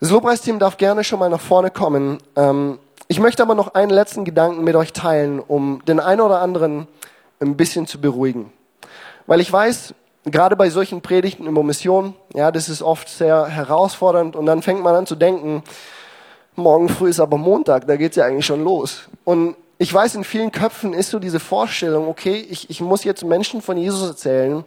Das 0.01 0.11
Lobpreisteam 0.11 0.59
darf 0.59 0.77
gerne 0.77 1.05
schon 1.05 1.19
mal 1.19 1.31
nach 1.31 1.41
vorne 1.41 1.71
kommen. 1.71 2.19
Ähm, 2.37 2.79
ich 3.09 3.21
möchte 3.21 3.43
aber 3.43 3.55
noch 3.55 3.75
einen 3.75 3.91
letzten 3.91 4.25
Gedanken 4.25 4.65
mit 4.65 4.75
euch 4.75 4.93
teilen, 4.93 5.41
um 5.41 5.85
den 5.87 6.01
einen 6.01 6.21
oder 6.21 6.41
anderen 6.41 6.89
ein 7.41 7.57
bisschen 7.57 7.87
zu 7.87 8.01
beruhigen. 8.01 8.53
Weil 9.27 9.41
ich 9.41 9.53
weiß, 9.53 9.95
gerade 10.25 10.57
bei 10.57 10.71
solchen 10.71 11.03
Predigten 11.03 11.47
über 11.47 11.63
Mission, 11.63 12.15
ja, 12.35 12.51
das 12.51 12.69
ist 12.69 12.83
oft 12.83 13.09
sehr 13.09 13.47
herausfordernd 13.47 14.37
und 14.37 14.47
dann 14.47 14.63
fängt 14.63 14.83
man 14.83 14.95
an 14.95 15.07
zu 15.07 15.15
denken, 15.15 15.63
morgen 16.55 16.89
früh 16.89 17.11
ist 17.11 17.21
aber 17.21 17.37
Montag, 17.37 17.87
da 17.87 17.97
geht's 17.97 18.17
ja 18.17 18.25
eigentlich 18.25 18.47
schon 18.47 18.65
los. 18.65 19.09
Und 19.25 19.57
ich 19.83 19.93
weiß, 19.93 20.14
in 20.14 20.22
vielen 20.22 20.53
Köpfen 20.53 20.95
ist 20.95 21.11
so 21.11 21.18
diese 21.18 21.41
Vorstellung, 21.41 22.07
okay, 22.07 22.47
ich, 22.49 22.70
ich 22.70 22.80
muss 22.80 23.03
jetzt 23.03 23.24
Menschen 23.24 23.61
von 23.61 23.76
Jesus 23.76 24.09
erzählen. 24.09 24.62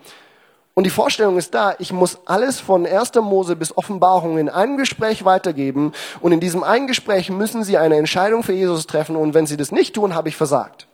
Und 0.73 0.83
die 0.83 0.89
Vorstellung 0.89 1.37
ist 1.37 1.53
da, 1.53 1.73
ich 1.79 1.93
muss 1.93 2.17
alles 2.25 2.59
von 2.59 2.85
1. 2.85 3.13
Mose 3.21 3.55
bis 3.55 3.77
Offenbarung 3.77 4.37
in 4.37 4.49
einem 4.49 4.75
Gespräch 4.75 5.23
weitergeben. 5.23 5.93
Und 6.19 6.33
in 6.33 6.41
diesem 6.41 6.63
einen 6.63 6.85
Gespräch 6.85 7.29
müssen 7.29 7.63
sie 7.63 7.77
eine 7.77 7.95
Entscheidung 7.95 8.43
für 8.43 8.51
Jesus 8.51 8.87
treffen. 8.87 9.15
Und 9.15 9.33
wenn 9.33 9.47
sie 9.47 9.55
das 9.55 9.71
nicht 9.71 9.95
tun, 9.95 10.15
habe 10.15 10.27
ich 10.27 10.35
versagt. 10.35 10.85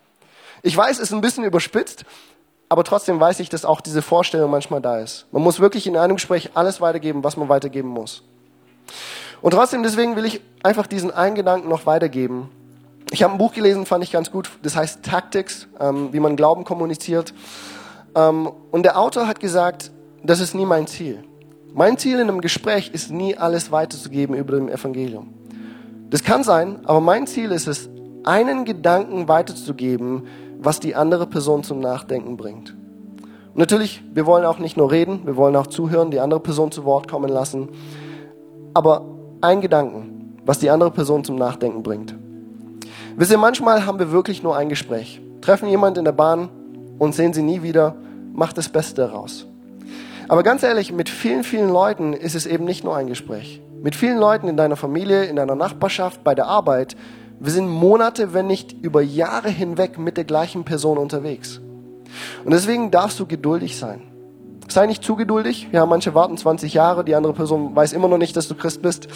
Ich 0.62 0.78
weiß, 0.78 0.98
es 0.98 1.10
ist 1.10 1.14
ein 1.14 1.22
bisschen 1.22 1.44
überspitzt, 1.44 2.06
aber 2.70 2.84
trotzdem 2.84 3.20
weiß 3.20 3.40
ich, 3.40 3.50
dass 3.50 3.66
auch 3.66 3.82
diese 3.82 4.04
Vorstellung 4.04 4.52
manchmal 4.52 4.82
da 4.82 5.00
ist. 5.00 5.26
Man 5.32 5.42
muss 5.42 5.60
wirklich 5.60 5.88
in 5.88 5.98
einem 5.98 6.18
Gespräch 6.18 6.52
alles 6.54 6.80
weitergeben, 6.80 7.24
was 7.24 7.38
man 7.38 7.50
weitergeben 7.50 7.90
muss. 7.90 8.22
Und 9.42 9.56
trotzdem, 9.56 9.82
deswegen 9.82 10.16
will 10.16 10.26
ich 10.26 10.42
einfach 10.62 10.86
diesen 10.86 11.10
einen 11.10 11.34
Gedanken 11.34 11.70
noch 11.70 11.88
weitergeben. 11.88 12.52
Ich 13.14 13.24
habe 13.24 13.34
ein 13.34 13.38
Buch 13.38 13.52
gelesen, 13.52 13.86
fand 13.86 14.06
ich 14.06 14.12
ganz 14.14 14.32
gut, 14.32 14.50
das 14.64 14.78
heißt 14.78 15.04
Tactics, 15.04 15.68
ähm, 15.82 16.14
wie 16.14 16.22
man 16.22 16.38
Glauben 16.38 16.64
kommuniziert. 16.64 17.34
Ähm, 18.16 18.50
und 18.72 18.84
der 18.84 18.98
Autor 18.98 19.28
hat 19.28 19.42
gesagt, 19.42 19.92
das 20.24 20.40
ist 20.40 20.56
nie 20.56 20.66
mein 20.66 20.88
Ziel. 20.88 21.22
Mein 21.74 21.98
Ziel 21.98 22.20
in 22.20 22.30
einem 22.30 22.40
Gespräch 22.40 22.92
ist 22.94 23.12
nie 23.12 23.36
alles 23.36 23.70
weiterzugeben 23.70 24.34
über 24.34 24.56
dem 24.56 24.70
Evangelium. 24.70 25.34
Das 26.10 26.24
kann 26.24 26.46
sein, 26.46 26.86
aber 26.86 27.02
mein 27.02 27.28
Ziel 27.28 27.52
ist 27.52 27.68
es, 27.68 27.90
einen 28.24 28.64
Gedanken 28.64 29.28
weiterzugeben, 29.28 30.28
was 30.60 30.80
die 30.80 30.96
andere 30.96 31.28
Person 31.28 31.64
zum 31.64 31.80
Nachdenken 31.80 32.38
bringt. 32.38 32.76
Und 33.54 33.58
natürlich, 33.58 34.02
wir 34.14 34.26
wollen 34.26 34.46
auch 34.46 34.60
nicht 34.60 34.78
nur 34.78 34.90
reden, 34.90 35.26
wir 35.26 35.36
wollen 35.36 35.58
auch 35.58 35.68
zuhören, 35.68 36.12
die 36.12 36.22
andere 36.22 36.40
Person 36.40 36.72
zu 36.72 36.86
Wort 36.86 37.10
kommen 37.10 37.30
lassen. 37.30 37.68
Aber 38.74 39.04
ein 39.42 39.60
Gedanken, 39.60 40.38
was 40.46 40.60
die 40.60 40.70
andere 40.70 40.92
Person 40.92 41.26
zum 41.26 41.36
Nachdenken 41.36 41.84
bringt. 41.84 42.16
Wisst 43.16 43.32
ihr, 43.32 43.38
manchmal 43.38 43.86
haben 43.86 44.00
wir 44.00 44.12
wirklich 44.12 44.44
nur 44.44 44.56
ein 44.56 44.70
Gespräch. 44.70 45.22
Treffen 45.42 45.68
jemand 45.68 45.98
in 45.98 46.06
der 46.06 46.12
Bahn 46.12 46.50
und 47.00 47.16
sehen 47.16 47.34
sie 47.34 47.42
nie 47.42 47.62
wieder, 47.64 47.96
macht 48.34 48.58
das 48.58 48.70
Beste 48.70 49.02
daraus. 49.02 49.48
Aber 50.28 50.44
ganz 50.44 50.64
ehrlich, 50.64 50.92
mit 50.92 51.10
vielen, 51.10 51.44
vielen 51.44 51.70
Leuten 51.70 52.14
ist 52.14 52.36
es 52.36 52.46
eben 52.46 52.66
nicht 52.66 52.84
nur 52.84 52.96
ein 52.96 53.08
Gespräch. 53.08 53.62
Mit 53.84 53.96
vielen 53.96 54.18
Leuten 54.18 54.48
in 54.48 54.58
deiner 54.58 54.76
Familie, 54.76 55.26
in 55.26 55.36
deiner 55.36 55.56
Nachbarschaft, 55.56 56.24
bei 56.24 56.36
der 56.36 56.48
Arbeit 56.48 56.96
wir 57.44 57.52
sind 57.52 57.70
Monate, 57.70 58.36
wenn 58.36 58.46
nicht 58.46 58.72
über 58.84 59.02
Jahre 59.02 59.50
hinweg 59.50 59.98
mit 59.98 60.16
der 60.16 60.26
gleichen 60.26 60.64
Person 60.64 61.00
unterwegs. 61.00 61.60
Und 62.46 62.52
deswegen 62.52 62.92
darfst 62.92 63.20
du 63.20 63.26
geduldig 63.26 63.80
sein. 63.80 64.04
Sei 64.68 64.86
nicht 64.86 65.04
zu 65.04 65.16
geduldig. 65.16 65.68
Ja, 65.72 65.88
manche 65.88 66.14
warten 66.14 66.38
20 66.38 66.76
Jahre, 66.76 67.04
die 67.04 67.16
andere 67.16 67.34
Person 67.34 67.76
weiß 67.76 67.94
immer 67.94 68.08
noch 68.08 68.20
nicht, 68.20 68.38
dass 68.38 68.48
du 68.48 68.54
Christ 68.54 68.84
bist. 68.84 69.08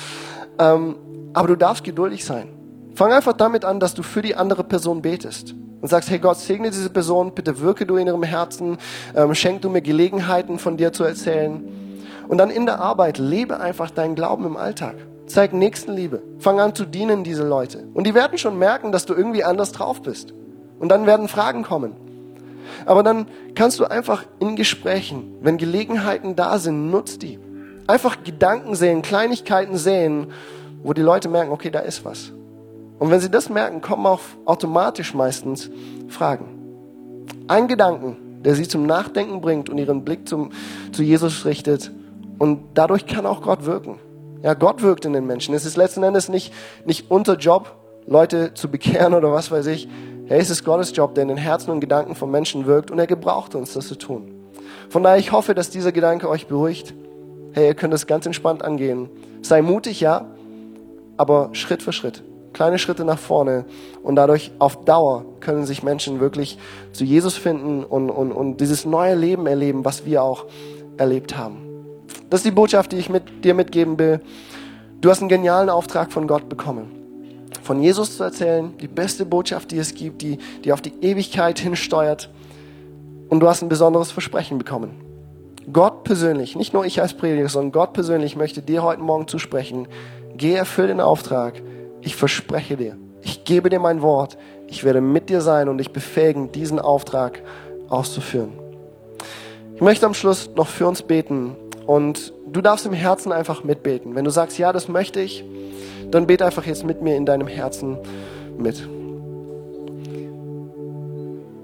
Ähm, 0.58 0.96
aber 1.34 1.50
du 1.50 1.56
darfst 1.56 1.84
geduldig 1.84 2.26
sein. 2.26 2.48
Fang 2.96 3.12
einfach 3.12 3.34
damit 3.34 3.66
an, 3.66 3.82
dass 3.82 3.94
du 3.94 4.04
für 4.04 4.22
die 4.22 4.36
andere 4.36 4.64
Person 4.64 5.02
betest 5.02 5.54
und 5.82 5.90
sagst, 5.90 6.10
hey 6.10 6.18
Gott, 6.18 6.38
segne 6.38 6.72
diese 6.72 6.90
Person, 6.90 7.34
bitte 7.34 7.60
wirke 7.60 7.86
du 7.86 7.98
in 7.98 8.08
ihrem 8.08 8.24
Herzen, 8.24 8.78
ähm, 9.14 9.36
schenk 9.36 9.62
du 9.62 9.70
mir 9.70 9.82
Gelegenheiten 9.82 10.60
von 10.60 10.78
dir 10.78 10.94
zu 10.94 11.04
erzählen. 11.04 11.62
Und 12.30 12.38
dann 12.38 12.50
in 12.50 12.66
der 12.66 12.80
Arbeit 12.80 13.18
lebe 13.18 13.60
einfach 13.60 13.92
deinen 13.92 14.16
Glauben 14.16 14.46
im 14.46 14.56
Alltag. 14.56 14.96
Zeig 15.28 15.52
Nächstenliebe. 15.52 16.22
Fang 16.40 16.62
an 16.62 16.74
zu 16.74 16.86
dienen, 16.86 17.26
diese 17.26 17.46
Leute. 17.46 17.84
Und 17.94 18.08
die 18.08 18.16
werden 18.16 18.38
schon 18.38 18.58
merken, 18.58 18.94
dass 18.94 19.06
du 19.06 19.14
irgendwie 19.14 19.44
anders 19.44 19.74
drauf 19.74 20.02
bist. 20.02 20.34
Und 20.80 20.88
dann 20.88 21.06
werden 21.06 21.28
Fragen 21.28 21.64
kommen. 21.64 21.98
Aber 22.86 23.04
dann 23.04 23.28
kannst 23.56 23.78
du 23.80 23.86
einfach 23.86 24.24
in 24.40 24.56
Gesprächen, 24.56 25.36
wenn 25.42 25.58
Gelegenheiten 25.58 26.38
da 26.38 26.60
sind, 26.60 26.92
nutz 26.92 27.20
die. 27.20 27.40
Einfach 27.88 28.24
Gedanken 28.24 28.74
sehen, 28.74 29.02
Kleinigkeiten 29.02 29.76
sehen, 29.76 30.28
wo 30.82 30.94
die 30.94 31.02
Leute 31.02 31.28
merken, 31.28 31.52
okay, 31.52 31.70
da 31.70 31.80
ist 31.80 32.06
was. 32.06 32.32
Und 33.00 33.12
wenn 33.12 33.20
sie 33.20 33.30
das 33.30 33.50
merken, 33.50 33.82
kommen 33.82 34.06
auch 34.06 34.22
automatisch 34.46 35.14
meistens 35.14 35.70
Fragen. 36.08 37.26
Ein 37.48 37.68
Gedanken, 37.68 38.42
der 38.44 38.56
sie 38.56 38.68
zum 38.68 38.86
Nachdenken 38.86 39.42
bringt 39.42 39.70
und 39.70 39.78
ihren 39.78 40.06
Blick 40.06 40.28
zum, 40.30 40.52
zu 40.92 41.04
Jesus 41.04 41.46
richtet. 41.46 41.92
Und 42.38 42.60
dadurch 42.74 43.06
kann 43.06 43.26
auch 43.26 43.42
Gott 43.42 43.66
wirken. 43.66 44.00
Ja, 44.44 44.54
Gott 44.54 44.82
wirkt 44.82 45.06
in 45.06 45.14
den 45.14 45.26
Menschen. 45.26 45.56
Es 45.56 45.66
ist 45.66 45.78
letzten 45.78 46.04
Endes 46.04 46.30
nicht, 46.30 46.54
nicht 46.86 47.10
unser 47.10 47.38
Job, 47.38 47.76
Leute 48.06 48.54
zu 48.54 48.70
bekehren 48.70 49.14
oder 49.14 49.32
was 49.32 49.50
weiß 49.50 49.66
ich. 49.68 49.88
Hey, 50.28 50.40
es 50.40 50.50
ist 50.50 50.64
Gottes 50.64 50.96
Job, 50.96 51.16
der 51.16 51.24
in 51.24 51.30
den 51.30 51.38
Herzen 51.38 51.72
und 51.72 51.80
Gedanken 51.80 52.16
von 52.16 52.30
Menschen 52.32 52.66
wirkt 52.66 52.92
und 52.92 53.00
er 53.00 53.08
gebraucht 53.08 53.56
uns, 53.56 53.74
das 53.74 53.88
zu 53.88 53.96
tun. 53.96 54.32
Von 54.90 55.04
daher, 55.04 55.18
ich 55.18 55.32
hoffe, 55.32 55.56
dass 55.56 55.70
dieser 55.70 55.92
Gedanke 55.92 56.30
euch 56.30 56.48
beruhigt. 56.48 56.94
Hey, 57.54 57.68
ihr 57.68 57.74
könnt 57.74 57.94
das 57.94 58.08
ganz 58.08 58.26
entspannt 58.26 58.64
angehen. 58.64 59.10
Sei 59.42 59.62
mutig, 59.62 60.02
ja, 60.02 60.28
aber 61.18 61.50
Schritt 61.54 61.82
für 61.82 61.94
Schritt. 61.94 62.24
Kleine 62.56 62.80
Schritte 62.80 63.04
nach 63.04 63.20
vorne 63.20 63.66
und 64.02 64.16
dadurch 64.16 64.52
auf 64.60 64.86
Dauer 64.86 65.26
können 65.42 65.66
sich 65.66 65.84
Menschen 65.84 66.22
wirklich 66.22 66.58
zu 66.94 67.04
Jesus 67.04 67.36
finden 67.36 67.84
und, 67.84 68.10
und, 68.10 68.32
und 68.32 68.62
dieses 68.62 68.86
neue 68.86 69.14
Leben 69.14 69.46
erleben, 69.46 69.84
was 69.84 70.06
wir 70.06 70.24
auch 70.24 70.46
erlebt 70.96 71.38
haben. 71.38 71.58
Das 72.30 72.40
ist 72.40 72.46
die 72.46 72.52
Botschaft, 72.52 72.94
die 72.94 72.98
ich 72.98 73.10
mit 73.10 73.44
dir 73.44 73.54
mitgeben 73.54 74.00
will. 74.00 74.22
Du 75.02 75.10
hast 75.10 75.20
einen 75.20 75.28
genialen 75.28 75.70
Auftrag 75.70 76.14
von 76.14 76.28
Gott 76.28 76.48
bekommen. 76.48 76.88
Von 77.62 77.82
Jesus 77.82 78.16
zu 78.16 78.24
erzählen, 78.24 78.74
die 78.80 78.88
beste 78.88 79.26
Botschaft, 79.26 79.72
die 79.72 79.78
es 79.78 79.94
gibt, 79.94 80.22
die, 80.22 80.38
die 80.64 80.72
auf 80.72 80.82
die 80.82 80.94
Ewigkeit 81.02 81.60
hinsteuert. 81.60 82.30
Und 83.28 83.42
du 83.42 83.50
hast 83.50 83.64
ein 83.64 83.70
besonderes 83.70 84.12
Versprechen 84.12 84.58
bekommen. 84.60 84.92
Gott 85.74 86.06
persönlich, 86.06 86.56
nicht 86.56 86.74
nur 86.74 86.86
ich 86.86 87.02
als 87.02 87.16
Prediger, 87.16 87.50
sondern 87.50 87.74
Gott 87.74 87.92
persönlich 87.92 88.38
möchte 88.38 88.62
dir 88.62 88.82
heute 88.82 89.02
Morgen 89.02 89.28
zusprechen. 89.28 89.90
Geh, 90.38 90.54
erfüll 90.54 90.88
den 90.88 91.02
Auftrag. 91.02 91.62
Ich 92.06 92.16
verspreche 92.16 92.78
dir. 92.78 92.96
Ich 93.24 93.44
gebe 93.44 93.70
dir 93.70 93.80
mein 93.80 94.04
Wort. 94.04 94.38
Ich 94.68 94.84
werde 94.84 95.02
mit 95.02 95.30
dir 95.30 95.42
sein 95.42 95.68
und 95.68 95.80
dich 95.80 95.92
befähigen, 95.92 96.52
diesen 96.52 96.80
Auftrag 96.80 97.42
auszuführen. 97.90 98.54
Ich 99.74 99.82
möchte 99.82 100.06
am 100.06 100.14
Schluss 100.14 100.50
noch 100.56 100.68
für 100.68 100.88
uns 100.88 101.02
beten 101.02 101.56
und 101.88 102.32
du 102.48 102.62
darfst 102.62 102.86
im 102.86 102.94
Herzen 102.94 103.32
einfach 103.32 103.64
mitbeten. 103.64 104.16
Wenn 104.16 104.24
du 104.24 104.30
sagst, 104.30 104.58
ja, 104.60 104.72
das 104.72 104.88
möchte 104.88 105.20
ich, 105.20 105.44
dann 106.12 106.28
bete 106.28 106.46
einfach 106.46 106.66
jetzt 106.66 106.86
mit 106.86 107.02
mir 107.02 107.16
in 107.16 107.26
deinem 107.26 107.48
Herzen 107.48 107.98
mit. 108.58 108.88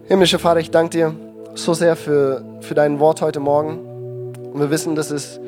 Himmlischer 0.07 0.39
Vater, 0.39 0.59
ich 0.59 0.71
danke 0.71 0.97
dir 0.97 1.15
so 1.53 1.73
sehr 1.73 1.95
für, 1.95 2.43
für 2.61 2.73
dein 2.73 2.99
Wort 2.99 3.21
heute 3.21 3.39
Morgen. 3.39 4.33
Und 4.51 4.59
wir 4.59 4.71
wissen, 4.71 4.95
dass 4.95 5.11
es 5.11 5.39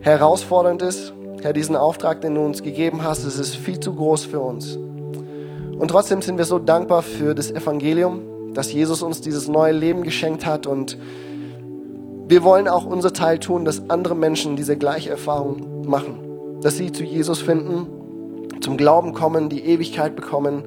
herausfordernd 0.00 0.80
ist. 0.82 1.12
Herr, 1.42 1.52
diesen 1.52 1.76
Auftrag, 1.76 2.20
den 2.20 2.34
du 2.34 2.40
uns 2.40 2.62
gegeben 2.62 3.04
hast, 3.04 3.24
es 3.24 3.38
ist 3.38 3.54
viel 3.56 3.78
zu 3.78 3.94
groß 3.94 4.24
für 4.24 4.40
uns. 4.40 4.76
Und 4.76 5.88
trotzdem 5.88 6.20
sind 6.20 6.36
wir 6.36 6.44
so 6.44 6.58
dankbar 6.58 7.02
für 7.02 7.34
das 7.34 7.52
Evangelium, 7.52 8.54
dass 8.54 8.72
Jesus 8.72 9.02
uns 9.02 9.20
dieses 9.20 9.46
neue 9.46 9.72
Leben 9.72 10.02
geschenkt 10.02 10.44
hat 10.44 10.66
und 10.66 10.98
wir 12.26 12.42
wollen 12.42 12.68
auch 12.68 12.84
unser 12.84 13.12
Teil 13.12 13.38
tun, 13.38 13.64
dass 13.64 13.88
andere 13.88 14.14
Menschen 14.14 14.56
diese 14.56 14.76
gleiche 14.76 15.10
Erfahrung 15.10 15.86
machen. 15.88 16.60
Dass 16.60 16.76
sie 16.76 16.92
zu 16.92 17.04
Jesus 17.04 17.40
finden, 17.40 17.86
zum 18.60 18.76
Glauben 18.76 19.14
kommen, 19.14 19.48
die 19.48 19.64
Ewigkeit 19.64 20.16
bekommen, 20.16 20.64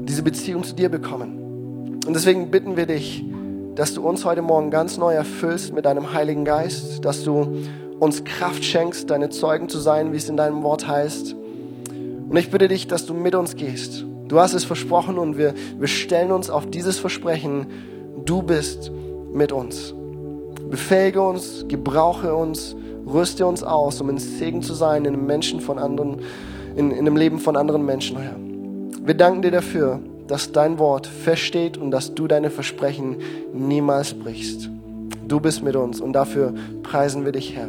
diese 0.00 0.22
Beziehung 0.22 0.64
zu 0.64 0.74
dir 0.74 0.88
bekommen. 0.88 2.00
Und 2.06 2.14
deswegen 2.14 2.50
bitten 2.50 2.76
wir 2.76 2.86
dich, 2.86 3.24
dass 3.74 3.94
du 3.94 4.02
uns 4.02 4.24
heute 4.24 4.42
Morgen 4.42 4.70
ganz 4.70 4.98
neu 4.98 5.12
erfüllst 5.12 5.74
mit 5.74 5.84
deinem 5.84 6.12
Heiligen 6.12 6.44
Geist, 6.44 7.04
dass 7.04 7.22
du 7.22 7.58
uns 8.00 8.24
Kraft 8.24 8.64
schenkst, 8.64 9.10
deine 9.10 9.30
Zeugen 9.30 9.68
zu 9.68 9.78
sein, 9.78 10.12
wie 10.12 10.16
es 10.16 10.28
in 10.28 10.36
deinem 10.36 10.62
Wort 10.62 10.86
heißt. 10.86 11.34
Und 12.28 12.36
ich 12.36 12.50
bitte 12.50 12.68
dich, 12.68 12.86
dass 12.86 13.06
du 13.06 13.14
mit 13.14 13.34
uns 13.34 13.56
gehst. 13.56 14.04
Du 14.28 14.40
hast 14.40 14.54
es 14.54 14.64
versprochen 14.64 15.18
und 15.18 15.38
wir, 15.38 15.54
wir 15.78 15.88
stellen 15.88 16.32
uns 16.32 16.50
auf 16.50 16.66
dieses 16.68 16.98
Versprechen. 16.98 17.66
Du 18.24 18.42
bist 18.42 18.90
mit 19.32 19.52
uns. 19.52 19.94
Befähige 20.70 21.22
uns, 21.22 21.66
gebrauche 21.68 22.34
uns, 22.34 22.74
rüste 23.06 23.46
uns 23.46 23.62
aus, 23.62 24.00
um 24.00 24.08
ein 24.08 24.18
Segen 24.18 24.62
zu 24.62 24.74
sein 24.74 25.04
in 25.04 25.14
einem 25.14 25.26
Menschen 25.26 25.60
von 25.60 25.78
anderen, 25.78 26.22
in, 26.74 26.90
in 26.90 27.04
dem 27.04 27.16
Leben 27.16 27.38
von 27.38 27.56
anderen 27.56 27.84
Menschen, 27.84 28.18
Herr. 28.18 28.36
Wir 29.06 29.14
danken 29.14 29.42
dir 29.42 29.50
dafür, 29.50 30.00
dass 30.26 30.52
dein 30.52 30.78
Wort 30.78 31.06
feststeht 31.06 31.76
und 31.76 31.90
dass 31.90 32.14
du 32.14 32.26
deine 32.26 32.50
Versprechen 32.50 33.18
niemals 33.52 34.14
brichst. 34.14 34.70
Du 35.28 35.40
bist 35.40 35.62
mit 35.62 35.76
uns 35.76 36.00
und 36.00 36.14
dafür 36.14 36.54
preisen 36.82 37.24
wir 37.26 37.32
dich, 37.32 37.54
Herr. 37.54 37.68